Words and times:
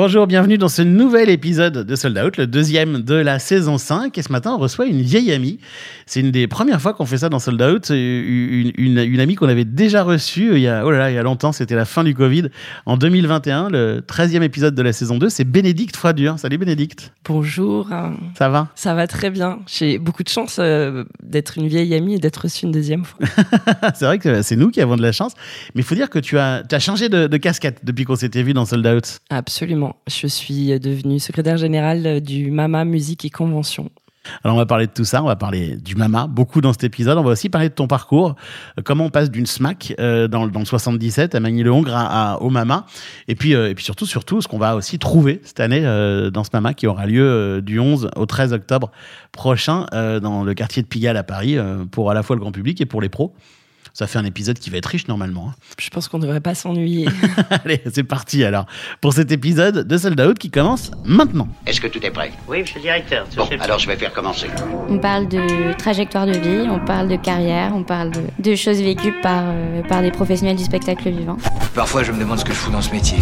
Bonjour, 0.00 0.28
bienvenue 0.28 0.58
dans 0.58 0.68
ce 0.68 0.80
nouvel 0.80 1.28
épisode 1.28 1.84
de 1.84 1.96
Sold 1.96 2.16
Out, 2.18 2.36
le 2.36 2.46
deuxième 2.46 3.02
de 3.02 3.16
la 3.16 3.40
saison 3.40 3.78
5. 3.78 4.16
Et 4.16 4.22
ce 4.22 4.30
matin, 4.30 4.52
on 4.52 4.58
reçoit 4.58 4.86
une 4.86 5.02
vieille 5.02 5.32
amie. 5.32 5.58
C'est 6.06 6.20
une 6.20 6.30
des 6.30 6.46
premières 6.46 6.80
fois 6.80 6.94
qu'on 6.94 7.04
fait 7.04 7.18
ça 7.18 7.28
dans 7.28 7.40
Sold 7.40 7.60
Out. 7.60 7.90
Une, 7.90 8.70
une, 8.78 8.98
une 8.98 9.18
amie 9.18 9.34
qu'on 9.34 9.48
avait 9.48 9.64
déjà 9.64 10.04
reçue 10.04 10.54
il 10.54 10.60
y 10.60 10.68
a, 10.68 10.86
oh 10.86 10.92
là 10.92 10.98
là, 10.98 11.10
il 11.10 11.16
y 11.16 11.18
a 11.18 11.22
longtemps, 11.24 11.50
c'était 11.50 11.74
la 11.74 11.84
fin 11.84 12.04
du 12.04 12.14
Covid. 12.14 12.44
En 12.86 12.96
2021, 12.96 13.70
le 13.70 14.00
13e 14.06 14.42
épisode 14.42 14.76
de 14.76 14.82
la 14.82 14.92
saison 14.92 15.18
2, 15.18 15.30
c'est 15.30 15.42
Bénédicte 15.42 15.96
Froidure. 15.96 16.38
Salut 16.38 16.58
Bénédicte. 16.58 17.12
Bonjour. 17.24 17.88
Ça 18.38 18.48
va? 18.48 18.68
Ça 18.76 18.94
va 18.94 19.08
très 19.08 19.30
bien. 19.30 19.58
J'ai 19.66 19.98
beaucoup 19.98 20.22
de 20.22 20.28
chance 20.28 20.58
euh, 20.60 21.06
d'être 21.24 21.58
une 21.58 21.66
vieille 21.66 21.92
amie 21.96 22.14
et 22.14 22.18
d'être 22.20 22.42
reçue 22.42 22.66
une 22.66 22.72
deuxième 22.72 23.04
fois. 23.04 23.18
c'est 23.96 24.04
vrai 24.04 24.20
que 24.20 24.42
c'est 24.42 24.54
nous 24.54 24.70
qui 24.70 24.80
avons 24.80 24.94
de 24.94 25.02
la 25.02 25.10
chance. 25.10 25.32
Mais 25.74 25.80
il 25.80 25.84
faut 25.84 25.96
dire 25.96 26.08
que 26.08 26.20
tu 26.20 26.38
as, 26.38 26.62
tu 26.62 26.76
as 26.76 26.78
changé 26.78 27.08
de, 27.08 27.26
de 27.26 27.36
casquette 27.36 27.80
depuis 27.82 28.04
qu'on 28.04 28.14
s'était 28.14 28.44
vu 28.44 28.54
dans 28.54 28.64
Sold 28.64 28.86
Out. 28.86 29.18
Absolument. 29.28 29.87
Je 30.06 30.26
suis 30.26 30.78
devenue 30.80 31.18
secrétaire 31.18 31.56
générale 31.56 32.20
du 32.20 32.50
MAMA 32.50 32.84
Musique 32.84 33.24
et 33.24 33.30
Convention. 33.30 33.90
Alors 34.44 34.56
on 34.56 34.58
va 34.58 34.66
parler 34.66 34.86
de 34.86 34.92
tout 34.92 35.04
ça, 35.04 35.22
on 35.22 35.26
va 35.26 35.36
parler 35.36 35.76
du 35.76 35.94
Mama, 35.94 36.26
beaucoup 36.26 36.60
dans 36.60 36.72
cet 36.72 36.84
épisode. 36.84 37.18
On 37.18 37.22
va 37.22 37.30
aussi 37.30 37.48
parler 37.48 37.68
de 37.68 37.74
ton 37.74 37.86
parcours, 37.86 38.34
euh, 38.78 38.82
comment 38.84 39.06
on 39.06 39.10
passe 39.10 39.30
d'une 39.30 39.46
SMAC 39.46 39.94
euh, 39.98 40.28
dans, 40.28 40.46
dans, 40.46 40.60
le 40.60 40.66
77 40.66 41.34
à 41.34 41.40
Magny-le-Hongre 41.40 41.94
à, 41.94 42.42
au 42.42 42.50
Mama, 42.50 42.86
et 43.26 43.34
puis, 43.34 43.54
euh, 43.54 43.70
et 43.70 43.74
puis 43.74 43.84
surtout, 43.84 44.06
surtout, 44.06 44.40
ce 44.40 44.48
qu'on 44.48 44.58
va 44.58 44.76
aussi 44.76 44.98
trouver 44.98 45.40
cette 45.44 45.60
année 45.60 45.82
dans 46.32 46.44
ce 46.44 46.50
Mama 46.52 46.74
qui 46.74 46.86
aura 46.86 47.06
lieu 47.06 47.60
du 47.62 47.78
11 47.78 48.10
au 48.16 48.26
13 48.26 48.52
octobre 48.52 48.90
prochain 49.32 49.86
dans 49.92 50.44
le 50.44 50.54
quartier 50.54 50.82
de 50.82 50.86
Pigalle 50.86 51.16
à 51.16 51.22
Paris 51.22 51.56
pour 51.90 52.10
à 52.10 52.14
la 52.14 52.22
fois 52.22 52.36
le 52.36 52.40
grand 52.40 52.52
public 52.52 52.80
et 52.80 52.86
pour 52.86 53.00
les 53.00 53.08
pros. 53.08 53.34
Ça 53.98 54.06
fait 54.06 54.20
un 54.20 54.24
épisode 54.24 54.60
qui 54.60 54.70
va 54.70 54.76
être 54.76 54.86
riche 54.86 55.08
normalement. 55.08 55.48
hein. 55.48 55.54
Je 55.76 55.90
pense 55.90 56.06
qu'on 56.06 56.18
ne 56.18 56.22
devrait 56.22 56.38
pas 56.40 56.54
s'ennuyer. 56.54 57.08
Allez, 57.64 57.82
c'est 57.92 58.04
parti 58.04 58.44
alors 58.44 58.66
pour 59.00 59.12
cet 59.12 59.32
épisode 59.32 59.88
de 59.88 59.98
Sold 59.98 60.20
Out 60.20 60.38
qui 60.38 60.52
commence 60.52 60.92
maintenant. 61.04 61.48
Est-ce 61.66 61.80
que 61.80 61.88
tout 61.88 61.98
est 62.06 62.12
prêt? 62.12 62.30
Oui, 62.46 62.60
monsieur 62.60 62.76
le 62.76 62.82
directeur. 62.82 63.26
Bon, 63.36 63.48
alors 63.58 63.80
je 63.80 63.88
vais 63.88 63.96
faire 63.96 64.12
commencer. 64.12 64.46
On 64.88 65.00
parle 65.00 65.26
de 65.26 65.72
trajectoire 65.76 66.26
de 66.26 66.32
vie, 66.38 66.68
on 66.70 66.78
parle 66.78 67.08
de 67.08 67.16
carrière, 67.16 67.72
on 67.74 67.82
parle 67.82 68.12
de, 68.12 68.20
de 68.38 68.54
choses 68.54 68.80
vécues 68.80 69.14
par, 69.20 69.42
euh, 69.46 69.82
par 69.82 70.00
des 70.00 70.12
professionnels 70.12 70.54
du 70.54 70.62
spectacle 70.62 71.10
vivant. 71.10 71.36
Parfois, 71.74 72.04
je 72.04 72.12
me 72.12 72.20
demande 72.20 72.38
ce 72.38 72.44
que 72.44 72.52
je 72.52 72.58
fous 72.58 72.70
dans 72.70 72.80
ce 72.82 72.92
métier. 72.92 73.18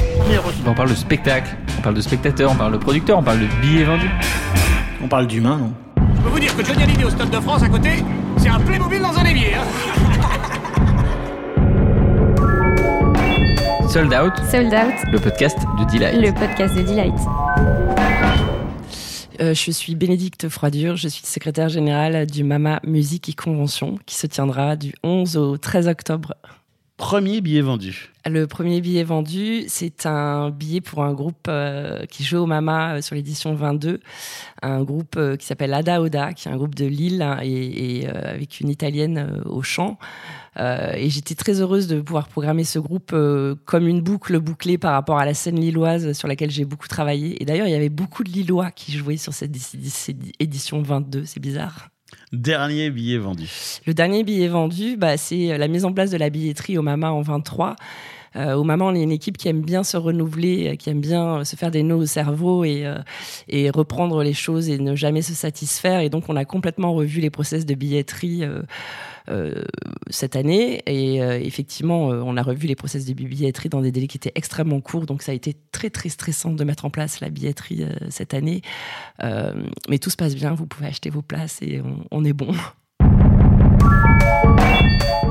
On 0.66 0.74
parle 0.74 0.90
de 0.90 0.94
spectacle, 0.94 1.56
on 1.78 1.80
parle 1.80 1.94
de 1.94 2.02
spectateur, 2.02 2.50
on 2.52 2.54
parle 2.54 2.72
de 2.74 2.78
producteur, 2.78 3.16
on 3.18 3.22
parle 3.22 3.40
de 3.40 3.46
billets 3.62 3.84
vendus. 3.84 4.10
On 5.02 5.08
parle 5.08 5.26
d'humain, 5.26 5.56
non? 5.56 5.72
Je 6.16 6.20
peux 6.20 6.28
vous 6.28 6.38
dire 6.40 6.54
que 6.54 6.62
Johnny 6.62 6.82
Hallyday 6.82 7.04
au 7.04 7.10
Stade 7.10 7.30
de 7.30 7.40
France 7.40 7.62
à 7.62 7.68
côté, 7.70 8.04
c'est 8.36 8.50
un 8.50 8.60
Playmobil 8.60 9.00
dans 9.00 9.16
un 9.18 9.24
évier. 9.24 9.54
Hein 9.54 10.05
Sold 13.96 14.12
Out, 14.12 14.34
Sold 14.50 14.74
Out, 14.74 15.10
le 15.10 15.18
podcast 15.18 15.56
de 15.56 15.90
Delight. 15.90 16.20
le 16.20 16.30
podcast 16.30 16.76
de 16.76 16.82
Delight. 16.82 17.14
Euh, 19.40 19.54
je 19.54 19.70
suis 19.70 19.94
Bénédicte 19.94 20.50
Froidure, 20.50 20.96
je 20.96 21.08
suis 21.08 21.24
secrétaire 21.24 21.70
générale 21.70 22.26
du 22.26 22.44
MAMA 22.44 22.80
Musique 22.84 23.30
et 23.30 23.32
Convention 23.32 23.98
qui 24.04 24.16
se 24.16 24.26
tiendra 24.26 24.76
du 24.76 24.92
11 25.02 25.38
au 25.38 25.56
13 25.56 25.88
octobre. 25.88 26.34
Premier 26.96 27.42
billet 27.42 27.60
vendu. 27.60 28.10
Le 28.24 28.46
premier 28.46 28.80
billet 28.80 29.04
vendu, 29.04 29.64
c'est 29.68 30.06
un 30.06 30.50
billet 30.50 30.80
pour 30.80 31.04
un 31.04 31.12
groupe 31.12 31.46
euh, 31.46 32.06
qui 32.06 32.24
joue 32.24 32.38
au 32.38 32.46
Mama 32.46 32.94
euh, 32.94 33.02
sur 33.02 33.14
l'édition 33.14 33.54
22, 33.54 34.00
un 34.62 34.82
groupe 34.82 35.16
euh, 35.18 35.36
qui 35.36 35.44
s'appelle 35.44 35.74
Ada 35.74 36.00
Oda, 36.00 36.32
qui 36.32 36.48
est 36.48 36.50
un 36.50 36.56
groupe 36.56 36.74
de 36.74 36.86
Lille 36.86 37.20
hein, 37.20 37.38
et, 37.42 38.08
avec 38.08 38.60
une 38.60 38.70
italienne 38.70 39.42
au 39.44 39.62
chant. 39.62 39.98
Et 40.58 41.10
j'étais 41.10 41.34
très 41.34 41.60
heureuse 41.60 41.86
de 41.86 42.00
pouvoir 42.00 42.28
programmer 42.28 42.64
ce 42.64 42.78
groupe 42.78 43.14
comme 43.66 43.86
une 43.86 44.00
boucle 44.00 44.40
bouclée 44.40 44.78
par 44.78 44.92
rapport 44.92 45.18
à 45.18 45.26
la 45.26 45.34
scène 45.34 45.60
lilloise 45.60 46.14
sur 46.14 46.28
laquelle 46.28 46.50
j'ai 46.50 46.64
beaucoup 46.64 46.88
travaillé. 46.88 47.42
Et 47.42 47.44
d'ailleurs, 47.44 47.66
il 47.66 47.72
y 47.72 47.74
avait 47.74 47.90
beaucoup 47.90 48.24
de 48.24 48.30
Lillois 48.30 48.70
qui 48.70 48.92
jouaient 48.92 49.18
sur 49.18 49.34
cette 49.34 49.54
édition 50.40 50.80
22, 50.80 51.26
c'est 51.26 51.40
bizarre. 51.40 51.90
Dernier 52.32 52.90
billet 52.90 53.18
vendu. 53.18 53.48
Le 53.86 53.94
dernier 53.94 54.24
billet 54.24 54.48
vendu, 54.48 54.96
bah, 54.96 55.16
c'est 55.16 55.56
la 55.58 55.68
mise 55.68 55.84
en 55.84 55.92
place 55.92 56.10
de 56.10 56.16
la 56.16 56.30
billetterie 56.30 56.78
au 56.78 56.82
Mama 56.82 57.10
en 57.10 57.22
23. 57.22 57.76
Euh, 58.36 58.54
au 58.54 58.64
Mama, 58.64 58.84
on 58.84 58.94
est 58.94 59.02
une 59.02 59.12
équipe 59.12 59.36
qui 59.38 59.48
aime 59.48 59.62
bien 59.62 59.82
se 59.84 59.96
renouveler, 59.96 60.68
euh, 60.72 60.76
qui 60.76 60.90
aime 60.90 61.00
bien 61.00 61.44
se 61.44 61.56
faire 61.56 61.70
des 61.70 61.82
nœuds 61.82 61.96
au 61.96 62.06
cerveau 62.06 62.64
et, 62.64 62.86
euh, 62.86 62.98
et 63.48 63.70
reprendre 63.70 64.22
les 64.22 64.34
choses 64.34 64.68
et 64.68 64.78
ne 64.78 64.94
jamais 64.94 65.22
se 65.22 65.34
satisfaire. 65.34 66.00
Et 66.00 66.10
donc, 66.10 66.24
on 66.28 66.36
a 66.36 66.44
complètement 66.44 66.92
revu 66.92 67.20
les 67.20 67.30
process 67.30 67.66
de 67.66 67.74
billetterie 67.74 68.44
euh, 68.44 68.62
euh, 69.28 69.64
cette 70.08 70.36
année. 70.36 70.82
Et 70.86 71.20
euh, 71.22 71.40
effectivement, 71.40 72.12
euh, 72.12 72.22
on 72.24 72.36
a 72.36 72.42
revu 72.42 72.68
les 72.68 72.76
process 72.76 73.04
de 73.06 73.12
billetterie 73.12 73.68
dans 73.68 73.80
des 73.80 73.90
délais 73.90 74.06
qui 74.06 74.16
étaient 74.18 74.32
extrêmement 74.36 74.80
courts. 74.80 75.06
Donc, 75.06 75.22
ça 75.22 75.32
a 75.32 75.34
été 75.34 75.56
très, 75.72 75.90
très 75.90 76.08
stressant 76.08 76.52
de 76.52 76.64
mettre 76.64 76.84
en 76.84 76.90
place 76.90 77.20
la 77.20 77.28
billetterie 77.28 77.82
euh, 77.82 77.92
cette 78.10 78.34
année. 78.34 78.62
Euh, 79.24 79.52
mais 79.88 79.98
tout 79.98 80.10
se 80.10 80.16
passe 80.16 80.34
bien. 80.36 80.54
Vous 80.54 80.66
pouvez 80.66 80.86
acheter 80.86 81.10
vos 81.10 81.22
places 81.22 81.60
et 81.62 81.82
on 82.10 82.24
est 82.24 82.32
bon. 82.32 82.52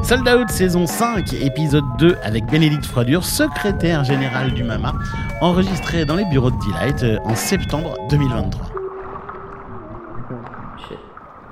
Sold 0.04 0.28
Out 0.28 0.50
saison 0.50 0.86
5, 0.86 1.34
épisode 1.34 1.86
2 1.98 2.18
avec 2.24 2.46
Bénédicte 2.46 2.86
Froidure, 2.86 3.24
secrétaire 3.24 4.04
générale 4.04 4.54
du 4.54 4.64
MAMA, 4.64 4.94
enregistré 5.42 6.06
dans 6.06 6.16
les 6.16 6.26
bureaux 6.26 6.52
de 6.52 6.58
Delight 6.66 7.04
euh, 7.04 7.18
en 7.24 7.36
septembre 7.36 7.98
2023. 8.10 8.72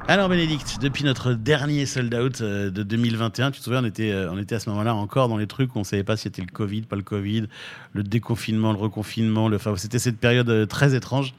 Alors 0.08 0.30
Bénédicte, 0.30 0.80
depuis 0.82 1.04
notre 1.06 1.34
dernier 1.34 1.86
sold 1.86 2.14
out 2.14 2.42
euh, 2.42 2.70
de 2.70 2.84
2021, 2.84 3.52
tu 3.52 3.60
te 3.60 3.64
souviens, 3.64 3.82
on 3.82 3.86
était, 3.86 4.12
euh, 4.12 4.32
on 4.32 4.38
était 4.38 4.56
à 4.56 4.60
ce 4.60 4.70
moment-là 4.70 4.94
encore 4.94 5.30
dans 5.30 5.38
les 5.38 5.48
trucs 5.48 5.74
où 5.76 5.78
on 5.78 5.82
ne 5.82 5.86
savait 5.86 6.04
pas 6.04 6.18
si 6.18 6.24
c'était 6.24 6.42
le 6.42 6.52
Covid, 6.52 6.82
pas 6.82 6.96
le 6.96 7.04
Covid, 7.04 7.46
le 7.94 8.04
déconfinement, 8.04 8.72
le 8.72 8.80
reconfinement, 8.80 9.48
le... 9.48 9.56
enfin, 9.56 9.76
c'était 9.78 10.00
cette 10.00 10.18
période 10.18 10.68
très 10.68 10.94
étrange. 10.94 11.34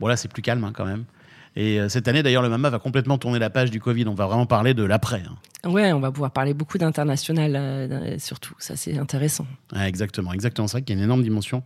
Bon 0.00 0.06
là, 0.06 0.16
c'est 0.16 0.28
plus 0.28 0.42
calme 0.42 0.64
hein, 0.64 0.72
quand 0.74 0.86
même. 0.86 1.04
Et 1.56 1.80
euh, 1.80 1.88
cette 1.88 2.06
année, 2.06 2.22
d'ailleurs, 2.22 2.42
le 2.42 2.50
MAMA 2.50 2.68
va 2.70 2.78
complètement 2.78 3.16
tourner 3.18 3.38
la 3.38 3.48
page 3.50 3.70
du 3.70 3.80
Covid. 3.80 4.06
On 4.08 4.14
va 4.14 4.26
vraiment 4.26 4.46
parler 4.46 4.74
de 4.74 4.84
l'après. 4.84 5.22
hein. 5.26 5.68
Ouais, 5.70 5.92
on 5.92 6.00
va 6.00 6.12
pouvoir 6.12 6.30
parler 6.30 6.52
beaucoup 6.54 6.78
d'international, 6.78 7.56
euh, 7.56 8.18
surtout. 8.18 8.54
Ça, 8.58 8.76
c'est 8.76 8.98
intéressant. 8.98 9.46
Ouais, 9.74 9.88
exactement, 9.88 10.32
exactement. 10.32 10.68
C'est 10.68 10.72
vrai 10.78 10.82
qu'il 10.82 10.94
y 10.94 10.98
a 10.98 11.00
une 11.00 11.04
énorme 11.06 11.22
dimension 11.22 11.62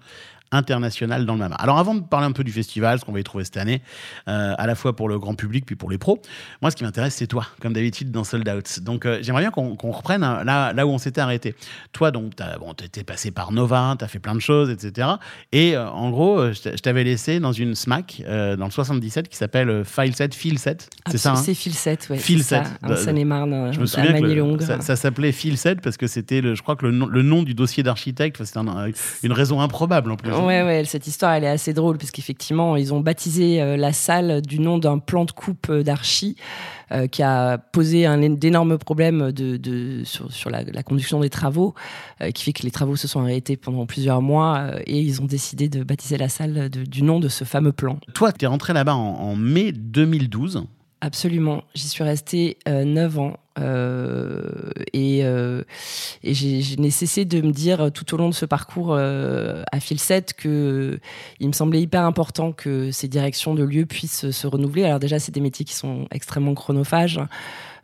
internationale 0.52 1.26
dans 1.26 1.34
le 1.34 1.38
MAMA. 1.38 1.54
Alors 1.56 1.78
avant 1.78 1.94
de 1.94 2.00
parler 2.00 2.26
un 2.26 2.32
peu 2.32 2.44
du 2.44 2.52
festival, 2.52 2.98
ce 2.98 3.04
qu'on 3.04 3.12
va 3.12 3.20
y 3.20 3.24
trouver 3.24 3.44
cette 3.44 3.56
année, 3.56 3.82
euh, 4.28 4.54
à 4.58 4.66
la 4.66 4.74
fois 4.74 4.94
pour 4.96 5.08
le 5.08 5.18
grand 5.18 5.34
public 5.34 5.64
puis 5.64 5.76
pour 5.76 5.90
les 5.90 5.98
pros, 5.98 6.20
moi 6.62 6.70
ce 6.70 6.76
qui 6.76 6.84
m'intéresse 6.84 7.14
c'est 7.14 7.26
toi, 7.26 7.46
comme 7.60 7.72
d'habitude 7.72 8.10
dans 8.10 8.24
Sold 8.24 8.48
Out. 8.48 8.80
Donc 8.82 9.06
euh, 9.06 9.18
j'aimerais 9.22 9.42
bien 9.42 9.50
qu'on 9.50 9.90
reprenne 9.90 10.22
hein, 10.24 10.42
là, 10.44 10.72
là 10.72 10.86
où 10.86 10.90
on 10.90 10.98
s'était 10.98 11.20
arrêté. 11.20 11.54
Toi 11.92 12.10
donc, 12.10 12.34
t'as 12.36 12.58
bon, 12.58 12.74
t'étais 12.74 13.04
passé 13.04 13.30
par 13.30 13.52
Nova, 13.52 13.94
t'as 13.98 14.08
fait 14.08 14.18
plein 14.18 14.34
de 14.34 14.40
choses, 14.40 14.70
etc. 14.70 15.08
Et 15.52 15.76
euh, 15.76 15.88
en 15.88 16.10
gros, 16.10 16.52
je 16.52 16.60
t'a- 16.60 16.72
je 16.76 16.82
t'avais 16.82 17.04
laissé 17.04 17.40
dans 17.40 17.52
une 17.52 17.74
SMAC 17.74 18.22
dans 18.26 18.64
le 18.64 18.70
77 18.70 19.28
qui 19.28 19.36
s'appelle 19.36 19.84
File 19.84 20.14
7, 20.14 20.34
Fil 20.34 20.58
7. 20.58 20.88
C'est 21.10 21.18
ça 21.18 21.32
hein 21.32 21.36
C'est 21.36 21.54
Phil 21.54 21.74
7, 21.74 22.08
ouais. 22.10 22.18
Phil 22.18 22.42
c'est 22.42 22.56
ça, 22.56 22.64
7. 22.64 22.72
En 22.90 22.96
Seine-et-Marne, 22.96 23.72
Je 23.72 23.78
me 23.78 23.84
à 23.84 23.86
souviens 23.86 24.56
que 24.56 24.64
ça, 24.64 24.80
ça 24.80 24.96
s'appelait 24.96 25.32
7 25.32 25.80
parce 25.80 25.96
que 25.96 26.06
c'était, 26.06 26.42
je 26.54 26.62
crois 26.62 26.76
que 26.76 26.86
le 26.86 26.92
nom, 26.92 27.06
le 27.06 27.22
nom 27.22 27.42
du 27.42 27.54
dossier 27.54 27.82
d'architecte, 27.82 28.42
c'était 28.44 28.58
un- 28.58 28.90
une 29.22 29.32
raison 29.32 29.60
improbable 29.60 30.10
en 30.12 30.16
plus. 30.16 30.30
Ouais, 30.46 30.62
ouais, 30.62 30.84
cette 30.84 31.06
histoire, 31.06 31.32
elle 31.34 31.44
est 31.44 31.48
assez 31.48 31.72
drôle, 31.72 31.98
parce 31.98 32.10
qu'effectivement, 32.10 32.76
ils 32.76 32.92
ont 32.94 33.00
baptisé 33.00 33.60
euh, 33.62 33.76
la 33.76 33.92
salle 33.92 34.42
du 34.42 34.58
nom 34.60 34.78
d'un 34.78 34.98
plan 34.98 35.24
de 35.24 35.30
coupe 35.32 35.68
euh, 35.70 35.82
d'archi 35.82 36.36
euh, 36.92 37.06
qui 37.06 37.22
a 37.22 37.58
posé 37.58 38.06
un 38.06 38.18
d'énormes 38.30 38.76
problèmes 38.78 39.32
de, 39.32 39.56
de- 39.56 40.02
sur, 40.04 40.32
sur 40.32 40.50
la, 40.50 40.62
la 40.64 40.82
conduction 40.82 41.20
des 41.20 41.30
travaux, 41.30 41.74
euh, 42.20 42.30
qui 42.30 42.42
fait 42.44 42.52
que 42.52 42.62
les 42.62 42.70
travaux 42.70 42.96
se 42.96 43.06
sont 43.08 43.20
arrêtés 43.20 43.56
pendant 43.56 43.86
plusieurs 43.86 44.22
mois, 44.22 44.66
et 44.86 44.98
ils 45.00 45.22
ont 45.22 45.26
décidé 45.26 45.68
de 45.68 45.82
baptiser 45.84 46.16
la 46.16 46.28
salle 46.28 46.68
de- 46.68 46.84
du 46.84 47.02
nom 47.02 47.20
de 47.20 47.28
ce 47.28 47.44
fameux 47.44 47.72
plan. 47.72 47.98
Toi, 48.14 48.32
tu 48.32 48.44
es 48.44 48.48
rentré 48.48 48.72
là-bas 48.72 48.94
en, 48.94 49.14
en 49.14 49.36
mai 49.36 49.72
2012. 49.72 50.64
Absolument. 51.02 51.62
J'y 51.74 51.88
suis 51.88 52.04
restée 52.04 52.58
euh, 52.68 52.84
9 52.84 53.18
ans. 53.18 53.36
Euh, 53.60 54.42
et 54.92 55.20
euh, 55.24 55.62
et 56.22 56.34
je 56.34 56.80
n'ai 56.80 56.90
cessé 56.90 57.24
de 57.24 57.40
me 57.40 57.52
dire 57.52 57.90
tout 57.92 58.14
au 58.14 58.16
long 58.16 58.28
de 58.28 58.34
ce 58.34 58.46
parcours 58.46 58.94
euh, 58.94 59.62
à 59.72 59.80
fil 59.80 59.98
7 59.98 60.34
que 60.34 60.98
il 61.40 61.48
me 61.48 61.52
semblait 61.52 61.80
hyper 61.80 62.04
important 62.04 62.52
que 62.52 62.90
ces 62.90 63.08
directions 63.08 63.54
de 63.54 63.62
lieux 63.62 63.86
puissent 63.86 64.30
se 64.30 64.46
renouveler. 64.46 64.84
Alors 64.84 65.00
déjà, 65.00 65.18
c'est 65.18 65.32
des 65.32 65.40
métiers 65.40 65.64
qui 65.64 65.74
sont 65.74 66.06
extrêmement 66.10 66.54
chronophages. 66.54 67.20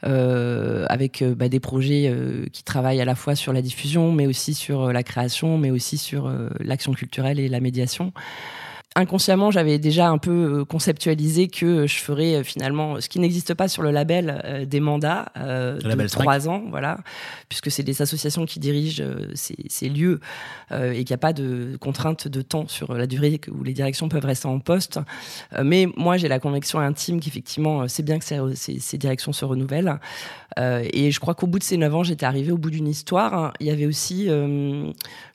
avec 0.02 1.24
bah, 1.24 1.48
des 1.48 1.60
projets 1.60 2.12
qui 2.52 2.62
travaillent 2.62 3.00
à 3.00 3.04
la 3.04 3.14
fois 3.14 3.34
sur 3.34 3.52
la 3.52 3.62
diffusion, 3.62 4.12
mais 4.12 4.26
aussi 4.26 4.54
sur 4.54 4.92
la 4.92 5.02
création, 5.02 5.58
mais 5.58 5.70
aussi 5.70 5.98
sur 5.98 6.32
l'action 6.60 6.92
culturelle 6.92 7.40
et 7.40 7.48
la 7.48 7.60
médiation. 7.60 8.12
Inconsciemment, 8.96 9.50
j'avais 9.50 9.78
déjà 9.78 10.08
un 10.08 10.18
peu 10.18 10.64
conceptualisé 10.64 11.48
que 11.48 11.86
je 11.86 11.98
ferais 11.98 12.42
finalement 12.42 13.00
ce 13.00 13.08
qui 13.08 13.20
n'existe 13.20 13.54
pas 13.54 13.68
sur 13.68 13.82
le 13.82 13.90
label 13.90 14.66
des 14.68 14.80
mandats 14.80 15.26
de 15.36 16.06
trois 16.08 16.48
ans, 16.48 16.62
voilà, 16.70 16.98
puisque 17.48 17.70
c'est 17.70 17.82
des 17.82 18.00
associations 18.02 18.46
qui 18.46 18.58
dirigent 18.58 19.04
ces, 19.34 19.56
ces, 19.68 19.88
lieux 19.90 20.20
et 20.72 21.04
qu'il 21.04 21.10
n'y 21.10 21.14
a 21.14 21.18
pas 21.18 21.34
de 21.34 21.76
contrainte 21.78 22.26
de 22.26 22.42
temps 22.42 22.66
sur 22.68 22.94
la 22.94 23.06
durée 23.06 23.40
où 23.52 23.62
les 23.62 23.74
directions 23.74 24.08
peuvent 24.08 24.24
rester 24.24 24.48
en 24.48 24.58
poste. 24.58 24.98
mais 25.62 25.86
moi, 25.96 26.16
j'ai 26.16 26.28
la 26.28 26.40
conviction 26.40 26.78
intime 26.78 27.20
qu'effectivement, 27.20 27.86
c'est 27.88 28.02
bien 28.02 28.18
que 28.18 28.24
ces, 28.24 28.80
ces, 28.80 28.98
directions 28.98 29.32
se 29.34 29.44
renouvellent. 29.44 30.00
et 30.58 31.10
je 31.10 31.20
crois 31.20 31.34
qu'au 31.34 31.46
bout 31.46 31.58
de 31.58 31.64
ces 31.64 31.76
neuf 31.76 31.94
ans, 31.94 32.02
j'étais 32.02 32.26
arrivée 32.26 32.52
au 32.52 32.58
bout 32.58 32.70
d'une 32.70 32.88
histoire. 32.88 33.52
Il 33.60 33.66
y 33.66 33.70
avait 33.70 33.86
aussi 33.86 34.28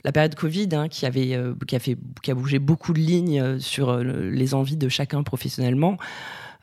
la 0.03 0.11
période 0.11 0.33
Covid 0.33 0.69
hein, 0.73 0.87
qui, 0.87 1.05
avait, 1.05 1.37
qui, 1.67 1.75
a 1.75 1.79
fait, 1.79 1.97
qui 2.23 2.31
a 2.31 2.35
bougé 2.35 2.57
beaucoup 2.57 2.93
de 2.93 2.99
lignes 2.99 3.50
sur 3.59 3.89
euh, 3.89 4.03
les 4.03 4.53
envies 4.53 4.77
de 4.77 4.89
chacun 4.89 5.24
professionnellement. 5.24 5.98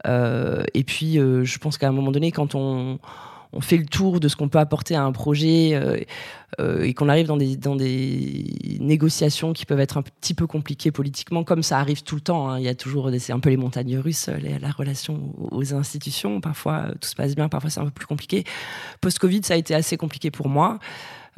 Euh, 0.06 0.62
et 0.74 0.84
puis, 0.84 1.18
euh, 1.18 1.44
je 1.44 1.58
pense 1.58 1.78
qu'à 1.78 1.88
un 1.88 1.92
moment 1.92 2.12
donné, 2.12 2.32
quand 2.32 2.54
on, 2.54 2.98
fait 3.60 3.78
le 3.78 3.86
tour 3.86 4.20
de 4.20 4.28
ce 4.28 4.36
qu'on 4.36 4.48
peut 4.48 4.58
apporter 4.58 4.94
à 4.94 5.02
un 5.02 5.10
projet 5.10 5.70
et 6.58 6.94
qu'on 6.94 7.08
arrive 7.08 7.26
dans 7.26 7.38
des, 7.38 7.56
dans 7.56 7.76
des 7.76 8.44
négociations 8.78 9.54
qui 9.54 9.64
peuvent 9.64 9.80
être 9.80 9.96
un 9.96 10.02
petit 10.02 10.34
peu 10.34 10.46
compliquées 10.46 10.92
politiquement, 10.92 11.44
comme 11.44 11.62
ça 11.62 11.78
arrive 11.78 12.02
tout 12.02 12.14
le 12.14 12.20
temps. 12.20 12.50
Hein. 12.50 12.58
Il 12.58 12.66
y 12.66 12.68
a 12.68 12.74
toujours, 12.74 13.10
c'est 13.18 13.32
un 13.32 13.40
peu 13.40 13.48
les 13.48 13.56
montagnes 13.56 13.96
russes, 13.98 14.28
la 14.28 14.70
relation 14.70 15.34
aux 15.50 15.74
institutions. 15.74 16.42
Parfois, 16.42 16.88
tout 17.00 17.08
se 17.08 17.16
passe 17.16 17.34
bien, 17.34 17.48
parfois 17.48 17.70
c'est 17.70 17.80
un 17.80 17.86
peu 17.86 17.90
plus 17.90 18.06
compliqué. 18.06 18.44
Post-Covid, 19.00 19.40
ça 19.42 19.54
a 19.54 19.56
été 19.56 19.74
assez 19.74 19.96
compliqué 19.96 20.30
pour 20.30 20.50
moi. 20.50 20.78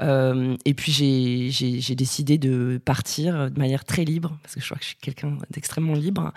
Euh, 0.01 0.57
et 0.65 0.75
puis 0.75 0.93
j'ai 0.93 1.95
décidé 1.95 2.39
de 2.39 2.81
partir 2.85 3.51
de 3.51 3.59
manière 3.59 3.85
très 3.85 4.05
libre, 4.05 4.39
parce 4.43 4.55
que 4.55 4.61
je 4.61 4.67
crois 4.67 4.79
que 4.79 4.85
je 4.85 4.89
suis 4.89 4.99
quelqu'un 5.01 5.37
d'extrêmement 5.51 5.95
libre. 5.95 6.33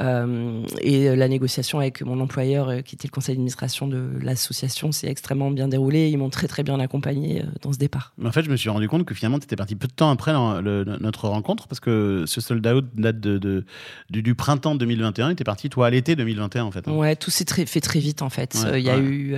Euh, 0.00 0.62
et 0.80 1.14
la 1.14 1.28
négociation 1.28 1.80
avec 1.80 2.02
mon 2.02 2.20
employeur, 2.20 2.68
euh, 2.68 2.80
qui 2.80 2.94
était 2.94 3.08
le 3.08 3.12
conseil 3.12 3.34
d'administration 3.34 3.86
de 3.88 4.10
l'association, 4.20 4.92
s'est 4.92 5.08
extrêmement 5.08 5.50
bien 5.50 5.68
déroulée. 5.68 6.08
Ils 6.08 6.18
m'ont 6.18 6.30
très 6.30 6.46
très 6.46 6.62
bien 6.62 6.78
accompagné 6.80 7.42
dans 7.62 7.72
ce 7.72 7.78
départ. 7.78 8.12
Mais 8.18 8.28
en 8.28 8.32
fait, 8.32 8.42
je 8.42 8.50
me 8.50 8.56
suis 8.56 8.68
rendu 8.68 8.88
compte 8.88 9.04
que 9.04 9.14
finalement, 9.14 9.38
tu 9.38 9.44
étais 9.44 9.56
parti 9.56 9.74
peu 9.74 9.88
de 9.88 9.92
temps 9.92 10.10
après 10.10 10.32
notre 10.32 11.28
rencontre, 11.28 11.68
parce 11.68 11.80
que 11.80 12.24
ce 12.26 12.40
sold 12.40 12.66
out 12.66 12.84
date 12.94 13.20
de, 13.20 13.64
du, 14.10 14.34
printemps 14.34 14.74
2021. 14.74 15.34
Tu 15.34 15.42
es 15.42 15.44
parti, 15.44 15.68
toi, 15.68 15.86
à 15.86 15.90
l'été 15.90 16.16
2021, 16.16 16.64
en 16.64 16.70
fait. 16.70 16.86
Hein. 16.86 16.92
Ouais, 16.92 17.16
tout 17.16 17.30
s'est 17.30 17.44
fait 17.66 17.80
très 17.80 18.00
vite, 18.00 18.22
en 18.22 18.30
fait. 18.30 18.56
il, 18.74 18.80
y 18.80 18.90
a 18.90 18.98
eu, 18.98 19.34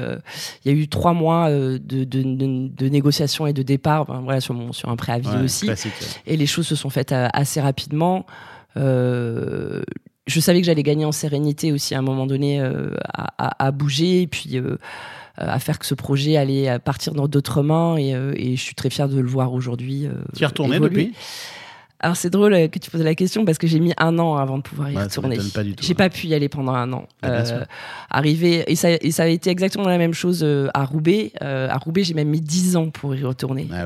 il 0.64 0.72
y 0.72 0.74
a 0.74 0.76
eu 0.76 0.88
trois 0.88 1.12
mois 1.12 1.50
de, 1.50 1.78
de, 1.78 2.04
de 2.04 2.88
négociations 2.88 3.46
et 3.46 3.52
de 3.52 3.62
départ, 3.62 4.04
voilà, 4.22 4.40
sur, 4.40 4.54
mon, 4.54 4.72
sur 4.72 4.88
un 4.88 4.96
préavis 4.96 5.28
aussi. 5.42 5.70
Et 6.26 6.36
les 6.36 6.46
choses 6.46 6.66
se 6.66 6.76
sont 6.76 6.90
faites 6.90 7.12
euh, 7.12 7.28
assez 7.32 7.60
rapidement. 7.60 8.26
Euh, 8.76 9.82
je 10.30 10.40
savais 10.40 10.60
que 10.60 10.66
j'allais 10.66 10.82
gagner 10.82 11.04
en 11.04 11.12
sérénité 11.12 11.72
aussi 11.72 11.94
à 11.94 11.98
un 11.98 12.02
moment 12.02 12.26
donné 12.26 12.60
euh, 12.60 12.90
à, 13.38 13.70
bouger 13.72 14.22
et 14.22 14.26
puis 14.26 14.60
à 15.36 15.58
faire 15.58 15.78
que 15.78 15.86
ce 15.86 15.94
projet 15.94 16.36
allait 16.36 16.78
partir 16.78 17.14
dans 17.14 17.28
d'autres 17.28 17.62
mains 17.62 17.96
et, 17.96 18.10
et, 18.10 18.56
je 18.56 18.62
suis 18.62 18.74
très 18.74 18.90
fière 18.90 19.08
de 19.08 19.18
le 19.18 19.28
voir 19.28 19.52
aujourd'hui. 19.52 20.06
tu 20.36 20.42
es 20.42 20.46
retourné 20.46 20.78
depuis? 20.78 21.12
Alors 22.00 22.16
c'est 22.16 22.30
drôle 22.30 22.54
euh, 22.54 22.68
que 22.68 22.78
tu 22.78 22.90
poses 22.90 23.02
la 23.02 23.14
question 23.14 23.44
parce 23.44 23.58
que 23.58 23.66
j'ai 23.66 23.78
mis 23.78 23.92
un 23.98 24.18
an 24.18 24.36
avant 24.36 24.56
de 24.56 24.62
pouvoir 24.62 24.90
y 24.90 24.96
retourner. 24.96 25.38
J'ai 25.80 25.94
pas 25.94 26.08
pu 26.08 26.28
y 26.28 26.34
aller 26.34 26.48
pendant 26.48 26.72
un 26.72 26.90
an. 26.94 27.06
Ah, 27.22 27.28
euh, 27.28 27.64
et 28.66 28.74
ça, 28.74 28.90
et 28.90 29.10
ça, 29.10 29.24
a 29.24 29.26
été 29.26 29.50
exactement 29.50 29.86
la 29.86 29.98
même 29.98 30.14
chose 30.14 30.40
euh, 30.42 30.68
à 30.72 30.84
Roubaix. 30.84 31.32
à 31.40 31.76
Roubaix, 31.76 32.02
j'ai 32.02 32.14
même 32.14 32.28
mis 32.28 32.40
dix 32.40 32.76
ans 32.76 32.88
pour 32.88 33.14
y 33.14 33.22
retourner. 33.22 33.68
Ah 33.72 33.84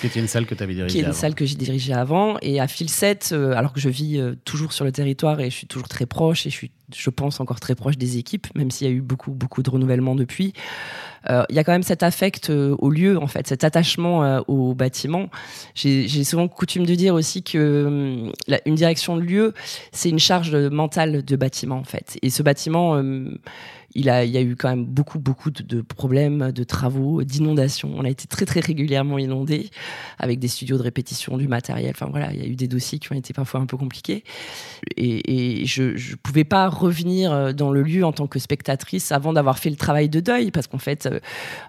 qui 0.00 0.06
était 0.06 0.20
une 0.20 0.28
salle 0.28 0.46
que 0.46 0.54
tu 0.54 0.62
avais 0.62 0.74
dirigée. 0.74 0.98
Qui 0.98 1.04
est 1.04 1.06
une 1.06 1.12
salle 1.12 1.34
que 1.34 1.44
j'ai 1.44 1.56
dirigée 1.56 1.92
avant. 1.92 2.36
Et 2.42 2.60
à 2.60 2.68
Filset, 2.68 3.32
alors 3.32 3.72
que 3.72 3.80
je 3.80 3.88
vis 3.88 4.20
toujours 4.44 4.72
sur 4.72 4.84
le 4.84 4.92
territoire 4.92 5.40
et 5.40 5.50
je 5.50 5.56
suis 5.56 5.66
toujours 5.66 5.88
très 5.88 6.06
proche 6.06 6.46
et 6.46 6.50
je 6.50 6.54
suis 6.54 6.70
je 6.94 7.10
pense, 7.10 7.40
encore 7.40 7.60
très 7.60 7.74
proche 7.74 7.96
des 7.96 8.18
équipes, 8.18 8.48
même 8.56 8.70
s'il 8.70 8.86
y 8.88 8.90
a 8.90 8.92
eu 8.92 9.00
beaucoup, 9.00 9.30
beaucoup 9.30 9.62
de 9.62 9.70
renouvellement 9.70 10.14
depuis. 10.14 10.52
Euh, 11.28 11.44
il 11.50 11.56
y 11.56 11.58
a 11.58 11.64
quand 11.64 11.72
même 11.72 11.82
cet 11.82 12.02
affect 12.02 12.50
euh, 12.50 12.74
au 12.78 12.90
lieu, 12.90 13.18
en 13.18 13.26
fait, 13.26 13.46
cet 13.46 13.64
attachement 13.64 14.24
euh, 14.24 14.40
au 14.48 14.74
bâtiment. 14.74 15.28
J'ai 15.74 16.24
souvent 16.24 16.48
coutume 16.48 16.86
de 16.86 16.94
dire 16.94 17.14
aussi 17.14 17.42
que 17.42 18.30
une 18.64 18.74
direction 18.74 19.16
de 19.16 19.22
lieu, 19.22 19.54
c'est 19.92 20.08
une 20.08 20.18
charge 20.18 20.54
mentale 20.54 21.24
de 21.24 21.36
bâtiment, 21.36 21.76
en 21.76 21.84
fait. 21.84 22.18
Et 22.22 22.30
ce 22.30 22.42
bâtiment 22.42 23.02
il, 23.94 24.08
a, 24.08 24.24
il 24.24 24.30
y 24.30 24.36
a 24.36 24.42
eu 24.42 24.56
quand 24.56 24.68
même 24.68 24.84
beaucoup, 24.84 25.18
beaucoup 25.18 25.50
de, 25.50 25.80
problèmes, 25.82 26.52
de 26.52 26.64
travaux, 26.64 27.22
d'inondations. 27.22 27.92
On 27.96 28.04
a 28.04 28.10
été 28.10 28.26
très, 28.26 28.46
très 28.46 28.60
régulièrement 28.60 29.18
inondés 29.18 29.70
avec 30.18 30.38
des 30.38 30.48
studios 30.48 30.78
de 30.78 30.82
répétition, 30.82 31.36
du 31.36 31.48
matériel. 31.48 31.90
Enfin 31.90 32.06
voilà, 32.10 32.32
il 32.32 32.40
y 32.40 32.42
a 32.42 32.46
eu 32.46 32.56
des 32.56 32.68
dossiers 32.68 32.98
qui 32.98 33.12
ont 33.12 33.16
été 33.16 33.32
parfois 33.32 33.60
un 33.60 33.66
peu 33.66 33.76
compliqués. 33.76 34.24
Et, 34.96 35.64
je 35.66 35.82
ne 35.82 36.16
pouvais 36.16 36.44
pas 36.44 36.68
revenir 36.68 37.32
euh, 37.32 37.52
dans 37.52 37.70
le 37.70 37.82
lieu 37.82 38.04
en 38.04 38.12
tant 38.12 38.26
que 38.26 38.38
spectatrice 38.38 39.12
avant 39.12 39.32
d'avoir 39.32 39.58
fait 39.58 39.70
le 39.70 39.76
travail 39.76 40.08
de 40.08 40.20
deuil, 40.20 40.50
parce 40.50 40.66
qu'en 40.66 40.78
fait, 40.78 41.06
euh, 41.06 41.20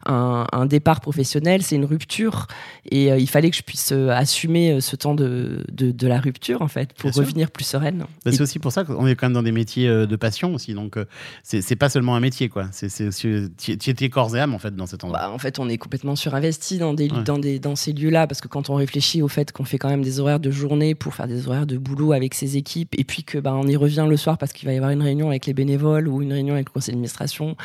un, 0.05 0.65
départ 0.65 1.01
professionnel, 1.01 1.63
c'est 1.63 1.75
une 1.75 1.85
rupture. 1.85 2.47
Et 2.89 3.11
euh, 3.11 3.17
il 3.17 3.27
fallait 3.27 3.49
que 3.49 3.57
je 3.57 3.63
puisse 3.63 3.91
assumer 3.91 4.79
ce 4.79 4.95
temps 4.95 5.15
de, 5.15 5.65
de, 5.71 6.07
la 6.07 6.19
rupture, 6.19 6.61
en 6.61 6.67
fait, 6.67 6.93
pour 6.93 7.11
revenir 7.11 7.51
plus 7.51 7.65
sereine. 7.65 8.05
Bah, 8.25 8.31
c'est 8.31 8.41
aussi 8.41 8.59
pour 8.59 8.71
ça 8.71 8.83
qu'on 8.83 9.07
est 9.07 9.15
quand 9.15 9.27
même 9.27 9.33
dans 9.33 9.43
des 9.43 9.51
métiers 9.51 9.87
de 9.87 10.15
passion 10.15 10.53
aussi. 10.53 10.73
Donc, 10.73 10.97
c'est 11.43 11.75
pas 11.75 11.89
seulement 11.89 12.10
un 12.15 12.19
métier, 12.19 12.49
quoi. 12.49 12.67
C'est, 12.71 12.89
tu 13.09 13.71
étais 13.71 14.09
corps 14.09 14.35
et 14.35 14.39
âme, 14.39 14.53
en 14.53 14.59
fait, 14.59 14.75
dans 14.75 14.85
cet 14.85 15.03
endroit. 15.03 15.19
Bah, 15.19 15.31
en 15.31 15.37
fait, 15.37 15.59
on 15.59 15.69
est 15.69 15.77
complètement 15.77 16.15
surinvesti 16.15 16.77
dans, 16.77 16.93
des, 16.93 17.07
dans, 17.07 17.39
des, 17.39 17.59
dans 17.59 17.75
ces 17.75 17.93
lieux-là, 17.93 18.27
parce 18.27 18.41
que 18.41 18.47
quand 18.47 18.69
on 18.69 18.75
réfléchit 18.75 19.21
au 19.21 19.27
fait 19.27 19.51
qu'on 19.51 19.65
fait 19.65 19.77
quand 19.77 19.89
même 19.89 20.03
des 20.03 20.19
horaires 20.19 20.39
de 20.39 20.51
journée 20.51 20.95
pour 20.95 21.13
faire 21.13 21.27
des 21.27 21.47
horaires 21.47 21.65
de 21.65 21.77
boulot 21.77 22.13
avec 22.13 22.33
ses 22.33 22.57
équipes, 22.57 22.95
et 22.97 23.03
puis 23.03 23.23
que 23.23 23.37
bah, 23.37 23.53
on 23.53 23.67
y 23.67 23.75
revient 23.75 24.05
le 24.07 24.17
soir 24.17 24.37
parce 24.37 24.53
qu'il 24.53 24.67
va 24.67 24.73
y 24.73 24.77
avoir 24.77 24.91
une 24.91 25.01
réunion 25.01 25.29
avec 25.29 25.45
les 25.45 25.53
bénévoles 25.53 26.07
ou 26.07 26.21
une 26.21 26.33
réunion 26.33 26.55
avec 26.55 26.69
le 26.69 26.73
conseil 26.73 26.93
d'administration, 26.93 27.55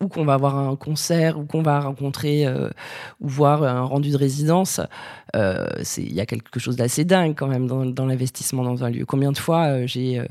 ou 0.00 0.08
qu'on 0.08 0.24
va 0.24 0.34
avoir 0.34 0.56
un 0.56 0.76
concert, 0.76 1.38
ou 1.38 1.44
qu'on 1.44 1.62
va 1.62 1.80
rencontrer 1.80 2.46
euh, 2.46 2.68
ou 3.20 3.28
voir 3.28 3.62
un 3.62 3.82
rendu 3.82 4.10
de 4.10 4.16
résidence, 4.16 4.80
euh, 5.36 5.66
il 5.98 6.12
y 6.12 6.20
a 6.20 6.26
quelque 6.26 6.60
chose 6.60 6.76
d'assez 6.76 7.04
dingue 7.04 7.34
quand 7.36 7.48
même 7.48 7.66
dans, 7.66 8.06
l'investissement 8.06 8.62
dans 8.62 8.84
un 8.84 8.90
lieu. 8.90 9.04
Combien 9.04 9.32
de 9.32 9.38
fois 9.38 9.66
euh, 9.66 9.86
j'ai 9.86 10.22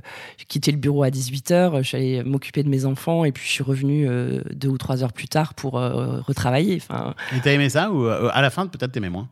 quitté 0.48 0.72
le 0.72 0.78
bureau 0.78 1.04
à 1.04 1.10
18h, 1.10 1.78
je 1.78 1.84
suis 1.84 1.98
allée 1.98 2.24
m'occuper 2.24 2.64
de 2.64 2.70
mes 2.70 2.86
enfants, 2.86 3.26
et 3.26 3.32
puis 3.32 3.48
suis 3.54 3.64
revenu 3.64 4.08
euh, 4.08 4.42
deux 4.54 4.68
ou 4.68 4.78
trois 4.78 5.04
heures 5.04 5.14
plus 5.14 5.28
tard 5.28 5.54
pour 5.54 5.78
euh, 5.78 6.20
retravailler. 6.22 6.78
Enfin, 6.78 7.14
et 7.36 7.40
t'as 7.42 7.54
aimé 7.54 7.70
ça 7.70 7.92
ou 7.92 8.06
euh, 8.06 8.30
à 8.34 8.42
la 8.42 8.50
fin 8.50 8.68
peut-être 8.68 8.92
t'aimais 8.92 9.10
moins? 9.10 9.30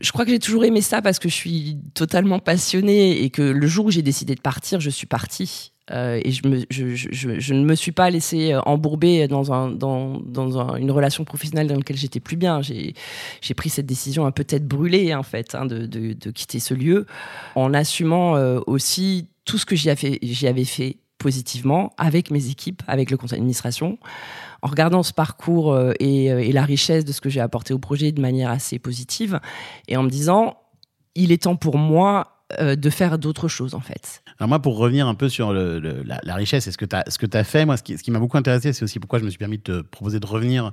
Je 0.00 0.10
crois 0.10 0.24
que 0.24 0.30
j'ai 0.30 0.38
toujours 0.38 0.64
aimé 0.64 0.80
ça 0.80 1.02
parce 1.02 1.18
que 1.18 1.28
je 1.28 1.34
suis 1.34 1.78
totalement 1.94 2.38
passionnée 2.38 3.22
et 3.22 3.30
que 3.30 3.42
le 3.42 3.66
jour 3.66 3.86
où 3.86 3.90
j'ai 3.90 4.02
décidé 4.02 4.34
de 4.34 4.40
partir, 4.40 4.80
je 4.80 4.90
suis 4.90 5.06
partie. 5.06 5.72
et 5.90 6.32
je, 6.32 6.48
me, 6.48 6.64
je, 6.70 6.94
je, 6.94 7.38
je, 7.38 7.54
ne 7.54 7.64
me 7.64 7.74
suis 7.74 7.92
pas 7.92 8.08
laissée 8.08 8.56
embourber 8.64 9.28
dans, 9.28 9.52
un, 9.52 9.70
dans, 9.70 10.18
dans 10.20 10.74
une 10.76 10.90
relation 10.90 11.24
professionnelle 11.24 11.68
dans 11.68 11.76
laquelle 11.76 11.98
j'étais 11.98 12.20
plus 12.20 12.36
bien. 12.36 12.62
J'ai 12.62 13.54
pris 13.54 13.68
cette 13.68 13.84
décision 13.84 14.24
un 14.24 14.30
peu 14.32 14.44
tête 14.44 14.66
brûlée, 14.66 15.14
en 15.14 15.22
fait, 15.22 15.54
hein, 15.54 15.66
de, 15.66 15.84
de, 15.84 16.14
de, 16.14 16.30
quitter 16.30 16.58
ce 16.58 16.72
lieu, 16.72 17.06
en 17.54 17.74
assumant 17.74 18.32
aussi 18.66 19.28
tout 19.44 19.58
ce 19.58 19.66
que 19.66 19.76
j'y 19.76 19.90
avais 19.90 20.64
fait 20.64 20.96
positivement 21.22 21.94
avec 21.98 22.30
mes 22.30 22.48
équipes, 22.50 22.82
avec 22.88 23.10
le 23.10 23.16
conseil 23.16 23.38
d'administration, 23.38 23.98
en 24.60 24.68
regardant 24.68 25.02
ce 25.02 25.12
parcours 25.12 25.72
euh, 25.72 25.92
euh, 26.02 26.38
et, 26.38 26.52
la 26.52 26.64
richesse 26.64 27.04
de 27.04 27.12
ce 27.12 27.20
que 27.20 27.30
j'ai 27.30 27.40
apporté 27.40 27.72
au 27.72 27.78
projet 27.78 28.10
de 28.10 28.20
manière 28.20 28.50
assez 28.50 28.78
positive, 28.78 29.40
et 29.86 29.96
en 29.96 30.02
me 30.02 30.10
disant, 30.10 30.58
il 31.14 31.30
est 31.30 31.44
temps 31.44 31.56
pour 31.56 31.78
moi 31.78 32.38
euh, 32.60 32.74
de 32.74 32.90
faire 32.90 33.18
d'autres 33.18 33.48
choses 33.48 33.74
en 33.74 33.80
fait. 33.80 34.22
Alors 34.38 34.48
moi, 34.48 34.60
pour 34.60 34.76
revenir 34.76 35.06
un 35.06 35.14
peu 35.14 35.28
sur 35.28 35.52
la, 35.52 36.34
richesse 36.34 36.66
et 36.66 36.72
ce 36.72 36.78
que 36.78 36.86
tu 36.86 36.96
as, 36.96 37.38
as 37.38 37.44
fait, 37.44 37.64
moi, 37.64 37.76
ce 37.76 37.82
qui, 37.82 38.10
m'a 38.10 38.18
beaucoup 38.18 38.36
intéressé, 38.36 38.72
c'est 38.72 38.82
aussi 38.82 38.98
pourquoi 38.98 39.20
je 39.20 39.24
me 39.24 39.30
suis 39.30 39.38
permis 39.38 39.58
de 39.58 39.62
te 39.62 39.80
proposer 39.82 40.18
de 40.18 40.26
revenir 40.26 40.72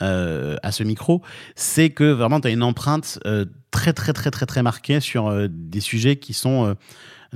à 0.00 0.72
ce 0.72 0.82
micro, 0.82 1.22
c'est 1.54 1.90
que 1.90 2.10
vraiment, 2.10 2.40
tu 2.40 2.48
as 2.48 2.50
une 2.50 2.64
empreinte 2.64 3.20
très, 3.70 3.92
très, 3.92 4.12
très, 4.12 4.32
très, 4.32 4.46
très 4.46 4.62
marquée 4.64 4.98
sur 4.98 5.48
des 5.48 5.80
sujets 5.80 6.16
qui 6.16 6.32
sont 6.32 6.74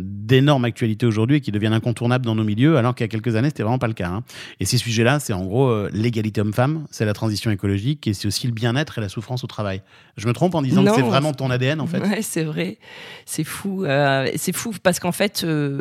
d'énormes 0.01 0.65
actualités 0.65 1.07
aujourd'hui 1.07 1.37
et 1.37 1.41
qui 1.41 1.53
deviennent 1.53 1.73
incontournables 1.73 2.25
dans 2.25 2.35
nos 2.35 2.45
milieux, 2.45 2.77
alors 2.77 2.95
qu'il 2.95 3.05
y 3.05 3.07
a 3.07 3.09
quelques 3.09 3.37
années, 3.37 3.49
c'était 3.49 3.63
vraiment 3.63 3.79
pas 3.79 3.89
le 3.89 3.95
cas. 3.95 4.09
Hein. 4.09 4.23
Et 4.61 4.65
ces 4.65 4.79
sujets-là, 4.79 5.21
c'est 5.21 5.33
en 5.33 5.45
gros 5.45 5.69
euh, 5.69 5.91
l'égalité 5.93 6.41
homme-femme, 6.41 6.87
c'est 6.91 7.05
la 7.05 7.15
transition 7.15 7.51
écologique 7.51 8.07
et 8.07 8.15
c'est 8.15 8.27
aussi 8.27 8.47
le 8.47 8.53
bien-être 8.53 8.99
et 8.99 9.01
la 9.01 9.09
souffrance 9.09 9.45
au 9.45 9.47
travail. 9.47 9.83
Je 10.17 10.27
me 10.27 10.33
trompe 10.33 10.55
en 10.55 10.63
disant 10.63 10.85
que 10.85 10.95
c'est 10.95 11.03
vraiment 11.03 11.33
ton 11.33 11.51
ADN, 11.51 11.81
en 11.81 11.87
fait? 11.87 12.01
Ouais, 12.01 12.23
c'est 12.23 12.45
vrai. 12.45 12.79
C'est 13.25 13.45
fou. 13.45 13.85
Euh, 13.85 14.31
c'est 14.37 14.53
fou 14.53 14.73
parce 14.83 15.01
qu'en 15.01 15.13
fait, 15.13 15.43
euh, 15.45 15.81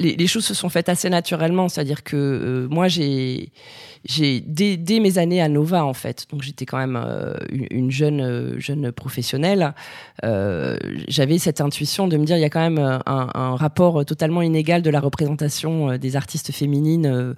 les, 0.00 0.16
les 0.16 0.26
choses 0.26 0.44
se 0.44 0.54
sont 0.54 0.68
faites 0.68 0.88
assez 0.88 1.08
naturellement. 1.10 1.68
C'est-à-dire 1.68 2.02
que 2.02 2.16
euh, 2.16 2.68
moi, 2.68 2.88
j'ai, 2.88 3.52
j'ai 4.04 4.40
dès, 4.40 4.76
dès 4.76 4.98
mes 4.98 5.18
années 5.18 5.40
à 5.42 5.48
Nova, 5.48 5.84
en 5.84 5.92
fait, 5.94 6.26
donc 6.32 6.42
j'étais 6.42 6.64
quand 6.66 6.78
même 6.78 6.96
euh, 6.96 7.34
une, 7.50 7.66
une 7.70 7.90
jeune, 7.90 8.20
euh, 8.20 8.58
jeune 8.58 8.90
professionnelle, 8.92 9.74
euh, 10.24 10.76
j'avais 11.06 11.38
cette 11.38 11.60
intuition 11.60 12.08
de 12.08 12.16
me 12.16 12.24
dire 12.24 12.36
il 12.36 12.40
y 12.40 12.44
a 12.44 12.50
quand 12.50 12.60
même 12.68 12.78
un, 12.78 13.02
un 13.06 13.56
rapport 13.56 14.04
totalement 14.06 14.42
inégal 14.42 14.82
de 14.82 14.90
la 14.90 15.00
représentation 15.00 15.96
des 15.98 16.16
artistes 16.16 16.50
féminines, 16.52 17.34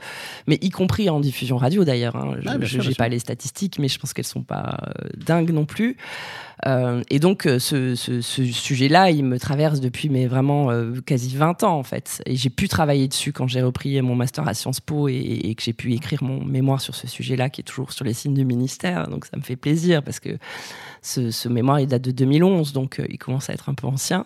mais 0.46 0.58
y 0.62 0.70
compris 0.70 1.10
en 1.10 1.18
diffusion 1.20 1.56
radio 1.56 1.84
d'ailleurs. 1.84 2.16
Hein. 2.16 2.36
Ah, 2.46 2.56
Je 2.60 2.78
n'ai 2.88 2.94
pas 2.94 3.08
les 3.08 3.18
statistiques, 3.18 3.78
mais 3.80 3.88
je 3.88 3.98
pense 3.98 4.12
qu'elles 4.12 4.24
sont 4.24 4.42
pas 4.44 4.78
dingues 5.16 5.50
non 5.52 5.64
plus. 5.64 5.96
Et 7.10 7.18
donc, 7.18 7.42
ce, 7.58 7.96
ce- 7.96 8.20
ce 8.20 8.44
sujet-là, 8.44 9.10
il 9.10 9.24
me 9.24 9.38
traverse 9.40 9.80
depuis 9.80 10.08
mais 10.08 10.26
vraiment 10.28 10.68
quasi 11.04 11.34
20 11.36 11.64
ans, 11.64 11.76
en 11.76 11.82
fait. 11.82 12.22
Et 12.24 12.36
j'ai 12.36 12.50
pu 12.52 12.68
travailler 12.68 13.08
dessus 13.08 13.32
quand 13.32 13.46
j'ai 13.48 13.62
repris 13.62 14.00
mon 14.00 14.14
master 14.14 14.46
à 14.46 14.54
Sciences 14.54 14.80
Po 14.80 15.08
et, 15.08 15.54
que 15.56 15.62
j'ai 15.62 15.72
pu 15.72 15.92
écrire 15.92 16.22
mon 16.22 16.44
mémoire 16.44 16.80
sur 16.80 16.94
ce 16.94 17.06
sujet-là, 17.06 17.50
qui 17.50 17.62
est 17.62 17.64
toujours 17.64 17.92
sur 17.92 18.04
les 18.04 18.14
signes 18.14 18.34
du 18.34 18.44
ministère. 18.44 19.08
Donc, 19.08 19.26
ça 19.26 19.36
me 19.36 19.42
fait 19.42 19.56
plaisir 19.56 20.02
parce 20.02 20.20
que 20.20 20.38
ce, 21.02 21.48
mémoire, 21.48 21.80
il 21.80 21.88
date 21.88 22.02
de 22.02 22.12
2011, 22.12 22.72
donc 22.72 23.00
euh, 23.00 23.06
il 23.08 23.18
commence 23.18 23.50
à 23.50 23.52
être 23.52 23.68
un 23.68 23.74
peu 23.74 23.86
ancien. 23.86 24.24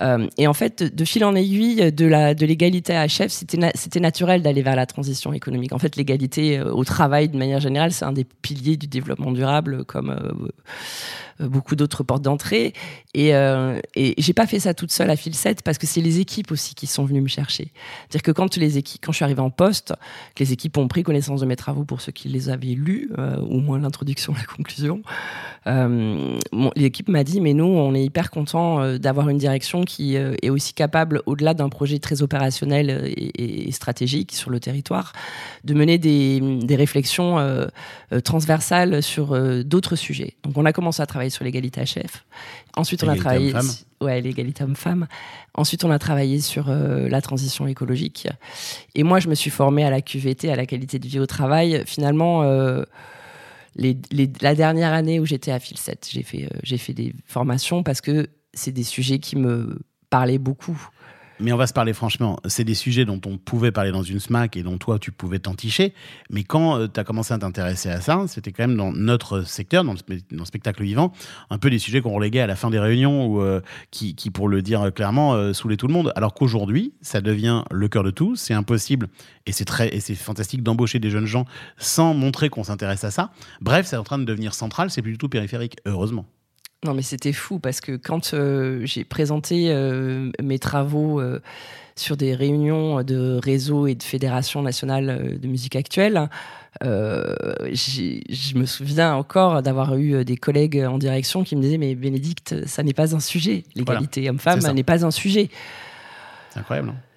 Euh, 0.00 0.28
et 0.36 0.46
en 0.46 0.54
fait, 0.54 0.82
de, 0.82 1.04
fil 1.04 1.24
en 1.24 1.34
aiguille, 1.34 1.90
de 1.90 2.06
la 2.06 2.34
de 2.34 2.46
l'égalité 2.46 2.94
à 2.94 3.08
chef, 3.08 3.32
c'était 3.32 3.58
c'était 3.74 3.98
naturel 3.98 4.42
d'aller 4.42 4.62
vers 4.62 4.76
la 4.76 4.86
transition 4.86 5.32
économique. 5.32 5.72
En 5.72 5.78
fait, 5.78 5.96
l'égalité 5.96 6.58
euh, 6.58 6.72
au 6.72 6.84
travail, 6.84 7.28
de 7.28 7.36
manière 7.36 7.58
générale, 7.58 7.92
c'est 7.92 8.04
un 8.04 8.12
des 8.12 8.24
piliers 8.24 8.76
du 8.76 8.86
développement 8.86 9.32
durable, 9.32 9.84
comme 9.84 10.16
beaucoup 11.40 11.76
d'autres 11.76 12.02
portes 12.02 12.22
d'entrée. 12.22 12.72
Et, 13.14 13.34
euh, 13.34 13.80
et 13.94 14.14
j'ai 14.18 14.32
pas 14.32 14.46
fait 14.46 14.60
ça 14.60 14.74
toute 14.74 14.90
seule 14.92 15.10
à 15.10 15.16
fil 15.16 15.34
7 15.34 15.62
parce 15.62 15.78
que 15.78 15.86
c'est 15.86 16.00
les 16.00 16.20
équipes 16.20 16.50
aussi 16.52 16.74
qui 16.74 16.86
sont 16.86 17.04
venues 17.04 17.20
me 17.20 17.28
chercher. 17.28 17.72
C'est-à-dire 18.08 18.22
que 18.22 18.32
quand 18.32 18.56
les 18.56 18.78
équipes, 18.78 19.00
quand 19.04 19.12
je 19.12 19.16
suis 19.16 19.24
arrivée 19.24 19.40
en 19.40 19.50
poste, 19.50 19.94
les 20.38 20.52
équipes 20.52 20.76
ont 20.78 20.88
pris 20.88 21.02
connaissance 21.02 21.40
de 21.40 21.46
mes 21.46 21.56
travaux 21.56 21.84
pour 21.84 22.00
ceux 22.00 22.12
qui 22.12 22.28
les 22.28 22.48
avaient 22.50 22.68
lus, 22.74 23.10
euh, 23.18 23.36
au 23.38 23.60
moins 23.60 23.78
l'introduction, 23.78 24.32
la 24.36 24.44
conclusion, 24.44 25.02
euh, 25.66 26.38
mon- 26.52 26.70
l'équipe 26.76 27.08
m'a 27.08 27.24
dit 27.24 27.40
mais 27.40 27.52
nous 27.54 27.64
on 27.64 27.94
est 27.94 28.04
hyper 28.04 28.30
content 28.30 28.80
euh, 28.80 28.98
d'avoir 28.98 29.28
une 29.28 29.38
direction 29.38 29.84
qui 29.84 30.16
euh, 30.16 30.34
est 30.42 30.50
aussi 30.50 30.72
capable 30.72 31.22
au-delà 31.26 31.54
d'un 31.54 31.68
projet 31.68 31.98
très 31.98 32.22
opérationnel 32.22 32.90
euh, 32.90 33.06
et, 33.06 33.68
et 33.68 33.72
stratégique 33.72 34.32
sur 34.32 34.50
le 34.50 34.60
territoire 34.60 35.12
de 35.64 35.74
mener 35.74 35.98
des, 35.98 36.40
des 36.40 36.76
réflexions 36.76 37.36
transversales 38.24 39.02
sur 39.02 39.38
d'autres 39.64 39.96
sujets. 39.96 40.34
Donc 40.44 40.56
on 40.56 40.64
a 40.64 40.72
commencé 40.72 41.02
à 41.02 41.06
travailler 41.06 41.27
sur 41.30 41.44
l'égalité 41.44 41.80
à 41.80 41.84
chef. 41.86 42.24
Ensuite 42.76 43.02
on 43.04 43.08
a 43.08 43.14
travaillé 43.20 43.52
ouais 44.00 44.20
l'égalité 44.20 44.64
homme-femme. 44.64 45.06
Ensuite 45.54 45.84
on 45.84 45.90
a 45.90 45.98
travaillé 45.98 46.40
sur 46.40 46.68
euh, 46.68 47.08
la 47.08 47.20
transition 47.20 47.66
écologique. 47.66 48.28
Et 48.94 49.02
moi 49.02 49.20
je 49.20 49.28
me 49.28 49.34
suis 49.34 49.50
formée 49.50 49.84
à 49.84 49.90
la 49.90 50.00
QVT, 50.00 50.50
à 50.50 50.56
la 50.56 50.66
qualité 50.66 50.98
de 50.98 51.06
vie 51.06 51.18
au 51.20 51.26
travail. 51.26 51.82
Finalement 51.86 52.42
euh, 52.42 52.82
les- 53.76 53.98
les- 54.10 54.30
la 54.40 54.54
dernière 54.54 54.92
année 54.92 55.20
où 55.20 55.26
j'étais 55.26 55.52
à 55.52 55.58
Fil 55.60 55.78
7, 55.78 56.08
j'ai 56.10 56.22
fait, 56.22 56.44
euh, 56.44 56.58
j'ai 56.62 56.78
fait 56.78 56.94
des 56.94 57.14
formations 57.26 57.82
parce 57.82 58.00
que 58.00 58.28
c'est 58.54 58.72
des 58.72 58.82
sujets 58.84 59.18
qui 59.18 59.36
me 59.36 59.78
parlaient 60.10 60.38
beaucoup. 60.38 60.88
Mais 61.40 61.52
on 61.52 61.56
va 61.56 61.66
se 61.66 61.72
parler 61.72 61.92
franchement. 61.92 62.38
C'est 62.46 62.64
des 62.64 62.74
sujets 62.74 63.04
dont 63.04 63.20
on 63.26 63.38
pouvait 63.38 63.70
parler 63.70 63.92
dans 63.92 64.02
une 64.02 64.18
SMAC 64.18 64.56
et 64.56 64.62
dont 64.62 64.76
toi, 64.78 64.98
tu 64.98 65.12
pouvais 65.12 65.38
t'enticher. 65.38 65.94
Mais 66.30 66.42
quand 66.42 66.88
tu 66.88 66.98
as 66.98 67.04
commencé 67.04 67.32
à 67.32 67.38
t'intéresser 67.38 67.90
à 67.90 68.00
ça, 68.00 68.24
c'était 68.26 68.50
quand 68.50 68.66
même 68.66 68.76
dans 68.76 68.92
notre 68.92 69.42
secteur, 69.42 69.84
dans 69.84 69.94
le, 69.94 70.44
spectacle 70.44 70.82
vivant, 70.82 71.12
un 71.50 71.58
peu 71.58 71.70
des 71.70 71.78
sujets 71.78 72.00
qu'on 72.00 72.12
reléguait 72.12 72.40
à 72.40 72.46
la 72.46 72.56
fin 72.56 72.70
des 72.70 72.78
réunions 72.78 73.26
ou 73.26 73.40
euh, 73.40 73.60
qui, 73.90 74.14
pour 74.32 74.48
le 74.48 74.62
dire 74.62 74.92
clairement, 74.92 75.34
euh, 75.34 75.52
saoulaient 75.52 75.76
tout 75.76 75.86
le 75.86 75.92
monde. 75.92 76.12
Alors 76.16 76.34
qu'aujourd'hui, 76.34 76.92
ça 77.02 77.20
devient 77.20 77.62
le 77.70 77.88
cœur 77.88 78.02
de 78.02 78.10
tout. 78.10 78.34
C'est 78.34 78.54
impossible 78.54 79.08
et 79.46 79.52
c'est 79.52 79.64
très 79.64 79.88
et 79.94 80.00
c'est 80.00 80.14
fantastique 80.14 80.62
d'embaucher 80.62 80.98
des 80.98 81.10
jeunes 81.10 81.26
gens 81.26 81.44
sans 81.76 82.14
montrer 82.14 82.48
qu'on 82.48 82.64
s'intéresse 82.64 83.04
à 83.04 83.10
ça. 83.10 83.30
Bref, 83.60 83.86
c'est 83.86 83.96
en 83.96 84.04
train 84.04 84.18
de 84.18 84.24
devenir 84.24 84.54
central. 84.54 84.90
C'est 84.90 85.02
plus 85.02 85.12
du 85.12 85.18
tout 85.18 85.28
périphérique, 85.28 85.76
heureusement. 85.86 86.26
Non, 86.84 86.94
mais 86.94 87.02
c'était 87.02 87.32
fou 87.32 87.58
parce 87.58 87.80
que 87.80 87.96
quand 87.96 88.34
euh, 88.34 88.82
j'ai 88.84 89.02
présenté 89.02 89.70
euh, 89.70 90.30
mes 90.40 90.60
travaux 90.60 91.20
euh, 91.20 91.40
sur 91.96 92.16
des 92.16 92.36
réunions 92.36 93.02
de 93.02 93.40
réseaux 93.42 93.88
et 93.88 93.96
de 93.96 94.02
fédérations 94.02 94.62
nationales 94.62 95.40
de 95.40 95.48
musique 95.48 95.74
actuelle, 95.74 96.30
je 96.80 98.56
me 98.56 98.64
souviens 98.64 99.14
encore 99.16 99.60
d'avoir 99.62 99.96
eu 99.96 100.24
des 100.24 100.36
collègues 100.36 100.78
en 100.88 100.98
direction 100.98 101.42
qui 101.42 101.56
me 101.56 101.62
disaient 101.62 101.78
Mais 101.78 101.96
Bénédicte, 101.96 102.64
ça 102.68 102.84
n'est 102.84 102.94
pas 102.94 103.16
un 103.16 103.20
sujet. 103.20 103.64
L'égalité 103.74 104.30
homme-femme 104.30 104.60
n'est 104.72 104.84
pas 104.84 105.04
un 105.04 105.10
sujet. 105.10 105.50
C'est 106.50 106.60
incroyable. 106.60 106.90
hein. 106.90 107.07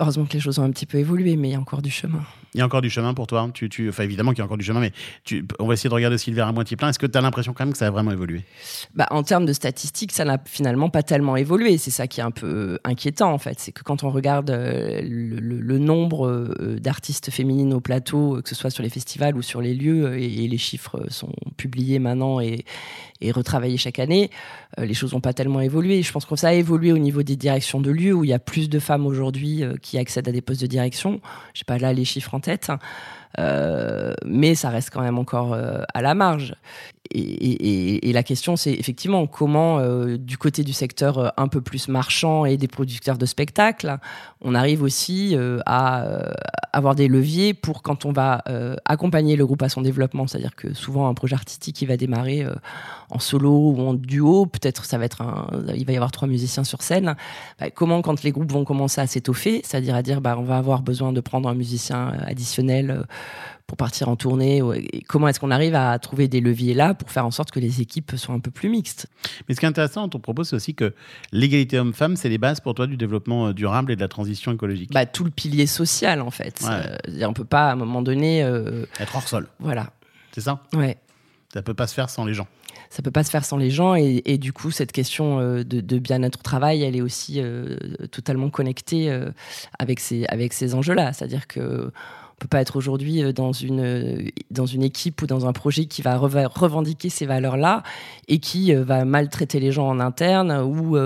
Heureusement 0.00 0.24
que 0.24 0.32
les 0.32 0.40
choses 0.40 0.58
ont 0.58 0.64
un 0.64 0.70
petit 0.70 0.86
peu 0.86 0.98
évolué, 0.98 1.36
mais 1.36 1.48
il 1.48 1.52
y 1.52 1.54
a 1.54 1.60
encore 1.60 1.82
du 1.82 1.90
chemin. 1.90 2.22
Il 2.54 2.58
y 2.58 2.60
a 2.60 2.64
encore 2.66 2.82
du 2.82 2.90
chemin 2.90 3.14
pour 3.14 3.26
toi. 3.26 3.40
hein. 3.40 3.50
Tu, 3.50 3.68
tu, 3.68 3.88
enfin, 3.88 4.04
évidemment 4.04 4.30
qu'il 4.30 4.38
y 4.38 4.42
a 4.42 4.44
encore 4.44 4.56
du 4.58 4.64
chemin, 4.64 4.80
mais 4.80 4.92
tu, 5.24 5.44
on 5.58 5.66
va 5.66 5.74
essayer 5.74 5.90
de 5.90 5.94
regarder 5.94 6.14
aussi 6.14 6.30
le 6.30 6.36
verre 6.36 6.46
à 6.48 6.52
moitié 6.52 6.76
plein. 6.76 6.88
Est-ce 6.88 6.98
que 6.98 7.06
tu 7.06 7.18
as 7.18 7.20
l'impression 7.20 7.52
quand 7.52 7.64
même 7.64 7.72
que 7.72 7.78
ça 7.78 7.86
a 7.88 7.90
vraiment 7.90 8.12
évolué? 8.12 8.44
Bah, 8.94 9.06
en 9.10 9.22
termes 9.22 9.44
de 9.44 9.52
statistiques, 9.52 10.12
ça 10.12 10.24
n'a 10.24 10.38
finalement 10.44 10.88
pas 10.88 11.02
tellement 11.02 11.36
évolué. 11.36 11.78
C'est 11.78 11.90
ça 11.90 12.06
qui 12.06 12.20
est 12.20 12.22
un 12.24 12.30
peu 12.30 12.78
inquiétant, 12.84 13.32
en 13.32 13.38
fait. 13.38 13.58
C'est 13.60 13.72
que 13.72 13.82
quand 13.82 14.04
on 14.04 14.10
regarde 14.10 14.50
euh, 14.50 15.00
le, 15.02 15.40
le- 15.40 15.60
le 15.60 15.78
nombre 15.78 16.28
euh, 16.28 16.78
d'artistes 16.80 17.30
féminines 17.30 17.74
au 17.74 17.80
plateau, 17.80 18.36
euh, 18.36 18.42
que 18.42 18.48
ce 18.48 18.54
soit 18.54 18.70
sur 18.70 18.82
les 18.82 18.90
festivals 18.90 19.36
ou 19.36 19.42
sur 19.42 19.60
les 19.60 19.74
lieux, 19.74 20.16
et, 20.18 20.44
et 20.44 20.48
les 20.48 20.58
chiffres 20.58 21.04
sont 21.08 21.32
publiés 21.56 21.98
maintenant 21.98 22.40
et, 22.40 22.64
et 23.20 23.32
retravaillés 23.32 23.76
chaque 23.78 23.98
année, 23.98 24.30
les 24.78 24.94
choses 24.94 25.12
n'ont 25.12 25.20
pas 25.20 25.32
tellement 25.32 25.60
évolué. 25.60 26.02
Je 26.02 26.12
pense 26.12 26.24
que 26.24 26.36
ça 26.36 26.48
a 26.48 26.52
évolué 26.52 26.92
au 26.92 26.98
niveau 26.98 27.22
des 27.22 27.36
directions 27.36 27.80
de 27.80 27.90
lieux, 27.90 28.12
où 28.12 28.24
il 28.24 28.30
y 28.30 28.32
a 28.32 28.38
plus 28.38 28.68
de 28.68 28.78
femmes 28.78 29.06
aujourd'hui 29.06 29.62
qui 29.80 29.98
accèdent 29.98 30.28
à 30.28 30.32
des 30.32 30.40
postes 30.40 30.60
de 30.60 30.66
direction. 30.66 31.20
Je 31.52 31.60
sais 31.60 31.64
pas 31.64 31.78
là 31.78 31.92
les 31.92 32.04
chiffres 32.04 32.34
en 32.34 32.40
tête. 32.40 32.70
Euh, 33.38 34.14
mais 34.24 34.54
ça 34.54 34.70
reste 34.70 34.90
quand 34.90 35.02
même 35.02 35.18
encore 35.18 35.54
euh, 35.54 35.82
à 35.92 36.02
la 36.02 36.14
marge. 36.14 36.54
Et, 37.10 38.08
et- 38.08 38.12
la 38.12 38.22
question, 38.22 38.56
c'est 38.56 38.72
effectivement 38.72 39.26
comment, 39.26 39.78
euh, 39.78 40.16
du 40.16 40.38
côté 40.38 40.64
du 40.64 40.72
secteur 40.72 41.18
euh, 41.18 41.28
un 41.36 41.48
peu 41.48 41.60
plus 41.60 41.88
marchand 41.88 42.44
et 42.44 42.56
des 42.56 42.68
producteurs 42.68 43.18
de 43.18 43.26
spectacles, 43.26 43.98
on 44.40 44.54
arrive 44.54 44.82
aussi 44.82 45.36
euh, 45.36 45.58
à 45.66 46.04
euh, 46.04 46.32
avoir 46.72 46.94
des 46.94 47.08
leviers 47.08 47.52
pour 47.52 47.82
quand 47.82 48.04
on 48.04 48.12
va 48.12 48.42
euh, 48.48 48.76
accompagner 48.84 49.36
le 49.36 49.44
groupe 49.44 49.62
à 49.62 49.68
son 49.68 49.82
développement. 49.82 50.26
C'est-à-dire 50.26 50.54
que 50.54 50.72
souvent, 50.72 51.08
un 51.08 51.14
projet 51.14 51.34
artistique, 51.34 51.82
il 51.82 51.88
va 51.88 51.96
démarrer 51.96 52.46
en 53.10 53.18
solo 53.18 53.72
ou 53.72 53.80
en 53.80 53.94
duo. 53.94 54.46
Peut-être 54.46 54.84
ça 54.84 54.96
va 54.96 55.04
être 55.04 55.20
un, 55.20 55.48
il 55.74 55.84
va 55.84 55.92
y 55.92 55.96
avoir 55.96 56.10
trois 56.12 56.28
musiciens 56.28 56.64
sur 56.64 56.82
scène. 56.82 57.16
Bah, 57.60 57.70
comment, 57.70 58.00
quand 58.00 58.22
les 58.22 58.32
groupes 58.32 58.52
vont 58.52 58.64
commencer 58.64 59.00
à 59.00 59.06
s'étoffer, 59.06 59.60
c'est-à-dire 59.64 59.94
à 59.94 60.02
dire, 60.02 60.20
bah, 60.20 60.36
on 60.38 60.44
va 60.44 60.56
avoir 60.56 60.82
besoin 60.82 61.12
de 61.12 61.20
prendre 61.20 61.48
un 61.48 61.54
musicien 61.54 62.14
additionnel 62.26 63.04
pour 63.66 63.76
partir 63.78 64.08
en 64.08 64.16
tournée. 64.16 64.60
et 64.92 65.00
comment 65.02 65.26
est-ce 65.28 65.40
qu'on 65.40 65.50
arrive 65.50 65.74
à 65.74 65.98
trouver 65.98 66.28
des 66.28 66.40
leviers 66.40 66.74
là 66.74 66.92
pour 66.94 67.10
faire 67.10 67.24
en 67.24 67.30
sorte 67.30 67.50
que 67.50 67.60
les 67.60 67.80
équipes 67.80 68.12
soient 68.16 68.34
un 68.34 68.38
peu 68.40 68.50
plus 68.50 68.68
mixtes? 68.68 69.06
Mais 69.48 69.54
ce 69.54 69.60
qui 69.60 69.66
est 69.66 69.68
intéressant 69.68 70.02
dans 70.02 70.08
ton 70.10 70.18
propos, 70.20 70.44
c'est 70.44 70.54
aussi 70.56 70.74
que 70.74 70.92
l'égalité 71.32 71.78
homme-femme, 71.78 72.16
c'est 72.16 72.28
les 72.28 72.38
bases 72.38 72.60
pour 72.60 72.74
toi 72.74 72.86
du 72.86 72.96
développement 72.96 73.48
euh, 73.48 73.52
durable 73.54 73.90
et 73.92 73.96
de 73.96 74.00
la 74.00 74.08
transition 74.08 74.52
écologique. 74.52 74.90
bah, 74.92 75.06
Tout 75.06 75.24
le 75.24 75.30
pilier 75.30 75.66
social, 75.66 76.20
en 76.20 76.30
fait. 76.30 76.60
Ouais. 76.62 77.22
Euh, 77.22 77.26
on 77.26 77.32
peut 77.32 77.44
pas, 77.46 77.70
à 77.70 77.72
un 77.72 77.76
moment 77.76 78.02
donné, 78.02 78.42
euh, 78.42 78.84
Être 79.00 79.16
hors 79.16 79.26
sol, 79.26 79.48
voilà. 79.58 79.90
c'est 80.32 80.42
ça? 80.42 80.62
Ouais. 80.74 80.98
Ça 81.52 81.62
peut 81.62 81.74
pas 81.74 81.86
se 81.86 81.94
faire 81.94 82.10
sans 82.10 82.24
les 82.26 82.34
gens. 82.34 82.46
Ça 82.90 83.02
peut 83.02 83.10
pas 83.10 83.24
se 83.24 83.30
faire 83.30 83.44
sans 83.44 83.56
les 83.56 83.70
gens 83.70 83.96
et, 83.96 84.22
et 84.24 84.38
du 84.38 84.52
coup 84.52 84.70
cette 84.70 84.92
question 84.92 85.38
de, 85.40 85.62
de 85.62 85.98
bien-être 85.98 86.38
au 86.38 86.42
travail, 86.42 86.82
elle 86.82 86.94
est 86.94 87.00
aussi 87.00 87.40
euh, 87.40 87.76
totalement 88.12 88.50
connectée 88.50 89.10
avec 89.80 89.98
ces 89.98 90.26
avec 90.26 90.52
ces 90.52 90.74
enjeux-là. 90.76 91.12
C'est-à-dire 91.12 91.48
que 91.48 91.90
on 92.34 92.40
peut 92.40 92.48
pas 92.48 92.60
être 92.60 92.76
aujourd'hui 92.76 93.22
euh, 93.22 93.32
dans 93.32 93.52
une 93.52 93.80
euh, 93.80 94.28
dans 94.50 94.66
une 94.66 94.82
équipe 94.82 95.22
ou 95.22 95.26
dans 95.26 95.46
un 95.46 95.52
projet 95.52 95.86
qui 95.86 96.02
va 96.02 96.16
revendiquer 96.16 97.08
ces 97.08 97.26
valeurs-là 97.26 97.82
et 98.28 98.38
qui 98.38 98.74
euh, 98.74 98.84
va 98.84 99.04
maltraiter 99.04 99.60
les 99.60 99.72
gens 99.72 99.88
en 99.88 100.00
interne 100.00 100.52
ou 100.52 100.96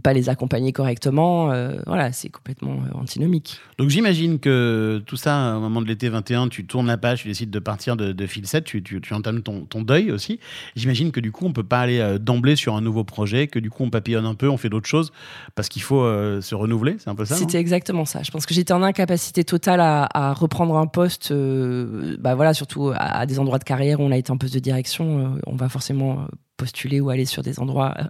pas 0.00 0.12
les 0.12 0.28
accompagner 0.28 0.72
correctement. 0.72 1.52
euh, 1.52 1.80
voilà, 1.86 2.12
c'est 2.12 2.28
complètement 2.28 2.72
euh, 2.72 2.98
antinomique. 2.98 3.58
Donc 3.78 3.90
j'imagine 3.90 4.38
que 4.38 5.02
tout 5.06 5.16
ça, 5.16 5.56
au 5.56 5.60
moment 5.60 5.82
de 5.82 5.86
l'été 5.86 6.08
21, 6.08 6.48
tu 6.48 6.66
tournes 6.66 6.86
la 6.86 6.96
page, 6.98 7.22
tu 7.22 7.28
décides 7.28 7.50
de 7.50 7.58
partir 7.58 7.96
de, 7.96 8.12
de 8.12 8.26
fil 8.26 8.46
7, 8.46 8.64
tu, 8.64 8.82
tu, 8.82 9.00
tu 9.00 9.14
entames 9.14 9.42
ton, 9.42 9.64
ton 9.64 9.82
deuil 9.82 10.10
aussi. 10.10 10.40
J'imagine 10.76 11.12
que 11.12 11.20
du 11.20 11.32
coup, 11.32 11.46
on 11.46 11.52
peut 11.52 11.62
pas 11.64 11.80
aller 11.80 11.98
euh, 11.98 12.18
d'emblée 12.18 12.56
sur 12.56 12.74
un 12.74 12.80
nouveau 12.80 13.04
projet, 13.04 13.46
que 13.46 13.58
du 13.58 13.70
coup, 13.70 13.84
on 13.84 13.90
papillonne 13.90 14.26
un 14.26 14.34
peu, 14.34 14.48
on 14.48 14.56
fait 14.56 14.68
d'autres 14.68 14.88
choses, 14.88 15.12
parce 15.54 15.68
qu'il 15.68 15.82
faut 15.82 16.02
euh, 16.02 16.40
se 16.40 16.54
renouveler, 16.54 16.96
c'est 16.98 17.08
un 17.10 17.14
peu 17.14 17.24
ça 17.24 17.36
C'était 17.36 17.58
exactement 17.58 18.04
ça. 18.04 18.22
Je 18.22 18.30
pense 18.30 18.46
que 18.46 18.54
j'étais 18.54 18.72
en 18.72 18.82
incapacité 18.82 19.44
totale 19.44 19.80
à, 19.80 20.08
à 20.12 20.32
reprendre 20.32 20.76
un 20.76 20.86
poste, 20.86 21.30
euh, 21.30 22.16
bah 22.20 22.34
voilà, 22.34 22.54
surtout 22.54 22.90
à, 22.90 23.18
à 23.18 23.26
des 23.26 23.38
endroits 23.38 23.58
de 23.58 23.64
carrière 23.64 24.00
où 24.00 24.04
on 24.04 24.10
a 24.12 24.16
été 24.16 24.30
en 24.30 24.38
poste 24.38 24.54
de 24.54 24.58
direction. 24.60 25.38
on 25.46 25.56
va 25.56 25.68
forcément 25.68 26.26
postuler 26.60 27.00
ou 27.00 27.10
aller 27.10 27.24
sur 27.24 27.42
des 27.42 27.58
endroits 27.58 27.94
euh, 27.98 28.04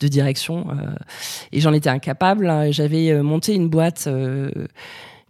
de 0.00 0.08
direction. 0.08 0.66
euh, 0.70 0.94
et 1.52 1.60
j'en 1.60 1.72
étais 1.72 1.90
incapable. 1.90 2.48
hein. 2.48 2.70
J'avais 2.70 3.10
euh, 3.10 3.22
monté 3.22 3.54
une 3.54 3.68
boîte 3.68 4.08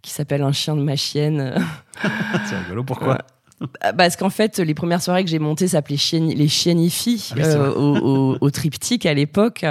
qui 0.01 0.11
s'appelle 0.11 0.41
Un 0.41 0.51
chien 0.51 0.75
de 0.75 0.81
ma 0.81 0.95
chienne. 0.95 1.53
C'est 2.45 2.57
rigolo, 2.63 2.83
pourquoi 2.83 3.17
Bah, 3.59 3.93
Parce 3.95 4.15
qu'en 4.15 4.31
fait, 4.31 4.57
les 4.57 4.73
premières 4.73 5.01
soirées 5.03 5.23
que 5.23 5.29
j'ai 5.29 5.37
montées 5.37 5.67
s'appelaient 5.67 5.95
Chieni- 5.97 6.35
les 6.35 6.47
Chienifis 6.47 7.29
Ah 7.31 7.35
oui, 7.37 7.43
euh, 7.45 7.71
au, 7.75 7.97
au- 8.33 8.37
au 8.41 8.49
triptyque 8.49 9.05
à 9.05 9.13
l'époque. 9.13 9.63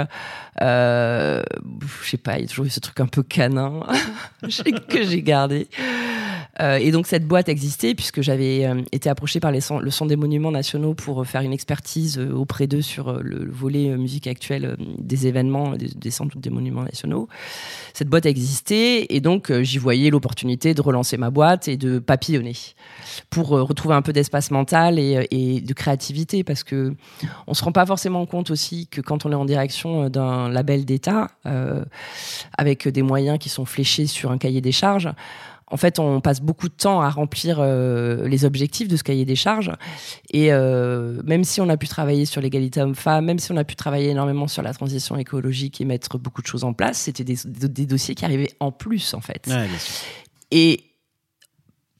Euh, 0.61 1.43
je 2.03 2.09
sais 2.09 2.17
pas, 2.17 2.37
il 2.37 2.43
y 2.43 2.45
a 2.45 2.47
toujours 2.47 2.65
eu 2.65 2.69
ce 2.69 2.79
truc 2.79 2.99
un 3.01 3.07
peu 3.07 3.23
canin 3.23 3.81
que 4.89 5.03
j'ai 5.03 5.21
gardé. 5.21 5.67
Euh, 6.59 6.75
et 6.75 6.91
donc 6.91 7.07
cette 7.07 7.25
boîte 7.25 7.47
existait 7.49 7.95
puisque 7.95 8.21
j'avais 8.21 8.65
euh, 8.65 8.81
été 8.91 9.09
approchée 9.09 9.39
par 9.39 9.51
le 9.51 9.61
Centre 9.61 10.07
des 10.07 10.15
Monuments 10.15 10.51
Nationaux 10.51 10.93
pour 10.93 11.21
euh, 11.21 11.23
faire 11.23 11.41
une 11.41 11.53
expertise 11.53 12.19
auprès 12.19 12.67
d'eux 12.67 12.81
sur 12.81 13.13
le, 13.23 13.45
le 13.45 13.51
volet 13.51 13.95
musique 13.97 14.27
actuelle 14.27 14.75
des 14.97 15.27
événements 15.27 15.75
des, 15.75 15.87
des 15.87 16.11
centres 16.11 16.37
des 16.37 16.49
monuments 16.49 16.83
nationaux. 16.83 17.29
Cette 17.93 18.09
boîte 18.09 18.25
existait 18.25 19.07
et 19.09 19.21
donc 19.21 19.51
j'y 19.61 19.77
voyais 19.77 20.09
l'opportunité 20.09 20.73
de 20.73 20.81
relancer 20.81 21.17
ma 21.17 21.29
boîte 21.29 21.67
et 21.67 21.77
de 21.77 21.99
papillonner 21.99 22.55
pour 23.29 23.49
retrouver 23.49 23.95
un 23.95 24.01
peu 24.01 24.13
d'espace 24.13 24.51
mental 24.51 24.99
et, 24.99 25.61
de 25.61 25.73
créativité 25.73 26.43
parce 26.43 26.63
que 26.63 26.93
on 27.47 27.53
se 27.53 27.63
rend 27.63 27.71
pas 27.71 27.85
forcément 27.85 28.25
compte 28.25 28.51
aussi 28.51 28.87
que 28.87 29.01
quand 29.01 29.25
on 29.25 29.31
est 29.31 29.35
en 29.35 29.45
direction 29.45 30.09
d'un 30.09 30.49
label 30.49 30.85
d'État 30.85 31.29
avec 32.57 32.87
des 32.87 33.01
moyens 33.01 33.39
qui 33.39 33.49
sont 33.49 33.65
fléchés 33.65 34.07
sur 34.07 34.31
un 34.31 34.37
cahier 34.37 34.61
des 34.61 34.71
charges, 34.71 35.09
en 35.71 35.77
fait, 35.77 35.99
on 35.99 36.21
passe 36.21 36.41
beaucoup 36.41 36.67
de 36.67 36.73
temps 36.73 37.01
à 37.01 37.09
remplir 37.09 37.57
euh, 37.59 38.27
les 38.27 38.45
objectifs 38.45 38.87
de 38.87 38.97
ce 38.97 39.03
cahier 39.03 39.25
des 39.25 39.35
charges. 39.35 39.71
Et 40.31 40.51
euh, 40.51 41.21
même 41.23 41.43
si 41.43 41.61
on 41.61 41.69
a 41.69 41.77
pu 41.77 41.87
travailler 41.87 42.25
sur 42.25 42.41
l'égalité 42.41 42.81
homme-femme, 42.81 43.25
même 43.25 43.39
si 43.39 43.51
on 43.51 43.57
a 43.57 43.63
pu 43.63 43.75
travailler 43.75 44.09
énormément 44.09 44.47
sur 44.47 44.61
la 44.61 44.73
transition 44.73 45.15
écologique 45.17 45.79
et 45.79 45.85
mettre 45.85 46.17
beaucoup 46.17 46.41
de 46.41 46.47
choses 46.47 46.65
en 46.65 46.73
place, 46.73 46.99
c'était 46.99 47.23
des, 47.23 47.37
des 47.45 47.85
dossiers 47.85 48.15
qui 48.15 48.25
arrivaient 48.25 48.53
en 48.59 48.71
plus, 48.71 49.13
en 49.13 49.21
fait. 49.21 49.47
Ouais, 49.47 49.67
bien 49.67 49.79
sûr. 49.79 49.95
Et 50.51 50.90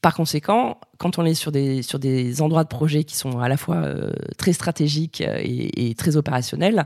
par 0.02 0.14
conséquent, 0.14 0.78
quand 0.98 1.18
on 1.18 1.24
est 1.24 1.34
sur 1.34 1.52
des, 1.52 1.80
sur 1.82 1.98
des 1.98 2.42
endroits 2.42 2.64
de 2.64 2.68
projet 2.68 3.04
qui 3.04 3.16
sont 3.16 3.38
à 3.38 3.48
la 3.48 3.56
fois 3.56 3.76
euh, 3.76 4.10
très 4.36 4.52
stratégiques 4.52 5.20
euh, 5.20 5.38
et, 5.40 5.88
et 5.90 5.94
très 5.94 6.16
opérationnels, 6.16 6.84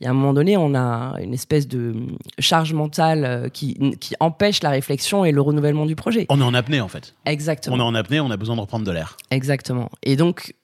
il 0.00 0.04
y 0.04 0.06
a 0.06 0.10
un 0.10 0.12
moment 0.12 0.34
donné, 0.34 0.56
on 0.56 0.74
a 0.74 1.16
une 1.20 1.34
espèce 1.34 1.66
de 1.66 1.94
charge 2.38 2.72
mentale 2.72 3.24
euh, 3.24 3.48
qui, 3.48 3.74
qui 4.00 4.14
empêche 4.20 4.62
la 4.62 4.70
réflexion 4.70 5.24
et 5.24 5.32
le 5.32 5.40
renouvellement 5.40 5.86
du 5.86 5.96
projet. 5.96 6.26
On 6.28 6.40
est 6.40 6.44
en 6.44 6.52
apnée 6.54 6.80
en 6.80 6.88
fait. 6.88 7.14
Exactement. 7.24 7.76
On 7.76 7.78
est 7.80 7.82
en 7.82 7.94
apnée, 7.94 8.20
on 8.20 8.30
a 8.30 8.36
besoin 8.36 8.56
de 8.56 8.60
reprendre 8.60 8.84
de 8.84 8.90
l'air. 8.92 9.16
Exactement. 9.30 9.88
Et 10.02 10.16
donc, 10.16 10.54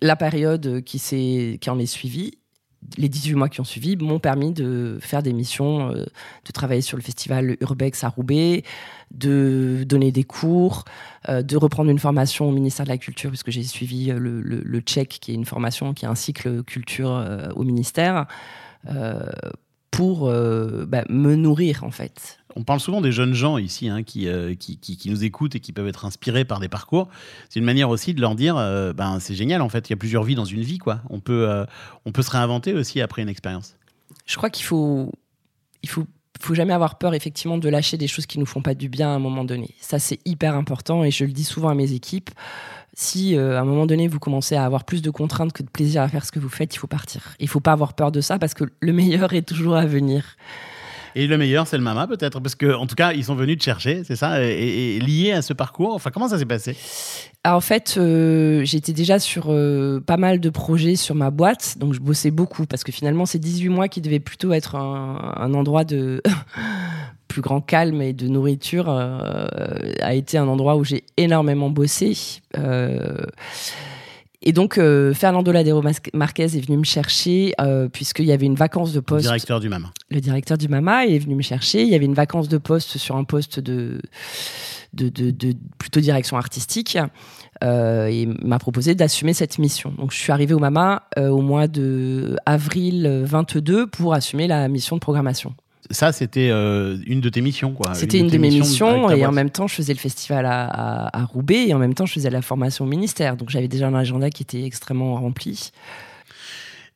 la 0.00 0.16
période 0.16 0.82
qui, 0.84 0.98
s'est- 0.98 1.58
qui 1.60 1.70
en 1.70 1.78
est 1.78 1.86
suivie, 1.86 2.38
les 2.98 3.08
18 3.08 3.34
mois 3.34 3.48
qui 3.48 3.60
ont 3.60 3.64
suivi, 3.64 3.96
m'ont 3.96 4.18
permis 4.18 4.52
de 4.52 4.98
faire 5.00 5.22
des 5.22 5.32
missions, 5.32 5.90
euh, 5.90 6.04
de 6.04 6.52
travailler 6.52 6.80
sur 6.80 6.96
le 6.96 7.02
festival 7.02 7.56
Urbex 7.60 8.04
à 8.04 8.08
Roubaix, 8.08 8.64
de 9.10 9.84
donner 9.86 10.12
des 10.12 10.24
cours, 10.24 10.84
euh, 11.28 11.42
de 11.42 11.56
reprendre 11.56 11.90
une 11.90 11.98
formation 11.98 12.48
au 12.48 12.52
ministère 12.52 12.84
de 12.84 12.90
la 12.90 12.98
Culture, 12.98 13.30
puisque 13.30 13.50
j'ai 13.50 13.62
suivi 13.62 14.10
euh, 14.10 14.18
le, 14.18 14.40
le, 14.40 14.80
Tchèque, 14.80 15.18
qui 15.20 15.32
est 15.32 15.34
une 15.34 15.44
formation, 15.44 15.94
qui 15.94 16.04
est 16.04 16.08
un 16.08 16.14
cycle 16.14 16.62
culture 16.64 17.24
au 17.54 17.62
ministère, 17.62 18.26
pour 19.92 20.26
euh, 20.28 20.84
bah, 20.86 21.04
me 21.08 21.36
nourrir, 21.36 21.84
en 21.84 21.92
fait. 21.92 22.38
On 22.56 22.64
parle 22.64 22.80
souvent 22.80 23.00
des 23.00 23.12
jeunes 23.12 23.34
gens 23.34 23.56
ici 23.58 23.88
hein, 23.88 24.02
qui, 24.02 24.26
euh, 24.26 24.54
qui, 24.56 24.76
qui- 24.78 24.96
qui 24.96 25.08
nous 25.10 25.22
écoutent 25.22 25.54
et 25.54 25.60
qui 25.60 25.72
peuvent 25.72 25.86
être 25.86 26.04
inspirés 26.04 26.44
par 26.44 26.58
des 26.60 26.68
parcours. 26.68 27.08
C'est 27.48 27.60
une 27.60 27.64
manière 27.64 27.88
aussi 27.90 28.12
de 28.14 28.20
leur 28.20 28.34
dire 28.34 28.56
euh, 28.56 28.92
ben, 28.92 29.20
c'est 29.20 29.34
génial 29.34 29.62
en 29.62 29.68
fait, 29.68 29.88
il 29.88 29.92
y 29.92 29.94
a 29.94 29.96
plusieurs 29.96 30.24
vies 30.24 30.34
dans 30.34 30.44
une 30.44 30.62
vie. 30.62 30.78
quoi. 30.78 31.00
On 31.10 31.20
peut, 31.20 31.64
on 32.04 32.10
peut 32.12 32.22
se 32.22 32.30
réinventer 32.30 32.74
aussi 32.74 33.00
après 33.00 33.22
une 33.22 33.28
expérience. 33.28 33.76
je 34.26 34.36
crois 34.36 34.50
qu'il 34.50 34.64
faut, 34.66 35.12
il 35.82 35.88
faut, 35.88 36.06
faut 36.42 36.54
jamais 36.54 36.72
avoir 36.72 36.98
peur 36.98 37.14
effectivement 37.14 37.58
de 37.58 37.68
lâcher 37.68 37.96
des 37.96 38.08
choses 38.08 38.26
qui 38.26 38.38
nous 38.38 38.46
font 38.46 38.62
pas 38.62 38.74
du 38.74 38.88
bien 38.88 39.08
à 39.08 39.12
un 39.12 39.18
moment 39.18 39.44
donné. 39.44 39.74
Ça 39.80 39.98
c'est 39.98 40.18
hyper 40.24 40.54
important 40.54 41.04
et 41.04 41.10
je 41.10 41.24
le 41.24 41.32
dis 41.32 41.44
souvent 41.44 41.68
à 41.68 41.74
mes 41.74 41.92
équipes. 41.92 42.30
Si 42.94 43.36
euh, 43.36 43.56
à 43.56 43.60
un 43.60 43.64
moment 43.64 43.86
donné 43.86 44.08
vous 44.08 44.18
commencez 44.18 44.54
à 44.54 44.64
avoir 44.64 44.84
plus 44.84 45.02
de 45.02 45.10
contraintes 45.10 45.52
que 45.52 45.62
de 45.62 45.70
plaisir 45.70 46.02
à 46.02 46.08
faire 46.08 46.24
ce 46.24 46.32
que 46.32 46.38
vous 46.38 46.48
faites, 46.48 46.74
il 46.74 46.78
faut 46.78 46.86
partir. 46.86 47.34
Il 47.40 47.48
faut 47.48 47.60
pas 47.60 47.72
avoir 47.72 47.94
peur 47.94 48.12
de 48.12 48.20
ça 48.20 48.38
parce 48.38 48.54
que 48.54 48.64
le 48.80 48.92
meilleur 48.92 49.32
est 49.32 49.42
toujours 49.42 49.76
à 49.76 49.86
venir. 49.86 50.36
Et 51.14 51.26
le 51.26 51.38
meilleur, 51.38 51.66
c'est 51.66 51.76
le 51.76 51.82
Mama 51.82 52.06
peut-être, 52.06 52.40
parce 52.40 52.54
que 52.54 52.74
en 52.74 52.86
tout 52.86 52.94
cas, 52.94 53.12
ils 53.12 53.24
sont 53.24 53.34
venus 53.34 53.58
te 53.58 53.64
chercher, 53.64 54.02
c'est 54.04 54.16
ça, 54.16 54.42
et, 54.44 54.96
et 54.96 55.00
lié 55.00 55.32
à 55.32 55.42
ce 55.42 55.52
parcours. 55.52 55.94
Enfin, 55.94 56.10
comment 56.10 56.28
ça 56.28 56.38
s'est 56.38 56.46
passé? 56.46 56.76
Alors, 57.44 57.56
en 57.56 57.60
fait, 57.60 57.96
euh, 57.98 58.64
j'étais 58.64 58.92
déjà 58.92 59.18
sur 59.18 59.46
euh, 59.48 60.00
pas 60.00 60.16
mal 60.16 60.38
de 60.38 60.48
projets 60.48 60.94
sur 60.94 61.16
ma 61.16 61.30
boîte, 61.30 61.76
donc 61.76 61.92
je 61.92 61.98
bossais 61.98 62.30
beaucoup 62.30 62.66
parce 62.66 62.84
que 62.84 62.92
finalement, 62.92 63.26
ces 63.26 63.40
18 63.40 63.68
mois 63.68 63.88
qui 63.88 64.00
devaient 64.00 64.20
plutôt 64.20 64.52
être 64.52 64.76
un, 64.76 65.52
endroit 65.52 65.84
de 65.84 66.22
plus 67.28 67.42
grand 67.42 67.60
calme 67.60 68.00
et 68.00 68.12
de 68.12 68.28
nourriture 68.28 68.88
euh, 68.88 69.46
a 70.00 70.14
été 70.14 70.38
un 70.38 70.46
endroit 70.46 70.76
où 70.76 70.84
j'ai 70.84 71.02
énormément 71.16 71.68
bossé. 71.68 72.16
Et 74.42 74.52
donc, 74.52 74.78
euh, 74.78 75.14
Fernando 75.14 75.50
Ladero 75.52 75.82
Marquez 76.14 76.42
est 76.44 76.66
venu 76.66 76.76
me 76.78 76.84
chercher 76.84 77.52
euh, 77.60 77.88
puisqu'il 77.88 78.24
y 78.26 78.32
avait 78.32 78.46
une 78.46 78.54
vacance 78.54 78.92
de 78.92 79.00
poste 79.00 79.22
Directeur 79.24 79.60
du 79.60 79.68
Mama. 79.68 79.90
le 80.10 80.20
directeur 80.20 80.58
du 80.58 80.68
Mama 80.68 81.06
est 81.06 81.18
venu 81.18 81.34
me 81.34 81.42
chercher. 81.42 81.82
Il 81.82 81.88
y 81.88 81.94
avait 81.94 82.04
une 82.04 82.14
vacance 82.14 82.48
de 82.48 82.58
poste 82.58 82.98
sur 82.98 83.16
un 83.16 83.24
poste 83.24 83.60
de, 83.60 84.00
de, 84.94 85.08
de- 85.08 85.30
de- 85.30 85.54
plutôt 85.78 86.00
direction 86.00 86.36
artistique. 86.36 86.98
Euh, 87.62 88.06
et 88.06 88.26
m'a 88.42 88.58
proposé 88.58 88.94
d'assumer 88.96 89.34
cette 89.34 89.58
mission. 89.58 89.92
Donc 89.96 90.10
je 90.12 90.16
suis 90.16 90.32
arrivée 90.32 90.54
au 90.54 90.58
Mama 90.58 91.04
euh, 91.18 91.28
au 91.28 91.42
mois 91.42 91.68
de 91.68 92.36
avril 92.44 93.22
22 93.24 93.86
pour 93.86 94.14
assumer 94.14 94.48
la 94.48 94.68
mission 94.68 94.96
de 94.96 95.00
programmation. 95.00 95.54
Ça, 95.92 96.10
c'était 96.10 96.48
euh, 96.50 96.96
une 97.06 97.20
de 97.20 97.28
tes 97.28 97.40
missions, 97.40 97.72
quoi. 97.72 97.94
C'était 97.94 98.18
une 98.18 98.26
de 98.28 98.38
mes 98.38 98.48
missions 98.50 99.10
et 99.10 99.24
en 99.26 99.32
même 99.32 99.50
temps 99.50 99.66
je 99.68 99.74
faisais 99.74 99.92
le 99.92 99.98
festival 99.98 100.44
à, 100.46 100.64
à- 100.66 101.20
à 101.20 101.24
Roubaix 101.24 101.68
et 101.68 101.74
en 101.74 101.78
même 101.78 101.94
temps 101.94 102.06
je 102.06 102.14
faisais 102.14 102.30
la 102.30 102.42
formation 102.42 102.84
au 102.84 102.88
ministère. 102.88 103.36
Donc 103.36 103.50
j'avais 103.50 103.68
déjà 103.68 103.86
un 103.86 103.94
agenda 103.94 104.30
qui 104.30 104.42
était 104.42 104.64
extrêmement 104.64 105.14
rempli. 105.14 105.70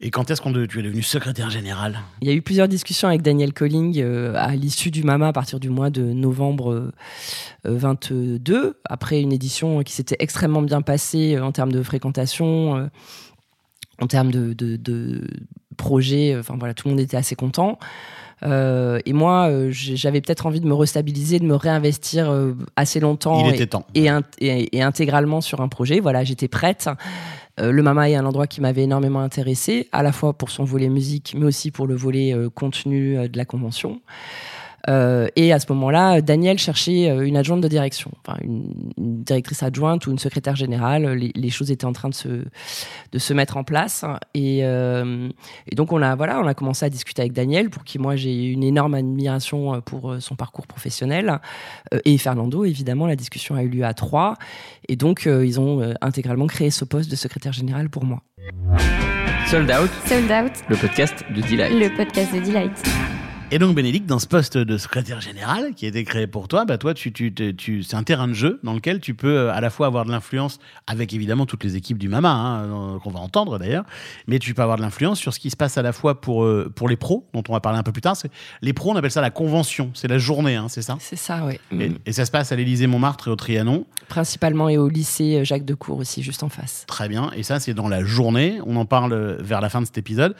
Et 0.00 0.10
quand 0.10 0.30
est-ce 0.30 0.42
qu'on 0.42 0.50
de- 0.50 0.66
tu 0.66 0.78
es 0.78 0.82
devenu 0.82 1.02
secrétaire 1.02 1.48
général? 1.48 2.00
Il 2.20 2.28
y 2.28 2.30
a 2.30 2.34
eu 2.34 2.42
plusieurs 2.42 2.68
discussions 2.68 3.08
avec 3.08 3.22
Daniel 3.22 3.52
Colling 3.54 3.98
euh, 3.98 4.34
à 4.36 4.54
l'issue 4.54 4.90
du 4.90 5.02
MAMA 5.02 5.28
à 5.28 5.32
partir 5.32 5.58
du 5.60 5.70
mois 5.70 5.88
de 5.88 6.02
novembre 6.02 6.70
euh, 6.72 6.92
euh, 7.66 7.76
22, 7.78 8.78
après 8.84 9.20
une 9.22 9.32
édition 9.32 9.82
qui 9.82 9.94
s'était 9.94 10.16
extrêmement 10.18 10.60
bien 10.62 10.82
passée 10.82 11.38
en 11.40 11.50
termes 11.52 11.72
de 11.72 11.82
fréquentation, 11.82 12.90
en 14.00 14.06
termes 14.06 14.30
de, 14.30 14.52
de, 14.52 14.78
euh, 14.90 15.26
Enfin 16.40 16.56
voilà, 16.58 16.74
tout 16.74 16.88
le 16.88 16.92
monde 16.94 17.00
était 17.00 17.16
assez 17.16 17.34
content. 17.34 17.78
Euh, 18.42 19.00
et 19.06 19.12
moi, 19.12 19.48
euh, 19.48 19.68
j'avais 19.70 20.20
peut-être 20.20 20.46
envie 20.46 20.60
de 20.60 20.66
me 20.66 20.74
restabiliser, 20.74 21.38
de 21.38 21.44
me 21.46 21.54
réinvestir 21.54 22.30
euh, 22.30 22.52
assez 22.76 23.00
longtemps 23.00 23.38
et- 23.62 23.66
temps. 23.66 23.86
et, 23.94 24.06
int- 24.08 24.22
et- 24.40 24.76
et 24.76 24.82
intégralement 24.82 25.40
sur 25.40 25.60
un 25.62 25.68
projet. 25.68 26.00
Voilà, 26.00 26.22
j'étais 26.24 26.48
prête. 26.48 26.88
Le 27.58 27.82
Mama 27.82 28.10
est 28.10 28.14
un 28.16 28.26
endroit 28.26 28.46
qui 28.46 28.60
m'avait 28.60 28.82
énormément 28.82 29.20
intéressé, 29.20 29.88
à 29.90 30.02
la 30.02 30.12
fois 30.12 30.34
pour 30.34 30.50
son 30.50 30.64
volet 30.64 30.90
musique, 30.90 31.34
mais 31.38 31.46
aussi 31.46 31.70
pour 31.70 31.86
le 31.86 31.94
volet 31.94 32.34
contenu 32.54 33.16
de 33.28 33.36
la 33.38 33.46
convention. 33.46 34.02
Euh, 34.88 35.28
et 35.36 35.52
à 35.52 35.58
ce 35.58 35.72
moment-là, 35.72 36.20
Daniel 36.20 36.58
cherchait 36.58 37.10
euh, 37.10 37.26
une 37.26 37.36
adjointe 37.36 37.60
de 37.60 37.68
direction, 37.68 38.10
enfin 38.24 38.38
une, 38.42 38.92
une 38.96 39.22
directrice 39.22 39.62
adjointe 39.62 40.06
ou 40.06 40.10
une 40.10 40.18
secrétaire 40.18 40.56
générale. 40.56 41.06
Les, 41.12 41.32
les 41.34 41.50
choses 41.50 41.70
étaient 41.70 41.86
en 41.86 41.92
train 41.92 42.08
de 42.08 42.14
se, 42.14 42.28
de 42.28 43.18
se 43.18 43.32
mettre 43.34 43.56
en 43.56 43.64
place. 43.64 44.04
Et, 44.34 44.60
euh, 44.62 45.28
et 45.70 45.74
donc 45.74 45.92
on 45.92 46.02
a, 46.02 46.14
voilà, 46.14 46.40
on 46.40 46.46
a 46.46 46.54
commencé 46.54 46.84
à 46.84 46.90
discuter 46.90 47.22
avec 47.22 47.32
Daniel, 47.32 47.70
pour 47.70 47.84
qui 47.84 47.98
moi 47.98 48.16
j'ai 48.16 48.50
une 48.50 48.62
énorme 48.62 48.94
admiration 48.94 49.80
pour 49.80 50.16
son 50.20 50.36
parcours 50.36 50.66
professionnel. 50.66 51.40
Et 52.04 52.18
Fernando, 52.18 52.64
évidemment, 52.64 53.06
la 53.06 53.16
discussion 53.16 53.54
a 53.56 53.62
eu 53.62 53.68
lieu 53.68 53.84
à 53.84 53.94
trois. 53.94 54.34
Et 54.88 54.96
donc 54.96 55.26
euh, 55.26 55.44
ils 55.44 55.58
ont 55.58 55.94
intégralement 56.00 56.46
créé 56.46 56.70
ce 56.70 56.84
poste 56.84 57.10
de 57.10 57.16
secrétaire 57.16 57.52
général 57.52 57.90
pour 57.90 58.04
moi. 58.04 58.22
Sold 59.48 59.70
Out, 59.70 59.90
Sold 60.06 60.30
Out, 60.30 60.52
le 60.68 60.76
podcast 60.76 61.24
de 61.34 61.40
Delight. 61.42 61.72
le 61.72 61.96
podcast 61.96 62.34
de 62.34 62.40
Delight. 62.40 63.25
Et 63.52 63.60
donc, 63.60 63.76
Bénédicte, 63.76 64.06
dans 64.06 64.18
ce 64.18 64.26
poste 64.26 64.58
de 64.58 64.76
secrétaire 64.76 65.20
général 65.20 65.72
qui 65.74 65.84
a 65.84 65.88
été 65.88 66.02
créé 66.02 66.26
pour 66.26 66.48
toi, 66.48 66.64
bah 66.64 66.78
toi, 66.78 66.94
tu, 66.94 67.12
tu, 67.12 67.32
tu- 67.32 67.54
tu- 67.54 67.84
c'est 67.84 67.94
un 67.94 68.02
terrain 68.02 68.26
de 68.26 68.32
jeu 68.32 68.58
dans 68.64 68.74
lequel 68.74 68.98
tu 69.00 69.14
peux 69.14 69.36
euh, 69.38 69.52
à 69.52 69.60
la 69.60 69.70
fois 69.70 69.86
avoir 69.86 70.04
de 70.04 70.10
l'influence 70.10 70.58
avec 70.88 71.12
évidemment 71.12 71.46
toutes 71.46 71.62
les 71.62 71.76
équipes 71.76 71.96
du 71.96 72.08
Mama, 72.08 72.28
hein, 72.32 72.64
euh, 72.64 72.98
qu'on 72.98 73.10
va 73.12 73.20
entendre 73.20 73.56
d'ailleurs, 73.60 73.84
mais 74.26 74.40
tu 74.40 74.52
peux 74.52 74.62
avoir 74.62 74.76
de 74.78 74.82
l'influence 74.82 75.20
sur 75.20 75.32
ce 75.32 75.38
qui 75.38 75.50
se 75.50 75.56
passe 75.56 75.78
à 75.78 75.82
la 75.82 75.92
fois 75.92 76.20
pour, 76.20 76.42
euh, 76.42 76.72
pour 76.74 76.88
les 76.88 76.96
pros, 76.96 77.24
dont 77.34 77.44
on 77.48 77.52
va 77.52 77.60
parler 77.60 77.78
un 77.78 77.84
peu 77.84 77.92
plus 77.92 78.02
tard. 78.02 78.16
Les 78.62 78.72
pros, 78.72 78.90
on 78.90 78.96
appelle 78.96 79.12
ça 79.12 79.20
la 79.20 79.30
convention, 79.30 79.92
c'est 79.94 80.08
la 80.08 80.18
journée, 80.18 80.56
hein, 80.56 80.66
c'est 80.68 80.82
ça? 80.82 80.96
C'est 80.98 81.14
ça, 81.14 81.46
oui. 81.46 81.60
et, 81.80 81.92
et 82.04 82.12
ça 82.12 82.24
se 82.24 82.32
passe 82.32 82.50
à 82.50 82.56
l'Élysée 82.56 82.88
Montmartre 82.88 83.28
et 83.28 83.30
au 83.30 83.36
Trianon. 83.36 83.86
Principalement 84.08 84.68
et 84.68 84.76
au 84.76 84.88
lycée 84.88 85.44
Jacques 85.44 85.64
Decour 85.64 85.98
aussi, 85.98 86.24
juste 86.24 86.42
en 86.42 86.48
face. 86.48 86.82
Très 86.88 87.08
bien. 87.08 87.30
Et 87.36 87.44
ça, 87.44 87.60
c'est 87.60 87.74
dans 87.74 87.88
la 87.88 88.02
journée. 88.04 88.58
On 88.66 88.74
en 88.74 88.86
parle 88.86 89.36
vers 89.40 89.60
la 89.60 89.68
fin 89.68 89.80
de 89.80 89.86
cet 89.86 89.98
épisode. 89.98 90.34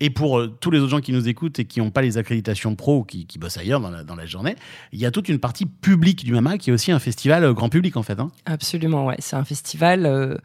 Et 0.00 0.10
pour 0.10 0.38
euh, 0.38 0.46
tous 0.60 0.70
les 0.70 0.78
autres 0.78 0.90
gens 0.90 1.00
qui 1.00 1.12
nous 1.12 1.28
écoutent 1.28 1.58
et 1.58 1.64
qui 1.64 1.80
n'ont 1.80 1.90
pas 1.90 2.02
les 2.02 2.18
accréditations 2.18 2.74
pro 2.76 2.98
ou 2.98 3.04
qui, 3.04 3.26
bossent 3.38 3.58
ailleurs 3.58 3.80
dans 3.80 4.14
la, 4.14 4.26
journée, 4.26 4.56
il 4.92 5.00
y 5.00 5.06
a 5.06 5.10
toute 5.10 5.28
une 5.28 5.38
partie 5.38 5.66
publique 5.66 6.24
du 6.24 6.32
MAMA 6.32 6.58
qui 6.58 6.70
est 6.70 6.72
aussi 6.72 6.92
un 6.92 6.98
festival 6.98 7.44
euh, 7.44 7.52
grand 7.52 7.68
public 7.68 7.96
en 7.96 8.02
fait. 8.02 8.18
hein. 8.20 8.30
Absolument, 8.46 9.06
ouais. 9.06 9.16
C'est 9.18 9.36
un 9.36 9.44
festival 9.44 10.06
euh, 10.06 10.36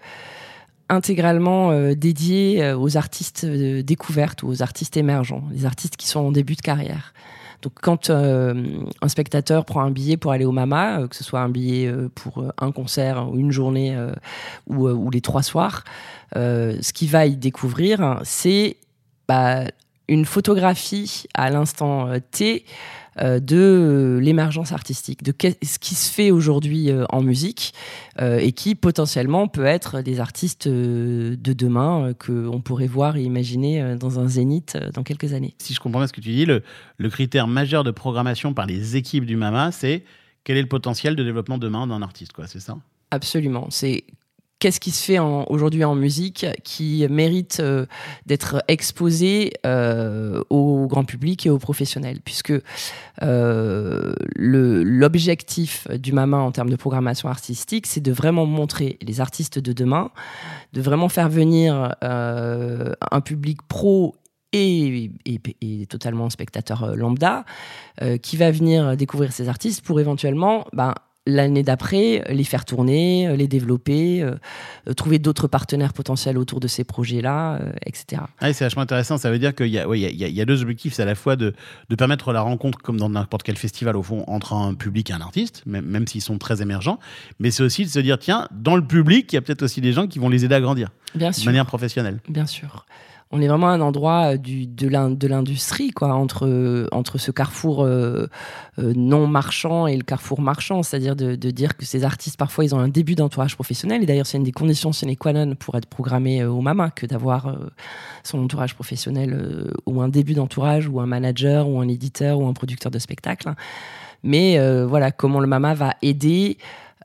intégralement 0.89 1.93
dédié 1.93 2.73
aux 2.73 2.97
artistes 2.97 3.45
découvertes 3.45 4.43
ou 4.43 4.47
aux 4.47 4.61
artistes 4.61 4.97
émergents, 4.97 5.43
les 5.51 5.65
artistes 5.65 5.97
qui 5.97 6.07
sont 6.07 6.19
en 6.19 6.31
début 6.31 6.55
de 6.55 6.61
carrière. 6.61 7.13
Donc 7.61 7.73
quand 7.81 8.09
un 8.09 9.07
spectateur 9.07 9.63
prend 9.65 9.81
un 9.81 9.91
billet 9.91 10.17
pour 10.17 10.33
aller 10.33 10.45
au 10.45 10.51
Mama, 10.51 11.07
que 11.09 11.15
ce 11.15 11.23
soit 11.23 11.39
un 11.39 11.49
billet 11.49 11.91
pour 12.13 12.43
un 12.57 12.71
concert 12.71 13.29
ou 13.31 13.37
une 13.39 13.51
journée 13.51 13.97
ou, 14.67 15.09
les 15.09 15.21
trois 15.21 15.41
soirs, 15.41 15.83
ce 16.35 16.93
qu'il 16.93 17.09
va 17.09 17.25
y 17.25 17.37
découvrir, 17.37 18.01
hein, 18.01 18.19
c'est 18.23 18.75
bah, 19.27 19.65
une 20.07 20.25
photographie 20.25 21.23
à 21.33 21.49
l'instant 21.49 22.07
euh, 22.07 22.19
T 22.31 22.65
euh, 23.21 23.39
de 23.39 24.19
l'émergence 24.21 24.71
artistique, 24.71 25.23
de 25.23 25.33
ce 25.61 25.77
qui 25.79 25.95
se 25.95 26.11
fait 26.11 26.31
aujourd'hui 26.31 26.89
euh, 26.89 27.05
en 27.09 27.21
musique 27.21 27.73
et 28.19 28.51
qui 28.53 28.75
potentiellement 28.75 29.47
peut 29.47 29.65
être 29.65 30.01
des 30.01 30.19
artistes 30.19 30.67
de 30.67 31.35
demain 31.53 32.09
euh, 32.09 32.13
qu'on 32.13 32.61
pourrait 32.61 32.87
voir 32.87 33.15
et 33.15 33.23
imaginer 33.23 33.95
dans 33.97 34.19
un 34.19 34.27
zénith 34.27 34.77
dans 34.93 35.03
quelques 35.03 35.33
années. 35.33 35.55
Si 35.59 35.73
je 35.73 35.79
comprends 35.79 35.99
bien 35.99 36.07
ce 36.07 36.13
que 36.13 36.21
tu 36.21 36.31
dis, 36.31 36.45
le, 36.45 36.63
le 36.97 37.09
critère 37.09 37.47
majeur 37.47 37.83
de 37.83 37.91
programmation 37.91 38.53
par 38.53 38.65
les 38.65 38.97
équipes 38.97 39.25
du 39.25 39.35
MAMA, 39.35 39.71
c'est 39.71 40.03
quel 40.43 40.57
est 40.57 40.61
le 40.61 40.67
potentiel 40.67 41.15
de 41.15 41.23
développement 41.23 41.57
demain 41.57 41.87
d'un 41.87 42.01
artiste, 42.01 42.33
quoi, 42.33 42.47
c'est 42.47 42.59
ça? 42.59 42.77
Absolument. 43.11 43.67
C'est 43.69 44.03
qu'est-ce 44.59 44.79
qui 44.79 44.91
se 44.91 45.03
fait 45.03 45.19
aujourd'hui 45.19 45.83
en 45.83 45.93
musique 45.93 46.45
qui 46.63 47.05
mérite 47.09 47.57
euh, 47.59 47.85
d'être 48.25 48.63
exposé 48.69 49.51
euh, 49.65 50.41
au 50.49 50.87
grand 50.87 51.03
public 51.03 51.45
et 51.45 51.49
aux 51.49 51.57
professionnels, 51.57 52.19
puisque 52.23 52.53
euh, 53.21 54.13
l'objectif 54.37 55.87
du 55.91 56.13
MAMA 56.13 56.37
en 56.37 56.51
termes 56.51 56.69
de 56.69 56.77
programmation 56.77 57.27
artistique, 57.27 57.87
c'est 57.87 57.99
de 57.99 58.13
vraiment 58.13 58.45
montrer 58.45 58.97
les 59.01 59.19
artistes 59.19 59.59
de 59.59 59.73
demain, 59.73 60.11
de 60.71 60.81
vraiment 60.81 61.09
faire 61.09 61.27
venir 61.27 61.95
un 62.01 63.21
public 63.21 63.61
pro 63.67 64.15
et, 64.53 65.11
totalement 65.89 66.29
spectateur 66.29 66.95
lambda 66.95 67.43
qui 68.21 68.37
va 68.37 68.51
venir 68.51 68.95
découvrir 68.95 69.33
ces 69.33 69.49
artistes 69.49 69.83
pour 69.83 69.99
éventuellement 69.99 70.65
ben, 70.73 70.93
l'année 71.25 71.63
d'après, 71.63 72.23
les 72.29 72.43
faire 72.43 72.65
tourner, 72.65 73.27
euh, 73.27 73.35
les 73.35 73.47
développer, 73.47 74.21
euh, 74.21 74.35
euh, 74.89 74.93
trouver 74.93 75.19
d'autres 75.19 75.47
partenaires 75.47 75.93
potentiels 75.93 76.37
autour 76.37 76.59
de 76.59 76.67
ces 76.67 76.83
projets-là, 76.83 77.55
euh, 77.61 77.71
etc. 77.85 78.23
Ah, 78.39 78.51
c'est 78.51 78.65
vachement 78.65 78.81
intéressant. 78.81 79.17
Ça 79.17 79.31
veut 79.31 79.39
dire 79.39 79.55
qu'il 79.55 79.67
y, 79.67 79.79
a- 79.79 79.87
ouais, 79.87 79.99
y, 79.99 80.05
y 80.39 80.45
deux 80.45 80.61
objectifs. 80.61 80.93
C'est 80.93 81.03
à 81.03 81.05
la 81.05 81.15
fois 81.15 81.35
de, 81.35 81.53
de 81.89 81.95
permettre 81.95 82.33
la 82.33 82.41
rencontre, 82.41 82.79
comme 82.79 82.97
dans 82.97 83.09
n'importe 83.09 83.43
quel 83.43 83.57
festival, 83.57 83.95
au 83.95 84.03
fond, 84.03 84.23
entre 84.27 84.53
un 84.53 84.73
public 84.73 85.09
et 85.11 85.13
un 85.13 85.21
artiste, 85.21 85.63
même, 85.65 85.85
même 85.85 86.07
s'ils 86.07 86.21
sont 86.21 86.37
très 86.37 86.61
émergents. 86.61 86.99
Mais 87.39 87.51
c'est 87.51 87.63
aussi 87.63 87.85
de 87.85 87.89
se 87.89 87.99
dire, 87.99 88.19
tiens, 88.19 88.47
dans 88.51 88.75
le 88.75 88.85
public, 88.85 89.31
il 89.31 89.35
y 89.35 89.37
a 89.37 89.41
peut-être 89.41 89.63
aussi 89.63 89.79
des 89.79 89.93
gens 89.93 90.07
qui 90.07 90.19
vont 90.19 90.27
les 90.29 90.43
aider 90.43 90.55
à 90.55 90.61
grandir 90.61 90.89
Bien 91.15 91.29
de 91.29 91.35
sûr. 91.35 91.45
manière 91.45 91.65
professionnelle. 91.65 92.19
Bien 92.27 92.45
sûr. 92.47 92.85
On 93.35 93.41
est 93.41 93.47
vraiment 93.47 93.69
un 93.69 93.81
endroit 93.81 94.33
euh, 94.33 94.37
du, 94.37 94.67
de 94.67 94.87
l'in- 94.87 95.09
de 95.09 95.27
l'industrie, 95.27 95.89
quoi, 95.89 96.13
entre, 96.13 96.45
euh, 96.47 96.87
entre 96.91 97.17
ce 97.17 97.31
carrefour 97.31 97.83
euh, 97.83 98.27
non 98.77 99.25
marchand 99.25 99.87
et 99.87 99.97
le 99.97 100.03
carrefour 100.03 100.39
marchand. 100.39 100.83
C'est-à-dire 100.83 101.15
de, 101.15 101.35
de 101.35 101.49
dire 101.49 101.75
que 101.75 101.83
ces 101.83 102.03
artistes, 102.03 102.37
parfois, 102.37 102.63
ils 102.63 102.75
ont 102.75 102.79
un 102.79 102.89
début 102.89 103.15
d'entourage 103.15 103.55
professionnel. 103.55 104.03
Et 104.03 104.05
d'ailleurs, 104.05 104.27
c'est 104.27 104.37
une 104.37 104.43
des 104.43 104.51
conditions 104.51 104.91
sine 104.93 105.17
qua 105.17 105.33
non 105.33 105.55
pour 105.55 105.75
être 105.75 105.87
programmé 105.87 106.45
au 106.45 106.61
MAMA 106.61 106.91
que 106.91 107.07
d'avoir 107.07 107.57
son 108.23 108.37
entourage 108.43 108.75
professionnel 108.75 109.71
ou 109.87 110.01
un 110.01 110.09
début 110.09 110.35
d'entourage 110.35 110.87
ou 110.87 110.99
un 110.99 111.07
manager 111.07 111.67
ou 111.67 111.79
un 111.81 111.87
éditeur 111.87 112.39
ou 112.39 112.47
un 112.47 112.53
producteur 112.53 112.91
de 112.91 112.99
spectacle. 112.99 113.51
Mais 114.21 114.59
voilà, 114.85 115.11
comment 115.11 115.39
le 115.39 115.47
MAMA 115.47 115.73
va 115.73 115.93
aider 116.03 116.57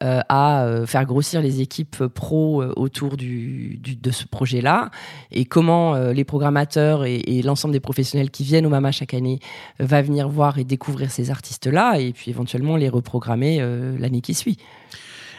euh, 0.03 0.21
à 0.29 0.65
euh, 0.65 0.87
faire 0.87 1.05
grossir 1.07 1.43
les 1.43 1.61
équipes 1.61 2.07
pro 2.07 2.63
euh, 2.63 2.73
autour 2.77 3.17
du, 3.17 3.81
de 3.83 4.11
ce 4.13 4.27
projet-là 4.27 4.91
et 5.33 5.45
comment 5.45 5.97
les 6.11 6.25
programmateurs 6.25 7.05
et, 7.05 7.17
et 7.17 7.43
l'ensemble 7.43 7.73
des 7.73 7.81
professionnels 7.81 8.31
qui 8.31 8.45
viennent 8.45 8.67
au 8.67 8.69
MAMA 8.69 8.93
chaque 8.93 9.15
année 9.15 9.41
va 9.81 10.03
venir 10.03 10.29
voir 10.29 10.59
et 10.59 10.65
découvrir 10.65 11.11
ces 11.11 11.31
artistes-là 11.31 11.99
et 11.99 12.13
puis 12.13 12.31
éventuellement 12.31 12.77
les 12.77 12.89
reprogrammer 12.89 13.61
l'année 13.99 14.21
qui 14.21 14.35
suit. 14.35 14.59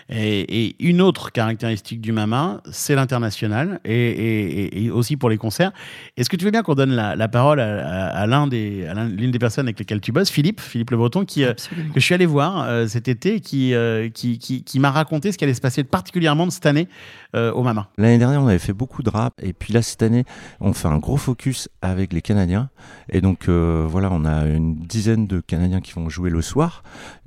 Et, 0.10 0.66
et 0.66 0.76
une 0.80 1.02
autre 1.02 1.32
caractéristique 1.32 2.02
du 2.02 2.12
MAMA, 2.12 2.62
c'est 2.72 2.96
l'international, 2.96 3.80
et, 3.86 3.94
et- 3.94 4.60
et- 4.78 4.84
et 4.86 4.92
aussi 4.92 5.18
pour 5.18 5.30
les 5.30 5.38
concerts. 5.38 5.72
Est-ce 6.18 6.30
que 6.30 6.36
tu 6.36 6.46
veux 6.46 6.52
bien 6.52 6.64
qu'on 6.64 6.74
donne 6.76 6.92
la, 6.92 7.16
la 7.16 7.28
parole 7.28 7.60
à, 7.60 7.86
à- 7.88 8.08
à 8.22 8.26
l'un 8.28 8.48
des, 8.48 8.86
à 8.88 8.94
l'un- 8.96 9.08
l'une 9.08 9.30
des 9.32 9.40
personnes 9.40 9.68
avec 9.68 9.78
lesquelles 9.78 10.02
tu 10.02 10.12
bosses, 10.12 10.30
Philippe, 10.32 10.62
Philippe 10.62 10.90
Le 10.92 10.98
Breton, 10.98 11.26
qui, 11.26 11.44
euh, 11.44 11.54
que 11.94 12.00
je 12.00 12.06
suis 12.06 12.16
allé 12.16 12.26
voir 12.26 12.64
euh, 12.68 12.88
cet 12.88 13.08
été, 13.08 13.36
et 13.36 13.40
qui, 13.40 13.74
euh, 13.74 14.10
qui, 14.10 14.40
qui, 14.40 14.64
qui 14.64 14.80
m'a 14.80 14.90
raconté 14.92 15.32
ce 15.32 15.38
qui 15.38 15.44
allait 15.44 15.54
se 15.54 15.62
passer 15.62 15.84
particulièrement 15.84 16.48
de 16.48 16.52
cette 16.52 16.66
année 16.66 16.88
euh, 17.36 17.52
au 17.52 17.62
MAMA. 17.62 17.88
L'année 17.98 18.18
dernière, 18.18 18.42
on 18.42 18.48
avait 18.48 18.58
fait 18.58 18.74
beaucoup 18.74 19.04
de 19.04 19.10
rap, 19.12 19.34
et 19.44 19.54
puis 19.54 19.74
là, 19.74 19.82
cette 19.84 20.02
année, 20.02 20.26
on 20.60 20.74
fait 20.74 20.88
un 20.88 20.98
gros 20.98 21.18
focus 21.18 21.70
avec 21.84 22.14
les 22.14 22.22
Canadiens. 22.22 22.70
Et 23.12 23.22
donc, 23.22 23.48
euh, 23.48 23.86
voilà, 23.88 24.10
on 24.12 24.26
a 24.26 24.46
une 24.48 24.76
dizaine 24.76 25.28
de 25.28 25.40
Canadiens 25.40 25.82
qui 25.82 25.94
vont 25.94 26.10
jouer 26.10 26.30
le 26.32 26.42
soir, 26.42 26.82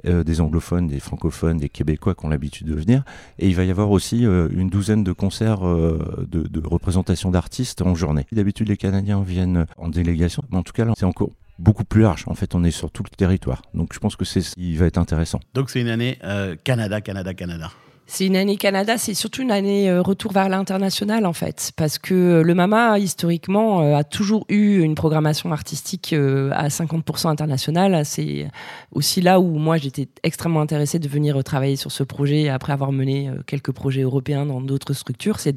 euh, 0.07 0.25
des 0.25 0.41
anglophones, 0.41 0.89
des 0.89 0.99
francophones, 0.99 1.59
des 1.59 1.69
Québécois 1.69 2.15
qui 2.17 2.25
ont 2.27 2.29
l'habitude 2.29 2.67
de 2.67 2.72
venir. 2.75 3.05
Et 3.39 3.49
il 3.49 3.55
va 3.55 3.65
y 3.65 3.71
avoir 3.71 3.91
aussi 3.91 4.27
euh, 4.27 4.49
une 4.53 4.69
douzaine 4.69 5.05
de 5.05 5.13
concerts 5.13 5.67
euh, 5.67 6.27
de, 6.29 6.43
de 6.43 6.67
représentation 6.67 7.31
d'artistes 7.31 7.83
en 7.83 7.95
journée. 7.95 8.27
D'habitude, 8.33 8.69
les 8.69 8.77
Canadiens 8.77 9.23
viennent 9.23 9.67
en 9.77 9.89
délégation, 9.89 10.43
mais 10.51 10.59
en 10.59 10.63
tout 10.63 10.73
cas, 10.73 10.85
là, 10.85 10.93
c'est 10.97 11.05
encore 11.05 11.31
beaucoup 11.59 11.85
plus 11.85 12.03
large. 12.03 12.25
En 12.27 12.35
fait, 12.35 12.55
on 12.55 12.65
est 12.65 12.71
sur 12.71 12.91
tout 12.91 13.03
le 13.03 13.11
territoire. 13.11 13.63
Donc, 13.75 13.93
je 13.93 13.99
pense 13.99 14.17
que 14.17 14.25
c'est 14.25 14.41
ce 14.41 14.55
qui 14.55 14.77
va 14.77 14.87
être 14.87 14.99
intéressant. 14.99 15.41
Donc 15.55 15.71
c'est 15.71 15.81
une 15.81 15.89
année 15.89 16.19
euh, 16.25 16.57
Canada, 16.63 17.01
Canada, 17.01 17.35
Canada. 17.35 17.71
C'est 18.07 18.27
une 18.27 18.37
année 18.37 18.57
Canada, 18.57 18.99
c'est 18.99 19.15
surtout 19.15 19.43
une 19.43 19.51
année 19.51 19.89
euh, 19.89 20.03
retour 20.03 20.33
vers 20.33 20.49
l'international 20.49 21.25
en 21.25 21.33
fait, 21.33 21.73
parce 21.77 21.99
que 21.99 22.15
euh, 22.15 22.43
le 22.43 22.55
MAMA 22.55 22.99
historiquement 22.99 23.81
euh, 23.81 23.95
a 23.95 24.05
toujours 24.05 24.45
eu 24.49 24.81
une 24.81 24.95
programmation 24.95 25.53
artistique 25.53 26.13
à 26.13 26.69
50% 26.69 27.29
internationale. 27.29 28.05
C'est 28.05 28.49
aussi 28.91 29.21
là 29.21 29.41
où 29.41 29.57
moi 29.57 29.77
j'étais 29.77 30.09
extrêmement 30.25 30.61
intéressée 30.61 30.99
de 30.99 31.09
venir 31.09 31.43
travailler 31.45 31.77
sur 31.77 31.93
ce 31.93 32.03
projet 32.03 32.49
après 32.49 32.73
avoir 32.73 32.93
mené 32.93 33.31
quelques 33.47 33.73
projets 33.73 34.03
européens 34.03 34.47
dans 34.47 34.61
d'autres 34.61 34.93
structures, 34.93 35.39
c'est 35.39 35.57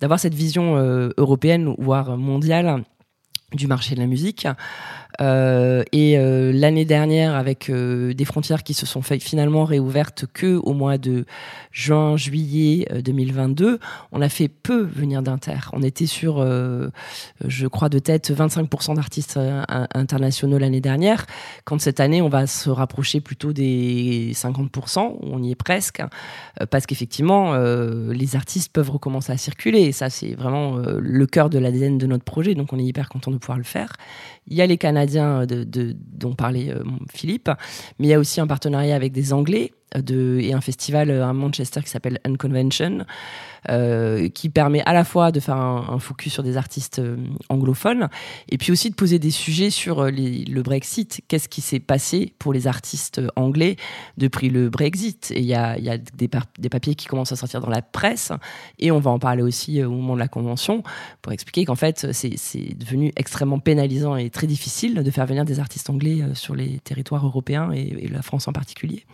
d'avoir 0.00 0.20
cette 0.20 0.34
vision 0.34 0.76
européenne 1.16 1.74
voire 1.78 2.16
mondiale 2.16 2.84
du 3.52 3.66
marché 3.66 3.94
de 3.94 4.00
la 4.00 4.06
musique. 4.06 4.46
Euh, 5.20 5.82
et 5.92 6.18
euh, 6.18 6.52
l'année 6.52 6.84
dernière, 6.84 7.34
avec 7.34 7.70
euh, 7.70 8.12
des 8.14 8.24
frontières 8.24 8.62
qui 8.62 8.74
se 8.74 8.86
sont 8.86 9.02
finalement 9.02 9.64
réouvertes 9.64 10.24
que 10.32 10.56
au 10.56 10.72
mois 10.72 10.98
de 10.98 11.24
juin, 11.70 12.16
juillet 12.16 12.86
euh, 12.92 13.00
2022, 13.00 13.78
on 14.12 14.20
a 14.20 14.28
fait 14.28 14.48
peu 14.48 14.82
venir 14.82 15.22
d'Inter. 15.22 15.58
On 15.72 15.82
était 15.82 16.06
sur, 16.06 16.44
je 16.44 17.66
crois 17.66 17.88
de 17.88 17.98
tête, 17.98 18.30
25% 18.30 18.96
d'artistes 18.96 19.36
in- 19.36 19.86
internationaux 19.94 20.58
l'année 20.58 20.80
dernière. 20.80 21.26
Quand 21.64 21.80
cette 21.80 22.00
année, 22.00 22.20
on 22.22 22.28
va 22.28 22.46
se 22.46 22.70
rapprocher 22.70 23.20
plutôt 23.20 23.52
des 23.52 24.32
50%, 24.34 25.18
on 25.22 25.42
y 25.42 25.50
est 25.50 25.54
presque, 25.54 26.00
euh, 26.00 26.66
parce 26.66 26.86
qu'effectivement, 26.86 27.54
les 27.54 28.36
artistes 28.36 28.72
peuvent 28.72 28.90
recommencer 28.90 29.32
à 29.32 29.36
circuler. 29.36 29.80
Et 29.82 29.92
ça, 29.92 30.10
c'est 30.10 30.34
vraiment 30.34 30.76
le 30.78 31.26
cœur 31.26 31.50
de 31.50 31.58
l'ADN 31.58 31.98
de 31.98 32.06
notre 32.06 32.24
projet. 32.24 32.54
Donc, 32.54 32.72
on 32.72 32.78
est 32.78 32.84
hyper 32.84 33.08
content 33.08 33.30
de 33.30 33.36
pouvoir 33.36 33.58
le 33.58 33.64
faire. 33.64 33.92
Il 34.46 34.56
y 34.56 34.62
a 34.62 34.66
les 34.66 34.76
Canadiens 34.78 35.03
de, 35.46 35.64
de- 35.64 35.94
dont 35.98 36.34
parlait 36.34 36.70
euh, 36.70 36.82
Philippe, 37.12 37.50
mais 37.98 38.06
il 38.06 38.10
y 38.10 38.14
a 38.14 38.18
aussi 38.18 38.40
un 38.40 38.46
partenariat 38.46 38.94
avec 38.96 39.12
des 39.12 39.32
Anglais. 39.32 39.72
euh, 39.72 39.83
et 39.94 40.52
un 40.52 40.60
festival 40.60 41.10
euh, 41.10 41.26
à 41.26 41.32
Manchester 41.32 41.80
qui 41.82 41.90
s'appelle 41.90 42.20
Unconvention, 42.24 43.04
euh, 43.70 44.28
qui 44.28 44.50
permet 44.50 44.82
à 44.84 44.92
la 44.92 45.04
fois 45.04 45.32
de 45.32 45.40
faire 45.40 45.56
un, 45.56 45.98
focus 45.98 46.34
sur 46.34 46.42
des 46.42 46.58
artistes 46.58 46.98
euh, 46.98 47.16
anglophones 47.48 48.10
et 48.50 48.58
puis 48.58 48.70
aussi 48.72 48.90
de 48.90 48.94
poser 48.94 49.18
des 49.18 49.30
sujets 49.30 49.70
sur 49.70 50.00
euh, 50.00 50.10
le 50.10 50.62
Brexit. 50.62 51.22
Qu'est-ce 51.28 51.48
qui 51.48 51.62
s'est 51.62 51.80
passé 51.80 52.34
pour 52.38 52.52
les 52.52 52.66
artistes 52.66 53.22
anglais 53.36 53.76
depuis 54.18 54.50
le 54.50 54.68
Brexit? 54.68 55.30
Et 55.30 55.38
il 55.38 55.46
y 55.46 55.54
a, 55.54 55.78
des, 55.78 56.28
papiers 56.28 56.94
qui 56.94 57.06
commencent 57.06 57.32
à 57.32 57.36
sortir 57.36 57.62
dans 57.62 57.70
la 57.70 57.80
presse 57.80 58.32
et 58.78 58.90
on 58.90 58.98
va 58.98 59.10
en 59.10 59.18
parler 59.18 59.42
aussi 59.42 59.82
au 59.82 59.90
moment 59.90 60.12
de 60.12 60.20
la 60.20 60.28
convention 60.28 60.82
pour 61.22 61.32
expliquer 61.32 61.64
qu'en 61.64 61.74
fait, 61.74 62.12
c'est 62.12 62.76
devenu 62.76 63.12
extrêmement 63.16 63.60
pénalisant 63.60 64.16
et 64.16 64.28
très 64.28 64.46
difficile 64.46 64.94
de 65.02 65.10
faire 65.10 65.24
venir 65.24 65.46
des 65.46 65.58
artistes 65.58 65.88
anglais 65.88 66.22
sur 66.34 66.54
les 66.54 66.80
territoires 66.80 67.24
européens 67.24 67.70
et 67.72 68.08
la 68.08 68.20
France 68.20 68.46
en 68.46 68.52
particulier. 68.52 69.06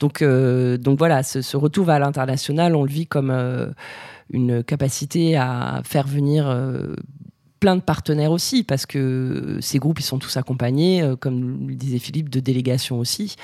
Donc, 0.00 0.22
euh, 0.22 0.76
donc 0.76 0.98
voilà, 0.98 1.22
ce, 1.22 1.42
ce 1.42 1.56
retour 1.56 1.86
vers 1.86 1.98
l'international, 1.98 2.74
on 2.76 2.82
le 2.84 2.90
vit 2.90 3.06
comme 3.06 3.30
euh, 3.30 3.68
une 4.30 4.62
capacité 4.62 5.36
à 5.36 5.80
faire 5.84 6.06
venir 6.06 6.46
euh, 6.48 6.94
plein 7.58 7.74
de 7.76 7.80
partenaires 7.80 8.32
aussi, 8.32 8.64
parce 8.64 8.84
que 8.84 9.56
ces 9.62 9.78
groupes, 9.78 9.98
ils 9.98 10.02
sont 10.04 10.18
tous 10.18 10.36
accompagnés, 10.36 11.02
euh, 11.02 11.16
comme 11.16 11.68
le 11.68 11.74
disait 11.74 11.98
Philippe, 11.98 12.28
de 12.28 12.38
délégations 12.40 12.98
aussi. 12.98 13.36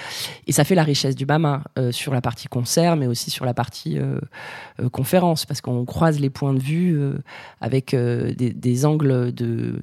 Et 0.47 0.53
ça 0.53 0.65
fait 0.65 0.75
la 0.75 0.83
richesse 0.85 1.17
du 1.17 1.25
BAMA 1.25 1.65
euh, 1.79 1.93
sur 1.93 2.12
la 2.12 2.21
partie 2.21 2.47
concert, 2.49 2.97
mais 2.97 3.07
aussi 3.07 3.31
sur 3.31 3.47
la 3.47 3.55
partie 3.55 3.99
euh, 3.99 4.19
conférence, 4.93 5.47
parce 5.47 5.62
qu'on 5.62 5.87
croise 5.87 6.21
les 6.21 6.29
points 6.31 6.53
de 6.53 6.61
vue 6.61 7.01
avec 7.62 7.95
des, 7.95 8.53
des 8.53 8.85
angles 8.85 9.33
de, 9.33 9.81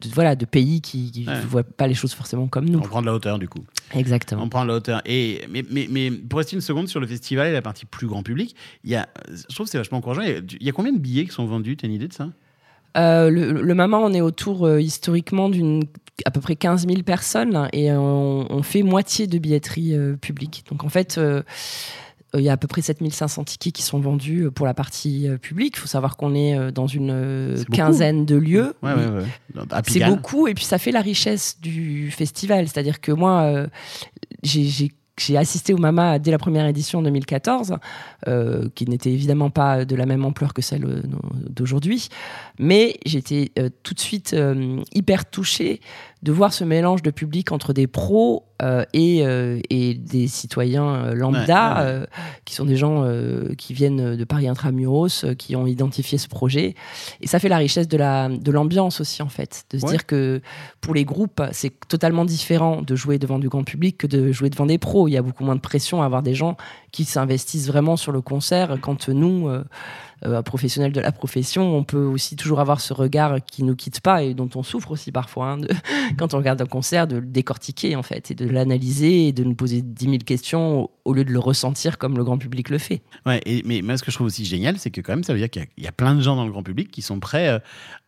de- 0.00 0.08
voilà, 0.14 0.34
de 0.36 0.46
pays 0.46 0.80
qui 0.80 1.12
ne 1.26 1.32
Ouais. 1.32 1.40
voient 1.40 1.62
pas 1.62 1.86
les 1.86 1.94
choses 1.94 2.14
forcément 2.14 2.46
comme 2.48 2.64
nous. 2.68 2.78
On 2.78 2.82
prend 2.82 3.02
de 3.02 3.06
la 3.06 3.14
hauteur 3.14 3.38
du 3.38 3.48
coup. 3.48 3.64
Exactement. 3.94 4.42
On 4.42 4.48
prend 4.48 4.64
la 4.64 4.74
hauteur. 4.74 5.02
Et, 5.04 5.40
mais, 5.50 5.64
mais, 5.70 5.86
mais 5.90 6.10
pour 6.10 6.38
rester 6.38 6.54
une 6.56 6.62
seconde 6.62 6.88
sur 6.88 7.00
le 7.00 7.06
festival 7.06 7.48
et 7.48 7.52
la 7.52 7.62
partie 7.62 7.86
plus 7.86 8.06
grand 8.06 8.22
public, 8.22 8.54
il 8.84 8.90
y 8.90 8.96
a, 8.96 9.08
je 9.28 9.54
trouve 9.54 9.66
que 9.66 9.70
c'est 9.72 9.78
vachement 9.78 9.98
encourageant. 9.98 10.22
Il 10.22 10.62
y 10.62 10.68
a- 10.68 10.72
combien 10.72 10.92
de 10.92 10.98
billets 10.98 11.24
qui 11.24 11.32
sont 11.32 11.46
vendus? 11.46 11.76
Tu 11.76 11.86
as 11.86 11.88
une 11.88 11.94
idée 11.94 12.08
de 12.08 12.12
ça? 12.12 12.28
Euh, 12.96 13.30
le, 13.30 13.52
le 13.62 13.74
Mama, 13.74 13.98
on 13.98 14.12
est 14.12 14.20
autour 14.20 14.66
euh, 14.66 14.80
historiquement 14.80 15.48
d'une 15.48 15.84
à 16.26 16.30
peu 16.30 16.40
près 16.40 16.56
15 16.56 16.86
000 16.86 17.02
personnes 17.02 17.68
et 17.72 17.92
on, 17.92 18.52
on 18.52 18.62
fait 18.62 18.82
moitié 18.82 19.26
de 19.26 19.38
billetterie 19.38 19.94
euh, 19.96 20.16
publique. 20.16 20.64
Donc 20.70 20.84
en 20.84 20.88
fait, 20.88 21.18
il 22.38 22.44
y 22.44 22.48
a 22.48 22.52
à 22.52 22.56
peu 22.56 22.68
près 22.68 22.80
7500 22.82 23.44
tickets 23.44 23.72
qui 23.74 23.82
sont 23.82 23.98
vendus 24.00 24.44
euh, 24.44 24.50
pour 24.50 24.66
la 24.66 24.74
partie 24.74 25.28
euh, 25.28 25.36
publique. 25.38 25.74
Il 25.76 25.80
faut 25.80 25.88
savoir 25.88 26.16
qu'on 26.16 26.34
est 26.34 26.56
euh, 26.56 26.70
dans 26.70 26.86
une 26.86 27.10
euh, 27.10 27.64
quinzaine 27.72 28.24
de 28.24 28.36
lieux. 28.36 28.74
Ouais, 28.82 28.94
ouais, 28.94 29.06
ouais. 29.08 29.64
C'est 29.88 30.04
beaucoup 30.04 30.46
et 30.46 30.54
puis 30.54 30.64
ça 30.64 30.78
fait 30.78 30.92
la 30.92 31.00
richesse 31.00 31.58
du 31.60 32.10
festival. 32.10 32.68
C'est-à-dire 32.68 33.00
que 33.00 33.12
moi, 33.12 33.42
euh, 33.42 33.66
j'ai- 34.42 34.92
assisté 35.36 35.74
au 35.74 35.76
Mama 35.76 36.18
dès 36.18 36.30
la 36.30 36.38
première 36.38 36.66
édition 36.66 37.00
en 37.00 37.02
2014, 37.02 37.76
euh, 38.26 38.70
qui 38.74 38.86
n'était 38.86 39.12
évidemment 39.12 39.50
pas 39.50 39.84
de 39.84 39.94
la 39.94 40.06
même 40.06 40.24
ampleur 40.24 40.54
que 40.54 40.62
celle 40.62 40.86
euh, 40.86 41.02
d'aujourd'hui, 41.50 42.08
mais 42.58 42.96
j'étais 43.04 43.52
euh, 43.58 43.68
tout 43.82 43.92
de 43.92 44.00
suite 44.00 44.32
euh, 44.32 44.80
hyper 44.94 45.28
touchée 45.28 45.80
de 46.22 46.32
voir 46.32 46.52
ce 46.52 46.64
mélange 46.64 47.02
de 47.02 47.10
public 47.10 47.50
entre 47.50 47.72
des 47.72 47.86
pros 47.86 48.44
euh, 48.62 48.84
et, 48.92 49.24
euh, 49.24 49.58
et 49.70 49.94
des 49.94 50.28
citoyens 50.28 50.94
euh, 50.94 51.14
lambda, 51.14 51.40
Ouais, 51.50 51.86
ouais, 51.86 51.98
ouais. 52.00 52.06
qui 52.44 52.54
sont 52.54 52.66
des 52.66 52.76
gens 52.76 53.06
qui 53.56 53.72
viennent 53.74 54.16
de 54.16 54.24
Paris 54.24 54.48
Intramuros, 54.48 55.24
qui 55.38 55.56
ont 55.56 55.66
identifié 55.66 56.18
ce 56.18 56.28
projet. 56.28 56.74
Et 57.20 57.26
ça 57.26 57.38
fait 57.38 57.48
la 57.48 57.56
richesse 57.56 57.88
de 57.88 57.96
la 57.96 58.28
de 58.28 58.50
l'ambiance 58.50 59.00
aussi, 59.00 59.22
en 59.22 59.28
fait. 59.28 59.64
De 59.70 59.78
se 59.78 59.86
dire 59.86 60.06
que 60.06 60.40
pour 60.80 60.94
les 60.94 61.04
groupes, 61.04 61.42
c'est 61.52 61.72
totalement 61.88 62.24
différent 62.24 62.82
de 62.82 62.96
jouer 62.96 63.18
devant 63.18 63.38
du 63.38 63.48
grand 63.48 63.64
public 63.64 63.98
que 63.98 64.06
de 64.06 64.32
jouer 64.32 64.50
devant 64.50 64.66
des 64.66 64.78
pros. 64.78 65.08
Il 65.08 65.12
y 65.12 65.16
a 65.16 65.22
beaucoup 65.22 65.44
moins 65.44 65.56
de 65.56 65.60
pression 65.60 66.02
à 66.02 66.06
avoir 66.06 66.22
des 66.22 66.34
gens 66.34 66.56
qui 66.92 67.04
s'investissent 67.04 67.68
vraiment 67.68 67.96
sur 67.96 68.12
le 68.12 68.20
concert. 68.20 68.76
Quand 68.80 69.08
nous, 69.08 69.48
euh, 70.24 70.30
euh, 70.38 70.42
professionnels 70.42 70.92
de 70.92 71.00
la 71.00 71.12
profession, 71.12 71.76
on 71.76 71.84
peut 71.84 72.04
aussi 72.04 72.36
toujours 72.36 72.60
avoir 72.60 72.80
ce 72.80 72.92
regard 72.92 73.44
qui 73.44 73.62
nous 73.64 73.74
quitte 73.76 74.00
pas 74.00 74.22
et 74.22 74.34
dont 74.34 74.48
on 74.54 74.62
souffre 74.62 74.90
aussi 74.92 75.12
parfois. 75.12 75.52
hein, 75.52 75.60
quand 76.18 76.34
on 76.34 76.38
regarde 76.38 76.60
un 76.60 76.66
concert, 76.66 77.06
de 77.06 77.16
le 77.16 77.26
décortiquer 77.26 77.96
en 77.96 78.02
fait 78.02 78.30
et 78.30 78.34
de 78.34 78.46
l'analyser 78.48 79.28
et 79.28 79.32
de 79.32 79.44
nous 79.44 79.54
poser 79.54 79.82
10 79.82 80.04
000 80.04 80.16
questions 80.18 80.88
au, 81.04 81.12
lieu 81.14 81.24
de 81.24 81.32
le 81.32 81.38
ressentir 81.38 81.98
comme 81.98 82.16
le 82.16 82.24
grand 82.24 82.38
public 82.38 82.70
le 82.70 82.78
fait. 82.78 83.02
Ouais, 83.26 83.40
mais 83.64 83.96
ce 83.96 84.02
que 84.02 84.10
je 84.10 84.16
trouve 84.16 84.26
aussi 84.28 84.44
génial, 84.44 84.78
c'est 84.78 84.90
que 84.90 85.00
quand 85.00 85.12
même, 85.12 85.24
ça 85.24 85.32
veut 85.32 85.38
dire 85.38 85.50
qu'il 85.50 85.66
y 85.78 85.86
a- 85.86 85.92
plein 85.92 86.14
de 86.14 86.20
gens 86.20 86.36
dans 86.36 86.44
le 86.44 86.52
grand 86.52 86.62
public 86.62 86.90
qui 86.90 87.02
sont 87.02 87.18
prêts 87.20 87.48
euh, 87.48 87.58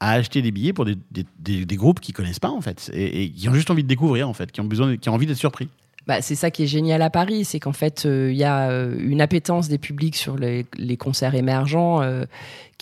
à 0.01 0.13
acheter 0.13 0.41
des 0.41 0.53
billets 0.53 0.73
pour 0.73 0.85
des, 0.85 0.97
des, 1.11 1.25
des- 1.41 1.65
des 1.67 1.77
groupes 1.77 2.01
qu'ils 2.01 2.15
connaissent 2.15 2.39
pas, 2.39 2.51
en 2.51 2.61
fait, 2.61 2.91
et, 2.95 3.31
qui 3.31 3.49
ont 3.49 3.55
juste 3.55 3.71
envie 3.71 3.83
de 3.83 3.89
découvrir, 3.89 4.29
en 4.29 4.33
fait, 4.33 4.53
qui 4.53 4.61
ont 4.61 4.65
besoin, 4.65 4.97
qui 4.97 5.09
ont 5.09 5.15
envie 5.15 5.27
d'être 5.27 5.37
surpris. 5.39 5.69
Bah, 6.07 6.21
c'est 6.21 6.35
ça 6.35 6.51
qui 6.51 6.65
est 6.65 6.67
génial 6.67 7.01
à 7.03 7.11
Paris, 7.11 7.45
c'est 7.45 7.61
qu'en 7.61 7.73
fait, 7.73 8.07
euh, 8.07 8.31
il 8.33 8.37
y 8.37 8.45
a 8.45 8.71
euh, 8.71 8.97
une 8.99 9.21
appétence 9.21 9.69
des 9.69 9.79
publics 9.79 10.17
sur 10.17 10.37
les, 10.37 10.67
concerts 10.97 11.35
émergents 11.35 12.03
euh, 12.03 12.25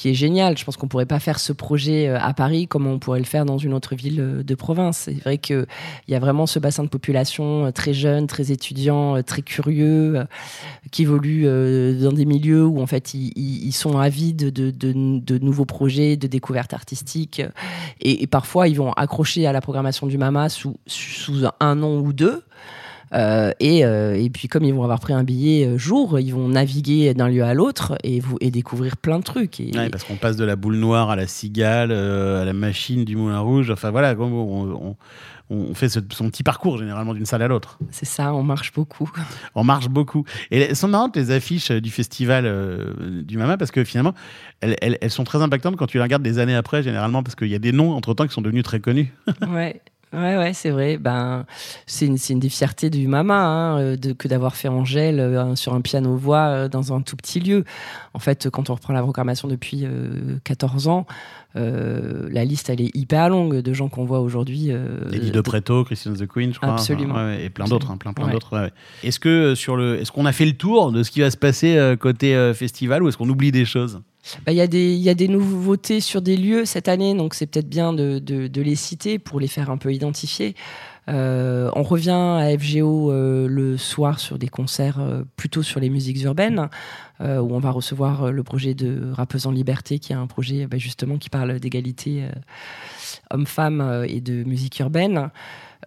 qui 0.01 0.09
est 0.09 0.15
géniale. 0.15 0.57
Je 0.57 0.65
pense 0.65 0.79
qu'on 0.79 0.89
pourrait 0.89 1.05
pas 1.05 1.19
faire 1.19 1.39
ce 1.39 1.53
projet 1.53 2.09
euh, 2.09 2.19
à 2.19 2.33
Paris 2.33 2.67
comme 2.67 2.87
on 2.87 2.99
pourrait 2.99 3.19
le 3.19 3.27
faire 3.27 3.45
dans 3.45 3.59
une 3.59 3.75
autre 3.75 3.95
ville 3.95 4.21
euh, 4.21 4.43
de 4.43 4.55
province. 4.55 4.97
C'est 5.05 5.23
vrai 5.23 5.37
qu'il 5.37 5.67
y 6.09 6.15
a 6.15 6.19
vraiment 6.19 6.47
ce 6.47 6.59
bassin 6.59 6.83
de 6.85 6.89
population 6.89 7.67
euh, 7.67 7.71
très 7.71 7.93
jeune, 7.93 8.27
très 8.27 8.51
étudiant, 8.51 9.17
euh, 9.17 9.23
très 9.23 9.43
curieux, 9.43 10.17
euh, 10.17 10.25
qui 10.91 11.03
évolue 11.03 11.43
euh, 11.45 12.01
dans 12.01 12.13
des 12.13 12.25
milieux 12.25 12.65
où 12.65 12.81
en 12.81 12.87
fait 12.87 13.13
ils, 13.13 13.73
sont 13.73 13.99
avides 13.99 14.51
de, 14.51 15.39
nouveaux 15.39 15.67
projets, 15.67 16.17
de 16.17 16.27
découvertes 16.27 16.73
artistiques. 16.73 17.43
Et, 18.01 18.27
parfois, 18.27 18.69
ils 18.69 18.77
vont 18.77 18.93
accrocher 18.93 19.47
à 19.47 19.53
la 19.53 19.61
programmation 19.61 20.07
du 20.07 20.17
Mama 20.17 20.49
sous, 20.49 20.77
un 21.61 21.75
nom 21.75 22.01
ou 22.01 22.13
deux. 22.13 22.43
Euh, 23.13 23.51
et, 23.59 23.85
euh, 23.85 24.15
et 24.15 24.31
puis 24.31 24.47
comme 24.47 24.63
ils 24.63 24.73
vont 24.73 24.85
avoir 24.85 25.01
pris 25.01 25.13
un 25.13 25.25
billet 25.25 25.67
euh, 25.67 25.79
jour, 25.79 26.21
ils 26.21 26.33
vont 26.33 26.49
naviguer 26.49 27.13
d'un 27.15 27.29
lieu 27.29 27.43
à 27.43 27.55
l'autre 27.55 27.99
et, 28.05 28.21
vous, 28.21 28.37
et 28.41 28.51
découvrir 28.53 28.97
plein 28.97 29.19
de 29.19 29.25
trucs. 29.25 29.59
Et, 29.61 29.71
Ouais, 29.77 29.89
parce 29.91 30.05
qu'on 30.05 30.17
passe 30.17 30.37
de 30.37 30.45
la 30.45 30.55
boule 30.57 30.77
noire 30.77 31.11
à 31.11 31.17
la 31.17 31.27
cigale, 31.27 31.91
euh, 31.91 32.43
à 32.43 32.45
la 32.45 32.53
machine 32.53 33.05
du 33.05 33.17
Moulin 33.17 33.41
Rouge. 33.41 33.71
Enfin 33.71 33.91
voilà, 33.91 34.15
on, 34.19 34.23
on- 34.91 34.97
on 35.53 35.75
fait 35.75 35.89
ce- 35.89 35.99
son 36.13 36.31
petit 36.31 36.45
parcours 36.45 36.79
généralement 36.79 37.13
d'une 37.13 37.27
salle 37.27 37.43
à 37.43 37.49
l'autre. 37.49 37.79
C'est 37.91 38.07
ça, 38.07 38.33
on 38.33 38.45
marche 38.45 38.73
beaucoup. 38.73 39.11
On 39.57 39.65
marche 39.65 39.89
beaucoup. 39.89 40.25
Et 40.53 40.61
elles 40.61 40.77
sont 40.77 40.87
marrantes 40.87 41.17
les 41.17 41.33
affiches 41.33 41.73
du 41.73 41.91
festival 41.91 42.45
du 43.25 43.37
Mama 43.37 43.57
parce 43.57 43.73
que 43.73 43.83
finalement, 43.83 44.15
elles, 44.61 44.77
elles- 44.81 44.99
elles 45.01 45.11
sont 45.11 45.25
très 45.25 45.43
impactantes 45.43 45.75
quand 45.75 45.87
tu 45.89 45.97
les 45.97 46.03
regardes 46.05 46.23
des 46.23 46.39
années 46.39 46.55
après, 46.55 46.85
généralement, 46.85 47.25
parce 47.25 47.35
qu'il 47.35 47.49
y 47.49 47.57
a 47.57 47.59
des 47.59 47.73
noms 47.73 47.91
entre 47.95 48.15
temps 48.15 48.29
qui 48.29 48.33
sont 48.33 48.43
devenus 48.43 48.63
très 48.63 48.79
connus. 48.79 49.13
ouais. 49.53 49.81
Ouais, 50.13 50.37
ouais, 50.37 50.53
c'est 50.55 50.71
vrai. 50.71 50.97
Ben, 50.97 51.47
c'est 51.87 52.07
une, 52.07 52.17
une 52.31 52.41
des 52.41 52.49
fiertés 52.49 52.91
du 52.91 53.07
Mama 53.07 53.45
hein, 53.47 53.79
euh, 53.79 53.97
de, 53.97 54.13
que 54.13 54.27
d'avoir 54.27 54.57
fait 54.57 54.67
Angèle 54.67 55.21
euh, 55.21 55.55
sur 55.55 55.73
un 55.73 55.81
piano-voix 55.81 56.39
euh, 56.49 56.69
dans 56.69 56.93
un 56.93 57.01
tout 57.01 57.15
petit 57.17 57.39
lieu. 57.39 57.65
En 58.13 58.19
fait, 58.19 58.51
quand 58.51 58.71
on 58.71 58.75
reprend 58.75 58.93
la 58.93 59.03
programmation 59.03 59.47
depuis 59.47 59.83
euh, 59.85 60.37
14 60.43 60.89
ans, 60.89 61.07
la 61.55 62.45
liste, 62.45 62.71
elle 62.71 62.81
est 62.81 62.95
hyper 62.97 63.29
longue 63.29 63.57
de 63.59 63.73
gens 63.73 63.89
qu'on 63.89 64.05
voit 64.05 64.21
aujourd'hui. 64.21 64.71
Eddie 65.13 65.31
De 65.33 65.41
Preto, 65.41 65.85
Christian 65.85 66.13
the 66.13 66.27
Queen, 66.27 66.53
je 66.53 66.59
crois. 66.59 66.73
Absolument. 66.75 67.15
Enfin, 67.15 67.27
ouais, 67.27 67.45
et 67.45 67.51
plein 67.51 67.65
d'autres, 67.67 67.91
hein, 67.91 67.97
plein, 67.97 68.13
plein 68.13 68.27
Ouais. 68.27 68.33
d'autres. 68.33 68.53
ouais, 68.57 68.65
ouais. 68.65 68.73
Est-ce 69.03 69.19
que 69.21 69.55
sur 69.57 69.77
le, 69.77 69.99
est-ce 70.01 70.13
qu'on 70.13 70.27
a 70.27 70.33
fait 70.33 70.47
le 70.47 70.53
tour 70.53 70.93
de 70.93 71.03
ce 71.03 71.11
qui 71.11 71.21
va 71.21 71.31
se 71.31 71.37
passer 71.37 71.95
côté 72.01 72.53
festival 72.55 73.03
ou 73.03 73.09
est-ce 73.09 73.17
qu'on 73.17 73.29
oublie 73.29 73.51
des 73.53 73.65
choses? 73.65 74.01
Bah, 74.45 74.53
Il 74.53 74.59
y, 74.59 74.61
a 74.61 75.15
des- 75.15 75.29
nouveautés 75.29 76.01
sur 76.01 76.23
des 76.23 76.37
lieux 76.37 76.65
cette 76.65 76.89
année, 76.89 77.15
donc 77.15 77.35
c'est 77.35 77.47
peut-être 77.47 77.69
bien 77.69 77.93
de, 77.93 78.51
les 78.55 78.75
citer 78.75 79.19
pour 79.19 79.41
les 79.41 79.49
faire 79.49 79.71
un 79.71 79.79
peu 79.79 79.93
identifier. 79.93 80.55
Euh, 81.09 81.71
on 81.75 81.83
revient 81.83 82.11
à 82.11 82.57
FGO 82.57 83.11
euh, 83.11 83.49
le 83.49 83.77
soir 83.77 84.21
sur 84.21 84.39
des 84.39 84.49
concerts 84.49 85.01
euh, 85.01 85.25
plutôt 85.35 85.63
sur 85.63 85.81
les 85.81 85.91
musiques 85.91 86.23
urbaines, 86.23 86.69
où 87.21 87.55
on 87.55 87.59
va 87.59 87.71
recevoir 87.71 88.33
le 88.33 88.43
projet 88.43 88.73
de 88.73 89.11
Rappeuse 89.13 89.47
en 89.47 89.51
Liberté, 89.51 89.99
qui 89.99 90.13
est 90.13 90.17
un 90.17 90.27
projet 90.27 90.67
bah, 90.67 90.79
justement 90.79 91.19
qui 91.19 91.29
parle 91.29 91.61
d'égalité 91.61 92.25
homme-femme 93.31 93.81
euh, 93.81 94.07
et 94.09 94.21
de 94.21 94.45
musique 94.45 94.79
urbaine. 94.81 95.31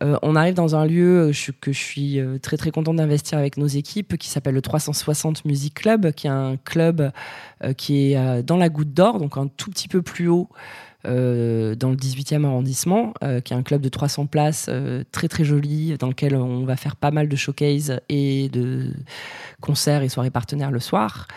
Euh, 0.01 0.17
on 0.21 0.35
arrive 0.35 0.55
dans 0.55 0.75
un 0.75 0.85
lieu 0.85 1.29
euh, 1.29 1.51
que 1.61 1.71
je 1.71 1.77
suis 1.77 2.19
euh, 2.19 2.39
très 2.39 2.57
très 2.57 2.71
contente 2.71 2.95
d'investir 2.95 3.37
avec 3.37 3.57
nos 3.57 3.67
équipes, 3.67 4.17
qui 4.17 4.27
s'appelle 4.27 4.55
le 4.55 4.61
360 4.61 5.45
Music 5.45 5.73
Club, 5.73 6.11
qui 6.11 6.27
est 6.27 6.31
un 6.31 6.57
club 6.57 7.11
qui 7.77 8.11
est 8.11 8.43
dans 8.43 8.57
la 8.57 8.67
Goutte 8.67 8.93
d'Or, 8.93 9.19
donc 9.19 9.37
un 9.37 9.47
tout 9.47 9.71
petit 9.71 9.87
peu 9.87 10.01
plus 10.01 10.27
haut. 10.27 10.49
dans 11.05 11.09
le 11.09 11.95
18e 11.95 12.45
arrondissement, 12.45 13.13
qui 13.45 13.53
est 13.53 13.55
un 13.55 13.63
club 13.63 13.81
de 13.81 13.87
300 13.87 14.25
places 14.25 14.69
très 15.13 15.29
très 15.29 15.45
joli, 15.45 15.95
dans 15.97 16.07
lequel 16.07 16.35
on 16.35 16.65
va 16.65 16.75
faire 16.75 16.97
pas 16.97 17.11
mal 17.11 17.29
de 17.29 17.35
showcases 17.37 18.01
et 18.09 18.49
de 18.49 18.91
concerts 19.61 20.03
et 20.03 20.09
soirées 20.09 20.29
partenaires 20.29 20.71
le 20.71 20.81
soir. 20.81 21.27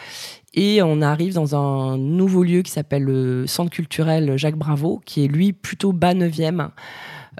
Et 0.55 0.83
on 0.83 1.01
arrive 1.01 1.35
dans 1.35 1.55
un 1.55 1.97
nouveau 1.97 2.43
lieu 2.43 2.63
qui 2.63 2.73
s'appelle 2.73 3.05
le 3.05 3.47
Centre 3.47 3.71
culturel 3.71 4.37
Jacques 4.37 4.57
Bravo, 4.57 5.01
qui 5.05 5.25
est 5.25 5.29
lui 5.29 5.53
plutôt 5.53 5.93
bas 5.93 6.15
9e. 6.15 6.71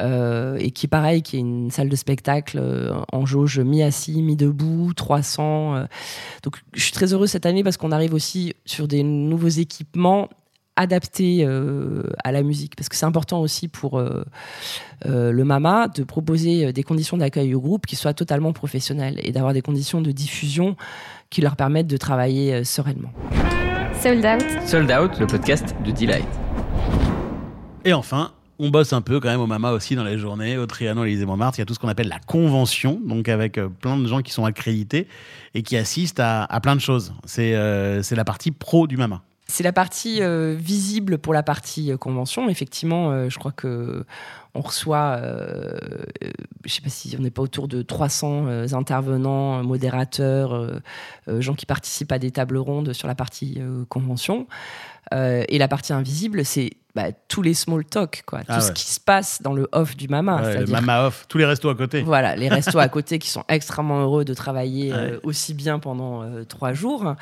Euh, 0.01 0.57
et 0.59 0.71
qui 0.71 0.87
est 0.87 0.89
pareil, 0.89 1.23
qui 1.23 1.37
est 1.37 1.41
une 1.41 1.71
salle 1.71 1.89
de 1.89 1.97
spectacle 1.97 2.59
euh, 2.61 2.93
en 3.13 3.27
jauge 3.27 3.59
mi-assis, 3.61 4.23
mi-debout, 4.23 4.93
300. 4.95 5.77
euh. 5.77 5.87
Donc 6.43 6.59
je 6.75 6.83
suis 6.83 6.93
très 6.93 7.13
heureuse 7.13 7.31
cette 7.31 7.47
année 7.47 7.63
parce 7.65 7.77
qu'on 7.77 7.93
arrive 7.93 8.15
aussi 8.15 8.55
sur 8.65 8.89
des 8.89 9.03
nouveaux 9.03 9.49
équipements 9.49 10.29
adaptés 10.79 11.39
euh, 11.43 12.03
à 12.23 12.33
la 12.33 12.43
musique. 12.43 12.77
Parce 12.77 12.91
que 12.91 12.97
c'est 12.97 13.07
important 13.07 13.41
aussi 13.41 13.67
pour 13.67 13.99
euh, 13.99 14.25
euh, 15.07 15.33
le 15.33 15.45
MAMA 15.45 15.89
de 15.89 16.05
proposer 16.05 16.71
des 16.73 16.83
conditions 16.83 17.17
d'accueil 17.17 17.55
au 17.55 17.61
groupe 17.61 17.87
qui 17.87 17.97
soient 17.97 18.13
totalement 18.13 18.53
professionnelles 18.53 19.19
et 19.23 19.33
d'avoir 19.33 19.55
des 19.55 19.63
conditions 19.63 20.03
de 20.03 20.13
diffusion 20.13 20.77
qui 21.31 21.41
leur 21.41 21.57
permettent 21.57 21.87
de 21.87 21.97
travailler 21.97 22.53
euh, 22.53 22.65
sereinement. 22.65 23.11
Sold 24.03 24.25
Out. 24.27 24.45
Sold 24.67 24.91
Out, 24.93 25.19
le 25.19 25.27
podcast 25.27 25.75
de 25.83 25.91
Delight. 25.91 26.27
Et 27.87 27.95
enfin, 27.95 28.33
on 28.59 28.71
bosse 28.71 28.93
un 28.93 29.01
peu 29.01 29.21
quand 29.21 29.29
même 29.29 29.41
au 29.41 29.47
Mama 29.47 29.73
aussi 29.73 29.97
dans 29.97 30.05
les 30.05 30.19
journées, 30.19 30.57
au 30.59 30.67
Trianon, 30.67 31.03
à 31.03 31.05
l'Élysée 31.05 31.27
Montmartre. 31.27 31.59
Il 31.59 31.61
y 31.61 31.63
a 31.63 31.67
tout 31.67 31.75
ce 31.75 31.79
qu'on 31.79 31.89
appelle 31.89 32.09
la 32.09 32.21
convention, 32.21 33.01
donc 33.05 33.29
avec 33.29 33.59
euh, 33.59 33.69
plein 33.69 33.97
de 33.97 34.07
gens 34.07 34.23
qui 34.23 34.33
sont 34.33 34.45
accrédités 34.45 35.09
et 35.55 35.63
qui 35.63 35.77
assistent 35.77 36.21
à, 36.21 36.61
plein 36.63 36.77
de 36.77 36.81
choses. 36.81 37.13
C'est 37.25 37.55
euh, 37.55 38.03
c'est 38.03 38.17
la 38.17 38.25
partie 38.25 38.51
pro 38.51 38.87
du 38.87 38.97
Mama. 38.97 39.23
C'est 39.49 39.63
la 39.63 39.73
partie 39.73 40.23
euh, 40.23 40.57
visible 40.59 41.19
pour 41.19 41.33
la 41.33 41.45
partie 41.45 41.93
convention. 41.99 42.49
Effectivement, 42.49 43.29
je 43.29 43.39
crois 43.39 43.53
que 43.53 44.05
on 44.55 44.61
reçoit, 44.61 45.21
je 46.65 46.73
sais 46.73 46.81
pas 46.81 46.89
si 46.89 47.15
on 47.19 47.23
n'est 47.23 47.31
pas 47.31 47.43
autour 47.43 47.69
de 47.69 47.83
300 47.83 48.47
euh, 48.47 48.67
intervenants, 48.73 49.63
modérateurs, 49.63 50.81
gens 51.29 51.55
qui 51.55 51.67
participent 51.67 52.13
à 52.13 52.19
des 52.19 52.31
tables 52.31 52.57
rondes 52.57 52.93
sur 52.93 53.07
la 53.07 53.15
partie 53.15 53.61
convention. 53.89 54.49
Et 55.13 55.59
la 55.59 55.69
partie 55.69 55.93
invisible, 55.93 56.45
c'est 56.45 56.71
bah, 56.97 57.13
tous 57.29 57.43
les 57.43 57.53
small 57.55 57.85
talk, 57.85 58.23
quoi, 58.27 58.41
Ah 58.49 58.57
tout 58.57 58.61
ce 58.67 58.73
qui 58.73 58.87
se 58.91 58.99
passe 58.99 59.43
dans 59.43 59.53
le 59.53 59.69
off 59.73 59.97
du 59.97 60.09
Mama. 60.09 60.41
Ouais, 60.43 60.61
le 60.61 60.67
Mama 60.67 61.07
Off, 61.07 61.27
tous 61.29 61.37
les 61.39 61.45
restos 61.45 61.69
à 61.69 61.75
côté. 61.75 62.01
voilà, 62.03 62.35
les 62.35 62.49
restos 62.49 62.79
à 62.79 62.89
côté 62.97 63.19
qui 63.19 63.29
sont 63.31 63.45
extrêmement 63.49 64.01
heureux 64.01 64.25
de 64.25 64.33
travailler 64.35 64.93
euh, 64.95 65.21
aussi 65.23 65.53
bien 65.55 65.79
pendant 65.79 66.23
euh, 66.23 66.45
trois 66.45 66.73
jours. 66.73 67.15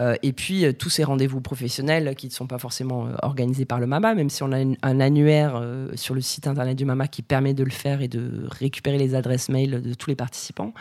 Euh, 0.00 0.14
et 0.22 0.32
puis 0.32 0.66
tous 0.74 0.90
ces 0.90 1.02
rendez-vous 1.02 1.40
professionnels 1.40 2.14
qui 2.14 2.26
ne 2.28 2.32
sont 2.32 2.46
pas 2.46 2.58
forcément 2.58 3.08
organisés 3.22 3.64
par 3.64 3.80
le 3.80 3.86
MAMA, 3.86 4.14
même 4.14 4.28
si 4.30 4.42
on 4.42 4.52
a 4.52 4.60
une- 4.60 4.76
un 4.82 5.00
annuaire 5.00 5.60
sur 5.94 6.14
le 6.14 6.20
site 6.20 6.46
internet 6.46 6.76
du 6.76 6.84
MAMA 6.84 7.08
qui 7.08 7.22
permet 7.22 7.54
de 7.54 7.64
le 7.64 7.70
faire 7.70 8.02
et 8.02 8.08
de 8.08 8.46
récupérer 8.50 8.98
les 8.98 9.14
adresses 9.14 9.48
mail 9.48 9.80
de 9.82 9.94
tous 9.94 10.10
les 10.10 10.16
participants. 10.16 10.74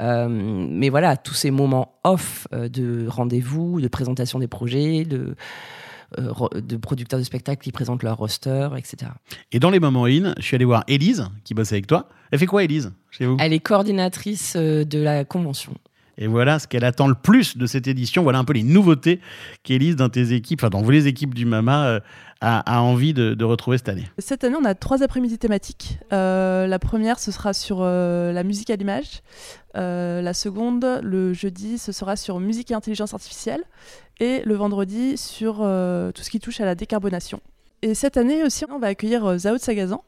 Euh, 0.00 0.28
mais 0.28 0.88
voilà, 0.90 1.16
tous 1.16 1.34
ces 1.34 1.50
moments 1.50 1.94
off 2.04 2.46
de 2.52 3.06
rendez-vous, 3.08 3.80
de 3.80 3.88
présentation 3.88 4.38
des 4.38 4.46
projets, 4.48 5.04
de 5.04 5.36
de 6.18 6.76
producteurs 6.76 7.18
de 7.18 7.24
spectacles 7.24 7.62
qui 7.62 7.72
présentent 7.72 8.02
leur 8.02 8.16
roster, 8.16 8.68
etc. 8.76 9.12
Et 9.52 9.58
dans 9.58 9.70
les 9.70 9.80
moments 9.80 10.04
in, 10.04 10.34
je 10.38 10.42
suis 10.42 10.54
allé 10.54 10.64
voir 10.64 10.84
Élise, 10.88 11.28
qui 11.44 11.54
bosse 11.54 11.72
avec 11.72 11.86
toi. 11.86 12.08
Elle 12.30 12.38
fait 12.38 12.46
quoi, 12.46 12.64
Élise, 12.64 12.92
chez 13.10 13.26
vous? 13.26 13.36
Elle 13.40 13.52
est 13.52 13.60
coordinatrice 13.60 14.54
euh, 14.56 14.84
de 14.84 14.98
la 14.98 15.24
convention. 15.24 15.74
Et 16.18 16.26
voilà 16.26 16.58
ce 16.58 16.66
qu'elle 16.66 16.84
attend 16.84 17.08
le 17.08 17.14
plus 17.14 17.56
de 17.56 17.66
cette 17.66 17.86
édition. 17.86 18.22
Voilà 18.22 18.38
un 18.38 18.44
peu 18.44 18.54
les 18.54 18.62
nouveautés 18.62 19.20
qu'Élise, 19.62 19.96
dans 19.96 20.08
tes 20.08 20.32
équipes, 20.32 20.62
enfin 20.62 20.70
dans 20.70 20.88
les 20.88 21.06
équipes 21.06 21.34
du 21.34 21.44
Mama, 21.44 21.86
euh, 21.86 22.00
a, 22.40 22.80
envie 22.82 23.12
de, 23.12 23.44
retrouver 23.44 23.78
cette 23.78 23.88
année. 23.88 24.04
Cette 24.18 24.44
année, 24.44 24.56
on 24.60 24.64
a 24.64 24.74
trois 24.74 25.02
après-midi 25.02 25.38
thématiques. 25.38 25.98
Euh, 26.12 26.66
la 26.66 26.78
première, 26.78 27.18
ce 27.18 27.32
sera 27.32 27.52
sur 27.52 27.78
euh, 27.80 28.32
la 28.32 28.44
musique 28.44 28.70
à 28.70 28.76
l'image. 28.76 29.22
La 29.74 30.32
seconde, 30.32 31.00
le 31.02 31.34
jeudi, 31.34 31.76
ce 31.76 31.92
sera 31.92 32.16
sur 32.16 32.40
musique 32.40 32.70
et 32.70 32.74
intelligence 32.74 33.12
artificielle. 33.12 33.62
Et 34.20 34.40
le 34.46 34.54
vendredi, 34.54 35.18
sur 35.18 35.56
tout 35.56 36.22
ce 36.22 36.30
qui 36.30 36.40
touche 36.40 36.62
à 36.62 36.64
la 36.64 36.74
décarbonation. 36.74 37.42
Et 37.82 37.94
cette 37.94 38.16
année 38.16 38.42
aussi, 38.42 38.64
on 38.70 38.78
va 38.78 38.88
accueillir 38.88 39.24
euh, 39.24 39.38
Zao 39.38 39.54
de 39.54 39.60
Sagazan, 39.60 40.02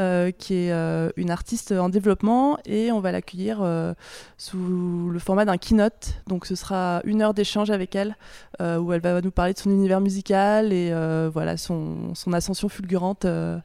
euh, 0.00 0.30
qui 0.30 0.54
est 0.54 0.72
euh, 0.72 1.10
une 1.16 1.30
artiste 1.30 1.70
en 1.72 1.88
développement, 1.88 2.58
et 2.64 2.90
on 2.90 3.00
va 3.00 3.12
l'accueillir 3.12 3.58
euh, 3.62 3.92
sous 4.38 5.10
le 5.12 5.18
format 5.18 5.44
d'un 5.44 5.58
keynote. 5.58 6.14
Donc 6.26 6.46
ce 6.46 6.54
sera 6.54 7.00
une 7.04 7.20
heure 7.22 7.34
d'échange 7.34 7.70
avec 7.70 7.94
elle, 7.94 8.16
euh, 8.60 8.78
où 8.78 8.92
elle 8.92 9.02
va 9.02 9.20
nous 9.20 9.30
parler 9.30 9.52
de 9.52 9.58
son 9.58 9.70
univers 9.70 10.00
musical 10.00 10.72
et 10.72 10.90
euh, 10.92 11.30
voilà 11.32 11.56
son, 11.58 12.14
son 12.14 12.32
ascension 12.32 12.68
fulgurante 12.68 13.24
euh, 13.26 13.58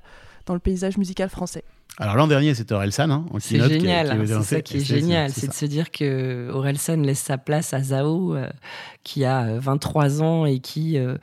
dans 0.45 0.53
le 0.53 0.59
paysage 0.59 0.97
musical 0.97 1.29
français. 1.29 1.63
Alors 1.99 2.15
l'an 2.15 2.27
dernier, 2.27 2.53
c'était 2.53 2.73
Orelsan, 2.75 3.09
hein, 3.09 3.25
en 3.33 3.39
C'est 3.39 3.55
keynote, 3.55 3.69
qui- 3.71 3.79
génial, 3.79 4.27
c'est 4.27 4.43
ça 4.43 4.61
qui 4.61 4.77
est 4.77 4.79
génial, 4.81 5.31
c'est 5.31 5.47
de 5.47 5.53
se 5.53 5.65
dire 5.65 5.89
que 5.89 6.51
Orelsan 6.53 6.97
laisse 7.01 7.19
sa 7.21 7.37
place 7.39 7.73
à 7.73 7.81
Zao, 7.81 8.35
euh, 8.35 8.47
qui 9.03 9.25
a 9.25 9.45
euh, 9.45 9.59
23 9.59 10.21
ans 10.21 10.45
et 10.45 10.59
qui 10.59 10.99
euh, 10.99 11.15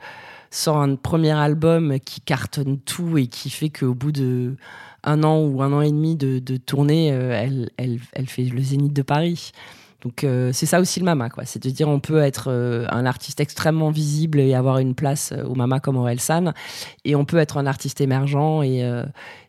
sort 0.55 0.77
un 0.77 0.95
premier 0.95 1.31
album 1.31 1.99
qui 1.99 2.21
cartonne 2.21 2.79
tout 2.79 3.17
et 3.17 3.27
qui 3.27 3.49
fait 3.49 3.69
qu'au 3.69 3.93
bout 3.93 4.11
de 4.11 4.55
un 5.03 5.23
an 5.23 5.39
ou 5.39 5.61
un 5.61 5.71
an 5.71 5.81
et 5.81 5.91
demi 5.91 6.15
de, 6.15 6.57
tournée, 6.57 7.11
euh, 7.11 7.67
elle, 7.77 8.27
fait 8.27 8.43
le 8.43 8.61
Zénith 8.61 8.93
de 8.93 9.01
Paris. 9.01 9.51
Donc 10.01 10.23
euh, 10.23 10.51
c'est 10.53 10.65
ça 10.65 10.79
aussi 10.79 10.99
le 10.99 11.05
Mama, 11.05 11.29
quoi. 11.29 11.45
C'est 11.45 11.61
de 11.63 11.69
dire 11.69 11.87
on 11.87 11.99
peut 11.99 12.19
être 12.19 12.49
euh, 12.49 12.85
un 12.89 13.05
artiste 13.05 13.39
extrêmement 13.39 13.89
visible 13.89 14.39
et 14.39 14.53
avoir 14.53 14.79
une 14.79 14.95
place 14.95 15.33
au 15.47 15.55
Mama 15.55 15.79
comme 15.79 15.97
Orelsan, 15.97 16.53
et 17.05 17.15
on 17.15 17.25
peut 17.25 17.37
être 17.37 17.57
un 17.57 17.65
artiste 17.65 18.01
émergent 18.01 18.63
et, 18.63 18.83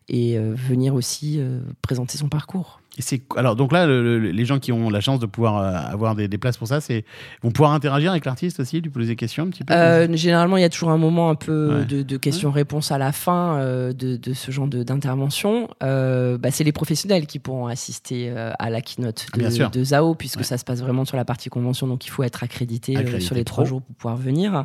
venir 0.08 0.94
aussi 0.94 1.40
présenter 1.82 2.16
son 2.18 2.28
parcours. 2.28 2.80
Et 2.98 3.22
alors 3.36 3.56
donc 3.56 3.72
là, 3.72 3.86
le- 3.86 4.18
le- 4.18 4.30
les 4.30 4.44
gens 4.44 4.58
qui 4.58 4.72
ont 4.72 4.88
la 4.90 5.00
chance 5.00 5.20
de 5.20 5.26
pouvoir 5.26 5.58
euh, 5.58 5.92
avoir 5.92 6.14
des, 6.14 6.28
des 6.28 6.38
places 6.38 6.56
pour 6.56 6.66
ça, 6.68 6.80
c'est 6.80 7.04
vont 7.42 7.50
pouvoir 7.50 7.72
interagir 7.72 8.10
avec 8.10 8.24
l'artiste 8.24 8.60
aussi, 8.60 8.80
lui 8.80 8.90
poser 8.90 9.08
des 9.08 9.16
questions 9.16 9.44
un 9.44 9.48
petit 9.50 9.64
peu? 9.64 9.74
Euh, 9.74 10.08
généralement, 10.16 10.56
il 10.56 10.62
y 10.62 10.64
a 10.64 10.68
toujours 10.70 10.90
un 10.90 10.96
moment 10.98 11.28
un 11.30 11.34
peu 11.34 11.76
Ouais. 11.80 11.84
de, 11.84 12.02
de 12.02 12.16
questions-réponses 12.16 12.92
à 12.92 12.98
la 12.98 13.12
fin 13.12 13.58
euh, 13.58 13.92
de, 13.92 14.16
de 14.16 14.32
ce 14.32 14.50
genre 14.50 14.66
d'intervention. 14.66 15.68
Euh, 15.82 16.38
bah, 16.38 16.50
c'est 16.50 16.64
les 16.64 16.72
professionnels 16.72 17.26
qui 17.26 17.38
pourront 17.38 17.66
assister 17.66 18.30
à 18.30 18.70
la 18.70 18.80
keynote 18.80 19.26
Ah, 19.34 19.38
de, 19.38 19.78
de 19.78 19.84
Zao, 19.84 20.14
puisque 20.14 20.38
Ouais. 20.38 20.44
ça 20.44 20.58
se 20.58 20.64
passe 20.64 20.80
vraiment 20.80 21.04
sur 21.04 21.16
la 21.16 21.24
partie 21.24 21.48
convention, 21.48 21.86
donc 21.86 22.06
il 22.06 22.10
faut 22.10 22.22
être 22.22 22.42
accrédité, 22.42 22.96
Accrédité 22.96 23.20
sur 23.20 23.34
les 23.34 23.44
trois 23.44 23.64
jours 23.64 23.82
pour 23.82 23.94
pouvoir 23.96 24.16
venir. 24.16 24.64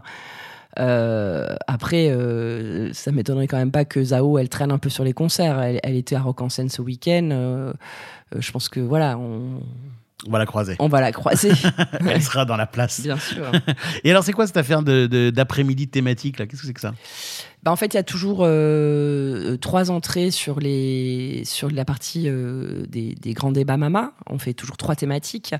Euh, 0.80 1.56
après, 1.68 2.10
euh, 2.10 2.92
ça 2.94 3.12
m'étonnerait 3.12 3.48
quand 3.48 3.58
même 3.58 3.72
pas 3.72 3.86
que 3.86 4.04
Zao, 4.04 4.38
elle 4.38 4.50
traîne 4.50 4.72
un 4.72 4.78
peu 4.78 4.90
sur 4.90 5.04
les 5.04 5.14
concerts. 5.14 5.60
Elle, 5.62 5.80
elle 5.84 5.96
était 5.96 6.16
à 6.16 6.22
Rock 6.22 6.42
en 6.42 6.50
scène 6.50 6.70
ce 6.70 6.82
week-end. 6.82 7.30
euh, 7.32 7.74
je 8.38 8.52
pense 8.52 8.70
que 8.70 8.80
voilà, 8.80 9.18
on, 9.18 9.60
On 10.28 10.32
va 10.32 10.40
la 10.40 10.46
croiser. 10.46 10.76
on 10.80 10.88
va 10.88 11.02
la 11.02 11.12
croiser, 11.12 11.52
Elle 12.10 12.22
sera 12.22 12.46
dans 12.46 12.56
la 12.56 12.68
place. 12.68 13.02
bien 13.02 13.18
sûr. 13.18 13.52
Et 14.06 14.12
alors, 14.12 14.24
c'est 14.24 14.32
quoi 14.34 14.48
cette 14.48 14.58
affaire 14.58 14.84
de- 14.84 15.08
de- 15.08 15.30
d'après-midi 15.30 15.90
thématique 15.90 16.40
là? 16.40 16.46
Qu'est-ce 16.48 16.62
que 16.62 16.68
c'est 16.68 16.74
que 16.74 16.80
ça? 16.82 16.94
Bah, 17.64 17.72
en 17.72 17.76
fait, 17.76 17.94
il 17.94 17.98
y 17.98 18.00
a 18.00 18.04
toujours 18.04 18.40
euh, 18.42 19.56
trois 19.58 19.92
entrées 19.92 20.32
sur, 20.32 20.60
les, 20.60 21.44
sur 21.46 21.70
la 21.70 21.86
partie 21.86 22.24
euh, 22.26 22.86
des, 22.88 23.16
grands 23.34 23.52
débats 23.52 23.78
Mama. 23.78 24.14
On 24.28 24.40
fait 24.40 24.54
toujours 24.54 24.78
trois 24.78 24.96
thématiques. 24.96 25.54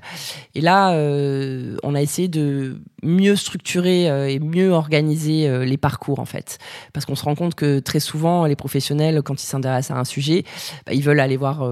Et 0.56 0.60
là, 0.60 0.94
euh, 0.94 1.76
on 1.84 1.94
a 1.94 2.02
essayé 2.02 2.26
de 2.26 2.80
mieux 3.04 3.36
structurer 3.36 4.32
et 4.32 4.38
mieux 4.40 4.70
organiser 4.70 5.64
les 5.64 5.76
parcours, 5.76 6.18
en 6.20 6.24
fait. 6.24 6.58
Parce 6.92 7.06
qu'on 7.06 7.14
se 7.14 7.24
rend 7.24 7.34
compte 7.34 7.54
que 7.54 7.78
très 7.78 8.00
souvent, 8.00 8.46
les 8.46 8.56
professionnels, 8.56 9.22
quand 9.22 9.42
ils 9.42 9.46
s'intéressent 9.46 9.96
à 9.96 10.00
un 10.00 10.04
sujet, 10.04 10.44
bah, 10.86 10.92
ils 10.94 11.02
veulent 11.02 11.20
aller 11.20 11.36
voir 11.36 11.68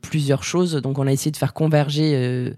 plusieurs 0.00 0.42
choses. 0.42 0.74
Donc, 0.74 0.98
on 0.98 1.06
a 1.06 1.12
essayé 1.12 1.30
de 1.30 1.36
faire 1.36 1.54
converger 1.54 2.52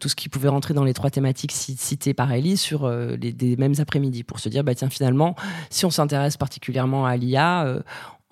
tout 0.00 0.08
ce 0.08 0.16
qui 0.16 0.28
pouvait 0.28 0.48
rentrer 0.48 0.74
dans 0.74 0.84
les 0.84 0.94
trois 0.94 1.10
thématiques 1.10 1.52
ci- 1.52 1.76
citées 1.76 2.14
par 2.14 2.32
Ellie 2.32 2.56
sur 2.56 2.88
les, 2.88 3.32
des 3.32 3.56
mêmes 3.56 3.74
après-midi 3.78 4.24
pour 4.24 4.40
se 4.40 4.48
dire, 4.48 4.64
bah, 4.64 4.74
tiens, 4.74 4.90
finalement, 4.90 5.36
si 5.70 5.84
on 5.84 5.90
s'intéresse 5.90 6.36
particulièrement 6.52 7.06
à 7.06 7.16
l'IA, 7.16 7.64
euh, 7.64 7.80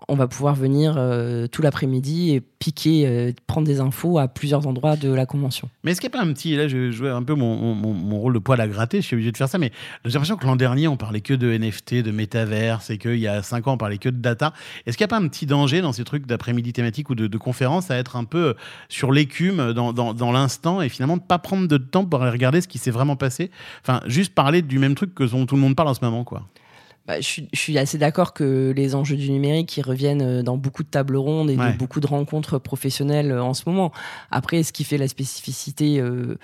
on 0.09 0.17
va 0.17 0.27
pouvoir 0.27 0.55
venir 0.55 0.95
euh, 0.97 1.47
tout 1.47 1.63
l'après-midi 1.63 2.35
et 2.35 2.41
piquer, 2.41 3.07
euh, 3.07 3.33
prendre 3.47 3.67
des 3.67 3.81
infos 3.81 4.19
à 4.19 4.29
plusieurs 4.29 4.67
endroits 4.67 4.97
de 4.97 5.13
la 5.13 5.27
convention. 5.27 5.69
Mais 5.85 5.93
est-ce 5.93 6.01
qu'il 6.01 6.11
n'y 6.11 6.17
a 6.17 6.19
pas 6.19 6.25
un 6.25 6.33
petit. 6.33 6.57
Là, 6.57 6.69
je 6.69 6.91
jouais 6.91 7.11
un 7.11 7.23
peu 7.23 7.35
mon, 7.35 8.19
rôle 8.19 8.35
de 8.35 8.39
poil 8.39 8.61
à 8.61 8.69
gratter, 8.69 9.01
je 9.01 9.07
suis 9.07 9.15
obligé 9.15 9.33
de 9.33 9.37
faire 9.37 9.49
ça, 9.49 9.59
mais 9.59 9.73
j'ai 10.05 10.13
l'impression 10.13 10.37
que 10.37 10.47
l'an 10.47 10.57
dernier, 10.57 10.89
on 10.89 10.97
parlait 10.97 11.21
que 11.21 11.35
de 11.35 11.57
NFT, 11.57 12.03
de 12.03 12.11
métaverse, 12.11 12.91
et 12.91 12.99
qu'il 12.99 13.19
y 13.19 13.29
a 13.29 13.43
cinq 13.43 13.69
ans, 13.69 13.75
on 13.75 13.79
parlait 13.79 13.99
que 13.99 14.09
de 14.09 14.19
data. 14.19 14.53
Est-ce 14.85 14.97
qu'il 14.97 15.05
n'y 15.05 15.11
a 15.11 15.17
pas 15.17 15.25
un 15.25 15.29
petit 15.29 15.47
danger 15.47 15.81
dans 15.81 15.93
ces 15.93 16.05
trucs 16.05 16.27
d'après-midi 16.27 16.73
thématique 16.73 17.11
ou 17.11 17.15
de, 17.15 17.27
de 17.27 17.39
conférence 17.39 17.91
à 17.91 17.97
être 17.97 18.17
un 18.17 18.25
peu 18.25 18.55
sur 18.89 19.13
l'écume, 19.13 19.73
dans, 19.73 20.33
l'instant, 20.33 20.83
et 20.83 20.89
finalement 20.89 21.17
de 21.17 21.23
pas 21.23 21.39
prendre 21.39 21.69
de 21.69 21.77
temps 21.77 22.05
pour 22.05 22.23
aller 22.23 22.33
regarder 22.33 22.61
ce 22.61 22.69
qui 22.69 22.79
s'est 22.79 22.91
vraiment 22.91 23.17
passé? 23.17 23.51
Enfin, 23.83 24.01
juste 24.07 24.35
parler 24.35 24.63
du 24.63 24.79
même 24.79 24.95
truc 24.95 25.15
que 25.15 25.25
dont 25.25 25.47
tout 25.47 25.55
le 25.55 25.61
monde 25.61 25.77
parle 25.77 25.89
en 25.89 25.95
ce 25.95 26.05
moment, 26.05 26.25
quoi. 26.25 26.43
Bah, 27.07 27.21
je, 27.21 27.27
suis, 27.27 27.49
je 27.53 27.59
suis 27.59 27.79
assez 27.79 27.99
d'accord 27.99 28.35
que 28.35 28.73
les 28.77 28.95
enjeux 28.95 29.17
du 29.17 29.31
numérique 29.31 29.77
ils 29.77 29.83
reviennent 29.83 30.23
euh, 30.23 30.43
dans 30.43 30.57
beaucoup 30.57 30.83
de 30.85 30.89
tables 30.89 31.17
rondes 31.17 31.51
et 31.51 31.57
Ouais. 31.57 31.73
de 31.73 31.79
beaucoup 31.79 31.99
de 32.01 32.07
rencontres 32.07 32.59
professionnelles 32.59 33.33
euh, 33.33 33.43
en 33.43 33.55
ce 33.55 33.63
moment. 33.67 33.91
Après, 34.31 34.63
ce 34.63 34.73
qui 34.73 34.85
fait 34.85 34.99
la 34.99 35.09
spécificité 35.09 35.99
euh, 36.01 36.37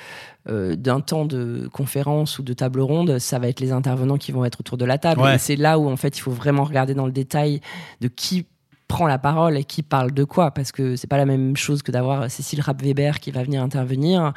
euh, 0.49 0.75
d'un 0.75 1.01
temps 1.01 1.25
de 1.27 1.69
conférence 1.73 2.39
ou 2.39 2.43
de 2.43 2.53
table 2.53 2.81
ronde, 2.81 3.19
ça 3.19 3.39
va 3.39 3.49
être 3.49 3.61
les 3.61 3.73
intervenants 3.73 4.17
qui 4.17 4.33
vont 4.33 4.45
être 4.45 4.61
autour 4.61 4.77
de 4.79 4.85
la 4.85 4.99
table. 4.99 5.21
Ouais. 5.21 5.39
C'est 5.39 5.57
là 5.57 5.79
où 5.79 5.89
en 5.89 5.97
fait 5.97 6.17
il 6.17 6.21
faut 6.21 6.31
vraiment 6.33 6.65
regarder 6.65 6.95
dans 6.95 7.07
le 7.07 7.13
détail 7.13 7.61
de 8.01 8.09
qui 8.09 8.47
prend 8.89 9.07
la 9.09 9.19
parole 9.19 9.57
et 9.57 9.65
qui 9.65 9.83
parle 9.83 10.13
de 10.13 10.23
quoi 10.25 10.53
parce 10.53 10.71
que 10.71 10.95
c'est 10.97 11.09
pas 11.09 11.17
la 11.17 11.27
même 11.27 11.57
chose 11.57 11.83
que 11.83 11.91
d'avoir 11.91 12.31
Cécile 12.31 12.61
Rapp-Weber 12.61 13.19
qui 13.21 13.31
va 13.33 13.43
venir 13.43 13.63
intervenir 13.63 14.33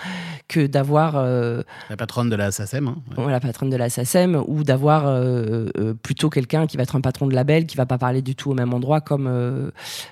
que 0.48 0.66
d'avoir 0.66 1.18
euh, 1.18 1.62
La 1.90 1.98
patronne 1.98 2.30
de 2.30 2.36
la 2.36 2.52
SACEM. 2.52 2.88
hein. 2.88 2.96
Ouais. 3.18 3.32
la 3.32 3.40
patronne 3.40 3.70
de 3.70 3.78
la 3.78 3.90
SACEM, 3.90 4.42
ou 4.48 4.64
d'avoir 4.64 5.08
euh, 5.08 5.68
euh, 5.78 5.94
plutôt 5.94 6.30
quelqu'un 6.30 6.66
qui 6.66 6.78
va 6.78 6.84
être 6.84 6.96
un 6.96 7.02
patron 7.02 7.28
de 7.28 7.36
label, 7.36 7.66
qui 7.68 7.78
va 7.78 7.86
pas 7.86 7.98
parler 8.00 8.22
du 8.22 8.36
tout 8.36 8.50
au 8.52 8.54
même 8.56 8.74
endroit, 8.74 9.02
comme 9.02 9.28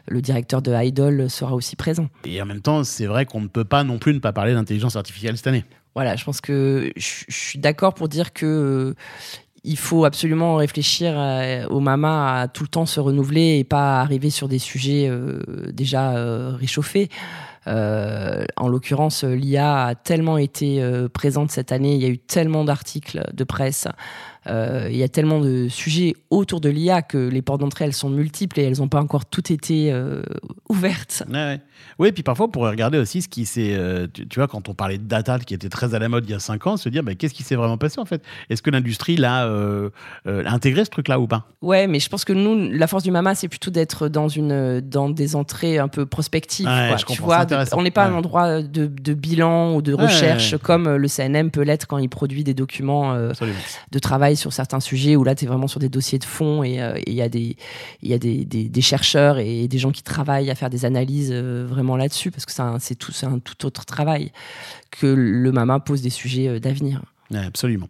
le 0.08 0.22
directeur 0.22 0.62
de 0.62 0.72
Idol 0.74 1.30
sera 1.30 1.56
aussi 1.56 1.76
présent. 1.76 2.08
Et 2.26 2.42
en 2.42 2.46
même 2.46 2.62
temps, 2.62 2.84
c'est 2.84 3.08
vrai 3.08 3.26
qu'on 3.26 3.42
ne 3.42 3.48
peut 3.48 3.66
pas 3.66 3.84
non 3.84 3.98
plus 3.98 4.14
ne 4.14 4.20
pas 4.20 4.34
parler 4.34 4.54
d'intelligence 4.54 4.96
artificielle 4.96 5.36
cette 5.38 5.48
année. 5.48 5.66
Voilà, 5.96 6.16
je 6.16 6.24
pense 6.24 6.42
que 6.42 6.92
je 6.96 7.24
suis 7.30 7.58
d'accord 7.58 7.96
pour 7.96 8.08
dire 8.08 8.32
que 8.32 8.94
il 9.68 9.78
faut 9.78 10.06
absolument 10.06 10.56
réfléchir 10.56 11.14
euh, 11.16 11.68
au 11.68 11.80
Mama 11.80 12.42
à 12.42 12.48
tout 12.48 12.64
le 12.64 12.70
temps 12.70 12.86
se 12.86 13.00
renouveler 13.00 13.58
et 13.60 13.64
pas 13.64 14.00
arriver 14.00 14.30
sur 14.30 14.48
des 14.48 14.60
sujets 14.60 15.08
euh, 15.10 15.42
déjà 15.74 16.12
euh, 16.16 16.56
réchauffés. 16.56 17.10
Euh, 17.68 18.46
en 18.56 18.68
l'occurrence, 18.68 19.24
l'IA 19.24 19.86
a 19.86 19.96
tellement 19.96 20.38
été 20.38 20.82
euh, 20.82 21.10
présente 21.10 21.52
cette 21.52 21.72
année, 21.72 21.96
il 21.96 22.02
y 22.02 22.06
a 22.06 22.10
eu 22.10 22.18
tellement 22.18 22.64
d'articles 22.64 23.24
de 23.34 23.44
presse, 23.44 23.88
euh, 24.48 24.88
il 24.90 24.96
y 24.96 25.04
a 25.04 25.10
tellement 25.10 25.42
de 25.42 25.68
sujets 25.68 26.14
autour 26.30 26.62
de 26.62 26.70
l'IA 26.70 27.02
que 27.02 27.18
les 27.18 27.42
portes 27.42 27.60
d'entrée, 27.60 27.86
elles 27.86 27.94
sont 27.94 28.10
multiples 28.10 28.60
et 28.60 28.64
elles 28.64 28.78
n'ont 28.78 28.88
pas 28.88 29.02
encore 29.02 29.26
toutes 29.26 29.52
été 29.52 29.94
ouvertes. 30.70 31.24
Ouais, 31.28 31.34
ouais. 31.34 31.62
Oui, 32.00 32.12
puis 32.12 32.24
parfois, 32.24 32.46
on 32.46 32.50
pourrait 32.50 32.70
regarder 32.70 32.98
aussi 32.98 33.22
ce 33.22 33.28
qui 33.28 33.46
s'est. 33.46 33.78
tu, 34.14 34.28
tu 34.28 34.40
vois, 34.40 34.48
quand 34.48 34.70
on 34.70 34.74
parlait 34.74 34.98
de 34.98 35.04
data 35.04 35.38
qui 35.40 35.54
était 35.54 35.70
très 35.70 35.94
à 35.94 36.00
la 36.00 36.10
mode 36.10 36.26
il 36.28 36.32
y 36.32 36.36
a 36.36 36.40
5 36.40 36.68
ans, 36.68 36.78
se 36.78 36.90
dire 36.90 37.04
bah, 37.04 37.16
qu'est-ce 37.16 37.34
qui 37.34 37.44
s'est 37.44 37.56
vraiment 37.56 37.78
passé 37.78 38.00
en 38.00 38.06
fait? 38.06 38.24
Est-ce 38.50 38.62
que 38.62 38.70
l'industrie 38.70 39.18
l'a 39.18 39.50
intégré 40.26 40.86
ce 40.86 40.90
truc-là 40.90 41.20
ou 41.20 41.28
pas? 41.28 41.48
Ouais, 41.62 41.88
mais 41.88 42.00
je 42.00 42.08
pense 42.08 42.24
que 42.24 42.34
nous, 42.34 42.70
la 42.72 42.88
force 42.88 43.04
du 43.04 43.12
Mama, 43.12 43.36
c'est 43.36 43.50
plutôt 43.50 43.72
d'être 43.72 44.08
dans 44.08 44.30
une 44.30 44.80
dans 44.80 45.10
des 45.10 45.36
entrées 45.36 45.78
un 45.78 45.90
peu 45.90 46.06
prospectives. 46.06 46.68
Ouais, 46.68 46.88
quoi, 46.88 46.98
je 46.98 47.06
tu 47.06 47.22
vois. 47.22 47.46
On 47.74 47.82
n'est 47.82 47.92
pas 47.92 48.08
Ouais. 48.08 48.14
un 48.14 48.18
endroit 48.18 48.62
de, 48.62 48.88
de 48.88 49.14
bilan 49.14 49.76
ou 49.76 49.82
de 49.82 49.94
recherche 49.94 50.54
ouais. 50.54 50.60
comme 50.60 50.88
euh, 50.88 50.98
le 50.98 51.08
CNM 51.08 51.52
peut 51.52 51.62
l'être 51.62 51.88
quand 51.88 51.98
il 51.98 52.10
produit 52.10 52.44
des 52.44 52.54
documents 52.54 53.14
euh, 53.14 53.32
de 53.92 54.00
travail 54.00 54.36
sur 54.36 54.54
certains 54.54 54.80
sujets 54.80 55.16
où 55.16 55.24
là, 55.24 55.36
tu 55.36 55.46
es 55.46 55.48
vraiment 55.48 55.68
sur 55.68 55.80
des 55.80 55.90
dossiers 55.90 56.20
de 56.20 56.24
fond 56.26 56.64
et 56.64 56.82
euh, 56.82 56.98
il 57.06 57.14
y 57.14 57.22
a, 57.22 57.30
des, 57.30 57.56
il 58.02 58.10
y 58.10 58.14
a 58.14 58.18
des, 58.18 58.46
des, 58.46 58.70
des 58.70 58.82
chercheurs 58.82 59.40
et 59.40 59.68
des 59.68 59.78
gens 59.78 59.92
qui 59.92 60.04
travaillent 60.04 60.50
à 60.52 60.56
faire 60.56 60.70
des 60.70 60.86
analyses 60.86 61.32
euh, 61.34 61.66
vraiment 61.68 61.98
là-dessus 61.98 62.32
parce 62.32 62.46
que 62.46 62.52
c'est 62.80 62.96
tout, 62.96 63.12
un 63.24 63.40
tout 63.40 63.66
autre 63.66 63.86
travail 63.86 64.32
que 64.92 65.08
le 65.08 65.52
Mama 65.52 65.80
pose 65.80 66.02
des 66.02 66.10
sujets 66.10 66.48
euh, 66.48 66.60
d'avenir. 66.60 67.02
Absolument. 67.34 67.88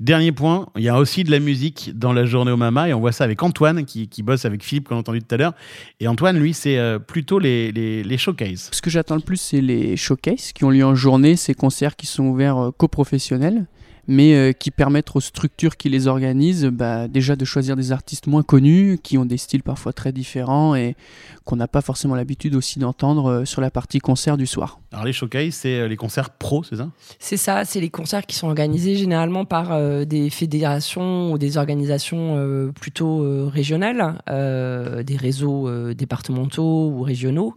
Dernier 0.00 0.32
point, 0.32 0.66
il 0.76 0.82
y 0.82 0.88
a 0.88 0.98
aussi 0.98 1.22
de 1.22 1.30
la 1.30 1.38
musique 1.38 1.92
dans 1.94 2.12
la 2.12 2.24
journée 2.24 2.50
au 2.50 2.56
Mama 2.56 2.88
et 2.88 2.94
on 2.94 3.00
voit 3.00 3.12
ça 3.12 3.24
avec 3.24 3.42
Antoine 3.42 3.84
qui, 3.84 4.08
qui 4.08 4.22
bosse 4.22 4.44
avec 4.44 4.64
Philippe 4.64 4.88
qu'on 4.88 4.96
a 4.96 4.98
entendu 4.98 5.20
tout 5.20 5.32
à 5.34 5.38
l'heure. 5.38 5.52
Et 6.00 6.08
Antoine, 6.08 6.38
lui, 6.38 6.54
c'est 6.54 6.76
euh, 6.76 6.98
plutôt 6.98 7.38
les, 7.38 7.70
les, 7.70 8.18
showcases. 8.18 8.68
Ce 8.72 8.82
que 8.82 8.90
j'attends 8.90 9.14
le 9.14 9.20
plus, 9.20 9.36
c'est 9.36 9.60
les 9.60 9.96
showcases 9.96 10.52
qui 10.52 10.64
ont 10.64 10.70
lieu 10.70 10.84
en 10.84 10.94
journée, 10.94 11.36
ces 11.36 11.54
concerts 11.54 11.94
qui 11.94 12.06
sont 12.06 12.24
ouverts 12.24 12.58
euh, 12.58 12.70
qu'aux 12.72 12.88
professionnels. 12.88 13.66
Mais 14.10 14.34
euh, 14.34 14.52
qui 14.52 14.72
permettent 14.72 15.14
aux 15.14 15.20
structures 15.20 15.76
qui 15.76 15.88
les 15.88 16.08
organisent 16.08 16.66
bah, 16.66 17.06
déjà 17.06 17.36
de 17.36 17.44
choisir 17.44 17.76
des 17.76 17.92
artistes 17.92 18.26
moins 18.26 18.42
connus, 18.42 18.98
qui 19.02 19.16
ont 19.18 19.24
des 19.24 19.36
styles 19.38 19.62
parfois 19.62 19.92
très 19.92 20.10
différents 20.10 20.74
et 20.74 20.96
qu'on 21.44 21.54
n'a 21.54 21.68
pas 21.68 21.80
forcément 21.80 22.16
l'habitude 22.16 22.56
aussi 22.56 22.80
d'entendre 22.80 23.30
euh, 23.30 23.44
sur 23.44 23.60
la 23.60 23.70
partie 23.70 24.00
concert 24.00 24.36
du 24.36 24.46
soir. 24.46 24.80
Alors 24.92 25.04
les 25.04 25.12
showcases, 25.12 25.54
c'est 25.54 25.78
euh, 25.78 25.86
les 25.86 25.96
concerts 25.96 26.30
pro, 26.30 26.64
c'est 26.64 26.76
ça? 26.76 26.88
C'est 27.20 27.36
ça, 27.36 27.64
c'est 27.64 27.80
les 27.80 27.90
concerts 27.90 28.26
qui 28.26 28.34
sont 28.34 28.48
organisés 28.48 28.96
généralement 28.96 29.44
par 29.44 29.72
euh, 29.72 30.04
des 30.04 30.28
fédérations 30.28 31.32
ou 31.32 31.38
des 31.38 31.56
organisations 31.56 32.36
euh, 32.36 32.72
plutôt 32.72 33.22
euh, 33.22 33.48
régionales, 33.48 34.20
euh, 34.28 35.04
des 35.04 35.16
réseaux 35.16 35.68
euh, 35.68 35.94
départementaux 35.94 36.90
ou 36.90 37.02
régionaux. 37.02 37.54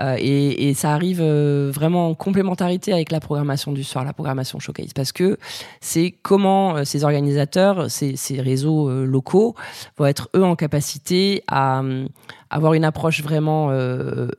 Euh, 0.00 0.14
et, 0.16 0.68
et 0.68 0.74
ça 0.74 0.92
arrive 0.92 1.20
euh, 1.20 1.72
vraiment 1.74 2.08
en 2.10 2.14
complémentarité 2.14 2.92
avec 2.92 3.10
la 3.10 3.18
programmation 3.18 3.72
du 3.72 3.82
soir, 3.82 4.04
la 4.04 4.12
programmation 4.12 4.60
showcase, 4.60 4.92
parce 4.92 5.10
que 5.10 5.38
c'est 5.80 6.14
comment 6.22 6.76
euh, 6.76 6.84
ces 6.84 7.04
organisateurs, 7.04 7.90
ces, 7.90 8.16
réseaux 8.40 8.88
euh, 8.88 9.04
locaux 9.04 9.54
vont 9.96 10.06
être 10.06 10.28
eux 10.36 10.44
en 10.44 10.56
capacité 10.56 11.42
à 11.46 11.80
euh, 11.80 12.06
avoir 12.50 12.74
une 12.74 12.84
approche 12.84 13.22
vraiment 13.22 13.70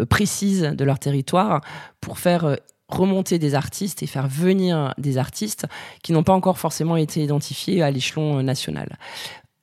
précise 0.09 0.64
de 0.64 0.84
leur 0.84 0.97
territoire 0.97 1.61
pour 2.01 2.18
faire 2.18 2.57
remonter 2.88 3.38
des 3.38 3.53
artistes 3.53 4.01
et 4.01 4.07
faire 4.07 4.28
venir 4.28 4.93
des 4.97 5.20
artistes 5.20 5.68
qui 6.01 6.11
n'ont 6.11 6.24
pas 6.24 6.34
encore 6.34 6.57
forcément 6.57 6.97
été 6.97 7.24
identifiés 7.24 7.84
à 7.84 7.91
l'échelon 7.91 8.41
national. 8.41 8.97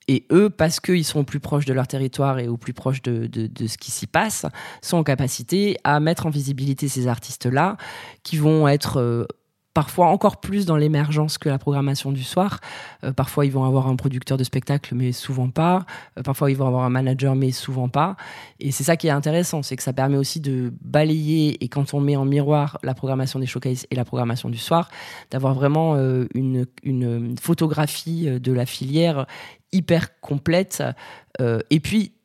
Et 0.07 0.25
eux, 0.31 0.49
parce 0.49 0.79
qu'ils 0.79 1.05
sont 1.05 1.21
au 1.21 1.25
plus 1.25 1.41
proche 1.41 1.65
de 1.65 1.73
leur 1.73 1.89
territoire 1.89 2.39
et 2.39 2.47
au 2.47 2.57
plus 2.57 2.73
proche 2.73 3.03
de, 3.03 3.27
de- 3.27 3.67
ce 3.67 3.77
qui 3.77 3.91
s'y 3.91 4.07
passe, 4.07 4.47
sont 4.81 4.99
en 4.99 5.03
capacité 5.03 5.77
à 5.83 5.99
mettre 5.99 6.27
en 6.27 6.31
visibilité 6.31 6.87
ces 6.87 7.09
artistes-là, 7.09 7.77
qui 8.23 8.37
vont 8.37 8.69
être 8.69 9.27
parfois 9.77 10.07
encore 10.07 10.41
plus 10.41 10.65
dans 10.65 10.79
l'émergence 10.79 11.37
que 11.37 11.51
la 11.51 11.59
programmation 11.59 12.11
du 12.11 12.25
soir. 12.25 12.61
Euh, 13.05 13.13
parfois, 13.13 13.45
ils 13.45 13.53
vont 13.53 13.65
avoir 13.65 13.89
un 13.89 13.97
producteur 13.97 14.39
de 14.39 14.43
spectacle, 14.43 14.95
mais 14.95 15.13
souvent 15.13 15.51
pas. 15.51 15.85
Euh, 16.17 16.23
parfois, 16.23 16.51
ils 16.51 16.57
vont 16.57 16.67
avoir 16.67 16.85
un 16.85 16.89
manager, 16.89 17.35
mais 17.35 17.51
souvent 17.51 17.91
pas. 17.91 18.17
Et 18.59 18.71
c'est 18.71 18.85
ça 18.85 18.97
qui 18.97 19.09
est 19.09 19.11
intéressant, 19.11 19.63
c'est 19.63 19.77
que 19.77 19.83
ça 19.83 19.93
permet 19.93 20.17
aussi 20.17 20.41
de 20.41 20.73
balayer, 20.81 21.63
et 21.63 21.69
quand 21.69 21.93
on 21.93 22.01
met 22.01 22.17
en 22.17 22.25
miroir 22.25 22.79
la 22.83 22.95
programmation 22.95 23.39
des 23.39 23.45
showcases 23.45 23.87
et 23.91 23.97
la 23.97 24.07
programmation 24.07 24.49
du 24.49 24.57
soir, 24.57 24.89
d'avoir 25.31 25.53
vraiment 25.53 25.95
euh, 25.97 26.25
une, 26.33 26.65
une 26.83 27.37
photographie 27.39 28.41
de 28.41 28.53
la 28.55 28.65
filière 28.65 29.27
hyper 29.73 30.19
complète. 30.21 30.83
et 31.69 31.81
puis, 31.81 32.16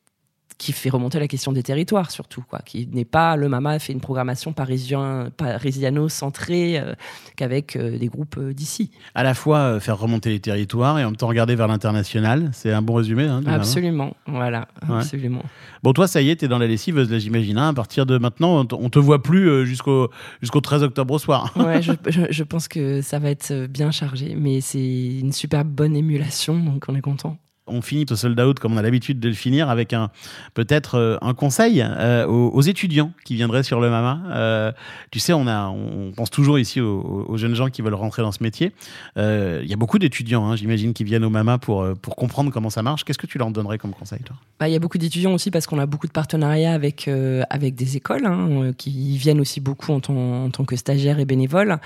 qui 0.61 0.73
fait 0.73 0.91
remonter 0.91 1.19
la 1.19 1.27
question 1.27 1.51
des 1.51 1.63
territoires 1.63 2.11
surtout, 2.11 2.43
quoi. 2.47 2.59
Qui 2.63 2.87
n'est 2.93 3.03
pas 3.03 3.35
le 3.35 3.49
Mama 3.49 3.79
fait 3.79 3.93
une 3.93 3.99
programmation 3.99 4.53
parisien, 4.53 5.29
parisiano-centrée 5.35 6.79
euh, 6.79 6.93
qu'avec 7.35 7.75
euh, 7.75 7.97
des 7.97 8.07
groupes 8.07 8.35
euh, 8.37 8.53
d'ici. 8.53 8.91
À 9.15 9.23
la 9.23 9.33
fois 9.33 9.79
faire 9.79 9.97
remonter 9.97 10.29
les 10.29 10.39
territoires 10.39 10.99
et 10.99 11.03
en 11.03 11.07
même 11.07 11.17
temps 11.17 11.25
regarder 11.27 11.55
vers 11.55 11.67
l'international. 11.67 12.51
C'est 12.53 12.71
un 12.71 12.81
bon 12.83 12.93
résumé. 12.93 13.23
Hein, 13.23 13.41
Mama 13.41 13.55
Absolument, 13.55 14.15
voilà, 14.27 14.67
Ouais. 14.87 14.97
absolument. 14.97 15.41
Bon, 15.81 15.93
toi, 15.93 16.07
ça 16.07 16.21
y 16.21 16.29
est, 16.29 16.35
t'es 16.35 16.47
dans 16.47 16.59
la 16.59 16.67
lessiveuse, 16.67 17.09
là, 17.11 17.17
j'imagine. 17.17 17.57
hein. 17.57 17.69
À 17.69 17.73
partir 17.73 18.05
de 18.05 18.17
maintenant, 18.19 18.65
on 18.71 18.89
te- 18.89 18.99
voit 18.99 19.23
plus 19.23 19.65
jusqu'au 19.65 20.09
jusqu'au 20.41 20.61
13 20.61 20.83
octobre 20.83 21.13
au 21.15 21.19
soir. 21.19 21.51
Ouais, 21.57 21.81
je, 21.81 21.93
je- 22.07 22.27
je 22.29 22.43
pense 22.43 22.67
que 22.67 23.01
ça 23.01 23.17
va 23.17 23.31
être 23.31 23.65
bien 23.65 23.89
chargé, 23.89 24.35
mais 24.37 24.61
c'est 24.61 24.79
une 25.19 25.31
super 25.31 25.65
bonne 25.65 25.95
émulation, 25.95 26.59
donc 26.59 26.85
on 26.87 26.95
est 26.95 27.01
content. 27.01 27.37
On 27.71 27.81
finit 27.81 28.05
ce 28.07 28.15
sold 28.15 28.39
out 28.39 28.59
comme 28.59 28.73
on 28.73 28.77
a 28.77 28.81
l'habitude 28.81 29.19
de 29.19 29.27
le 29.29 29.33
finir 29.33 29.69
avec 29.69 29.93
un 29.93 30.09
peut-être 30.53 30.95
euh, 30.95 31.17
un 31.21 31.33
conseil 31.33 31.81
euh, 31.81 32.25
aux, 32.27 32.61
étudiants 32.61 33.11
qui 33.25 33.35
viendraient 33.35 33.63
sur 33.63 33.79
le 33.79 33.89
Mama. 33.89 34.21
Euh, 34.31 34.71
tu 35.11 35.19
sais, 35.19 35.33
on 35.33 35.47
a, 35.47 35.67
on 35.67 36.11
pense 36.11 36.29
toujours 36.29 36.59
ici 36.59 36.79
aux, 36.79 37.37
jeunes 37.37 37.55
gens 37.55 37.69
qui 37.69 37.81
veulent 37.81 37.93
rentrer 37.93 38.21
dans 38.21 38.31
ce 38.31 38.43
métier. 38.43 38.71
Il 39.15 39.65
y 39.65 39.73
a 39.73 39.77
beaucoup 39.77 39.99
d'étudiants, 39.99 40.45
hein, 40.49 40.55
j'imagine, 40.55 40.93
qui 40.93 41.03
viennent 41.03 41.25
au 41.25 41.29
Mama 41.29 41.57
pour 41.57 41.85
pour 42.01 42.15
comprendre 42.15 42.51
comment 42.51 42.69
ça 42.69 42.83
marche. 42.83 43.03
Qu'est-ce 43.03 43.17
que 43.17 43.27
tu 43.27 43.37
leur 43.37 43.49
donnerais 43.51 43.77
comme 43.77 43.93
conseil, 43.93 44.19
toi? 44.19 44.35
Bah, 44.59 44.67
Il 44.67 44.73
y 44.73 44.75
a 44.75 44.79
beaucoup 44.79 44.97
d'étudiants 44.97 45.33
aussi 45.33 45.51
parce 45.51 45.65
qu'on 45.65 45.79
a 45.79 45.85
beaucoup 45.85 46.07
de 46.07 46.11
partenariats 46.11 46.73
avec, 46.73 47.09
avec 47.49 47.75
des 47.75 47.97
écoles 47.97 48.25
hein, 48.25 48.71
qui 48.77 49.17
viennent 49.17 49.41
aussi 49.41 49.59
beaucoup 49.59 49.91
en, 49.91 49.99
tant- 49.99 50.65
que 50.65 50.75
stagiaires 50.75 51.19
et 51.19 51.25
bénévoles. 51.25 51.79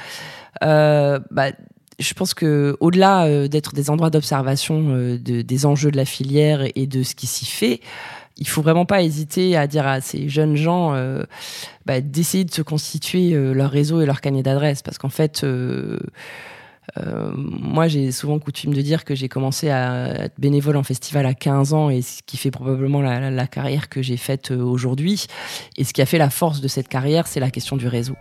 Bah, 0.61 1.51
je 1.99 2.13
pense 2.13 2.33
que 2.33 2.75
au-delà 2.79 3.25
euh, 3.25 3.47
d'être 3.47 3.73
des 3.73 3.89
endroits 3.89 4.09
d'observation 4.09 4.87
euh, 4.89 5.17
de- 5.17 5.41
des 5.41 5.65
enjeux 5.65 5.91
de 5.91 5.97
la 5.97 6.05
filière 6.05 6.61
et 6.75 6.87
de 6.87 7.03
ce 7.03 7.15
qui 7.15 7.27
s'y 7.27 7.45
fait, 7.45 7.79
il 8.37 8.47
faut 8.47 8.61
vraiment 8.61 8.85
pas 8.85 9.01
hésiter 9.01 9.55
à 9.55 9.65
dire 9.67 9.87
à 9.87 10.01
ces 10.01 10.27
jeunes 10.27 10.55
gens 10.57 10.93
euh, 10.93 11.23
bah, 11.85 12.01
d'essayer 12.01 12.43
de 12.43 12.51
se 12.53 12.61
constituer 12.61 13.33
euh, 13.33 13.53
leur 13.53 13.71
réseau 13.71 14.01
et 14.01 14.05
leur 14.05 14.19
carnet 14.19 14.43
d'adresses 14.43 14.81
parce 14.81 14.97
qu'en 14.97 15.09
fait 15.09 15.45
euh, 16.97 17.31
moi, 17.35 17.87
j'ai 17.87 18.11
souvent 18.11 18.39
coutume 18.39 18.73
de 18.73 18.81
dire 18.81 19.03
que 19.05 19.15
j'ai 19.15 19.27
commencé 19.27 19.69
à 19.69 20.25
être 20.25 20.39
bénévole 20.39 20.77
en 20.77 20.83
festival 20.83 21.25
à 21.25 21.33
15 21.33 21.73
ans 21.73 21.89
et 21.89 22.01
ce 22.01 22.21
qui 22.25 22.37
fait 22.37 22.51
probablement 22.51 23.01
la, 23.01 23.47
carrière 23.47 23.89
que 23.89 24.01
j'ai 24.01 24.17
faite 24.17 24.51
euh, 24.51 24.61
aujourd'hui. 24.61 25.25
Et 25.77 25.83
ce 25.83 25.93
qui 25.93 26.01
a 26.01 26.05
fait 26.05 26.17
la 26.17 26.29
force 26.29 26.61
de 26.61 26.67
cette 26.67 26.87
carrière, 26.87 27.27
c'est 27.27 27.39
la 27.39 27.51
question 27.51 27.77
du 27.77 27.87
réseau. 27.87 28.15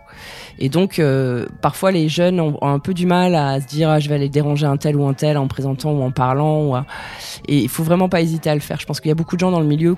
Et 0.59 0.69
donc, 0.69 0.99
euh, 0.99 1.45
parfois, 1.61 1.91
les 1.91 2.09
jeunes 2.09 2.39
ont, 2.39 2.57
un 2.61 2.79
peu 2.79 2.93
du 2.93 3.05
mal 3.05 3.35
à 3.35 3.61
se 3.61 3.67
dire 3.67 3.89
ah, 3.89 3.99
je 3.99 4.09
vais 4.09 4.15
aller 4.15 4.29
déranger 4.29 4.65
un 4.65 4.77
tel 4.77 4.95
ou 4.95 5.07
un 5.07 5.13
tel 5.13 5.37
en 5.37 5.47
présentant 5.47 5.91
ou 5.91 6.01
en 6.01 6.11
parlant. 6.11 6.83
Et 7.47 7.59
il 7.59 7.69
faut 7.69 7.83
vraiment 7.83 8.09
pas 8.09 8.21
hésiter 8.21 8.49
à 8.49 8.55
le 8.55 8.61
faire. 8.61 8.79
Je 8.79 8.85
pense 8.85 8.99
qu'il 8.99 9.09
y 9.09 9.11
a 9.11 9.15
beaucoup 9.15 9.35
de 9.35 9.39
gens 9.39 9.51
dans 9.51 9.59
le 9.59 9.67
milieu 9.67 9.95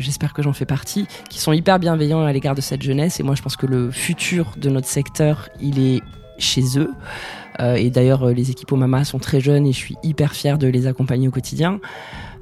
j'espère 0.00 0.32
que 0.32 0.42
j'en 0.42 0.52
fais 0.52 0.66
partie, 0.66 1.06
qui 1.30 1.38
sont 1.38 1.52
hyper 1.52 1.78
bienveillants 1.78 2.24
à 2.24 2.32
l'égard 2.32 2.56
de 2.56 2.60
cette 2.60 2.82
jeunesse. 2.82 3.20
Et 3.20 3.22
moi, 3.22 3.36
je 3.36 3.42
pense 3.42 3.56
que 3.56 3.66
le 3.66 3.92
futur 3.92 4.52
de 4.56 4.68
notre 4.68 4.88
secteur, 4.88 5.48
il 5.60 5.78
est 5.78 6.02
chez 6.36 6.78
eux. 6.78 6.90
Euh, 7.60 7.74
et 7.76 7.90
d'ailleurs, 7.90 8.28
euh, 8.28 8.32
les 8.32 8.50
équipes 8.50 8.72
au 8.72 8.76
Mama 8.76 9.04
sont 9.04 9.18
très 9.18 9.40
jeunes 9.40 9.66
et 9.66 9.72
je 9.72 9.78
suis 9.78 9.96
hyper 10.02 10.32
fière 10.32 10.58
de 10.58 10.66
les 10.66 10.86
accompagner 10.86 11.28
au 11.28 11.30
quotidien. 11.30 11.80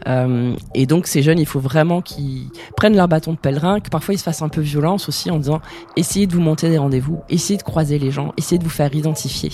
Euh, 0.08 0.54
et 0.74 0.86
donc, 0.86 1.06
ces 1.06 1.22
jeunes, 1.22 1.38
il 1.38 1.46
faut 1.46 1.60
vraiment 1.60 2.00
qu'ils 2.00 2.48
prennent 2.76 2.96
leur 2.96 3.08
bâton 3.08 3.32
de 3.32 3.38
pèlerin, 3.38 3.80
que 3.80 3.88
parfois 3.88 4.14
ils 4.14 4.18
se 4.18 4.24
fassent 4.24 4.42
un 4.42 4.48
peu 4.48 4.60
violence 4.60 5.08
aussi 5.08 5.30
en 5.30 5.38
disant 5.38 5.60
essayez 5.96 6.26
de 6.26 6.32
vous 6.32 6.40
monter 6.40 6.70
des 6.70 6.78
rendez-vous, 6.78 7.20
essayez 7.28 7.56
de 7.56 7.62
croiser 7.62 7.98
les 7.98 8.10
gens, 8.10 8.32
essayez 8.36 8.58
de 8.58 8.64
vous 8.64 8.70
faire 8.70 8.92
identifier. 8.94 9.50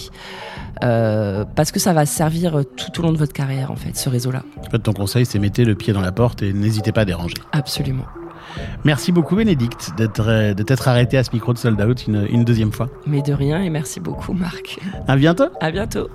Euh, 0.84 1.44
parce 1.56 1.72
que 1.72 1.80
ça 1.80 1.92
va 1.92 2.06
servir 2.06 2.62
tout 2.76 3.00
au 3.00 3.02
long 3.02 3.12
de 3.12 3.18
votre 3.18 3.32
carrière, 3.32 3.70
en 3.70 3.76
fait, 3.76 3.96
ce 3.96 4.08
réseau-là. 4.08 4.42
En 4.66 4.70
fait, 4.70 4.78
ton 4.78 4.92
conseil, 4.92 5.26
c'est 5.26 5.38
mettez 5.38 5.64
le 5.64 5.74
pied 5.74 5.92
dans 5.92 6.00
la 6.00 6.12
porte 6.12 6.42
et 6.42 6.52
n'hésitez 6.52 6.92
pas 6.92 7.02
à 7.02 7.04
déranger. 7.04 7.34
Absolument. 7.52 8.04
Merci 8.84 9.12
beaucoup, 9.12 9.36
Bénédicte, 9.36 9.92
d'être 9.96 10.28
euh, 10.28 10.54
de 10.54 10.62
t'être 10.62 10.88
arrêté 10.88 11.18
à 11.18 11.24
ce 11.24 11.30
micro 11.32 11.52
de 11.52 11.58
sold 11.58 11.80
out 11.80 12.06
une, 12.06 12.26
une 12.30 12.44
deuxième 12.44 12.72
fois. 12.72 12.88
Mais 13.06 13.22
de 13.22 13.32
rien 13.32 13.62
et 13.62 13.70
merci 13.70 14.00
beaucoup, 14.00 14.32
Marc. 14.32 14.78
À 15.06 15.16
bientôt. 15.16 15.48
À 15.60 15.70
bientôt. 15.70 16.08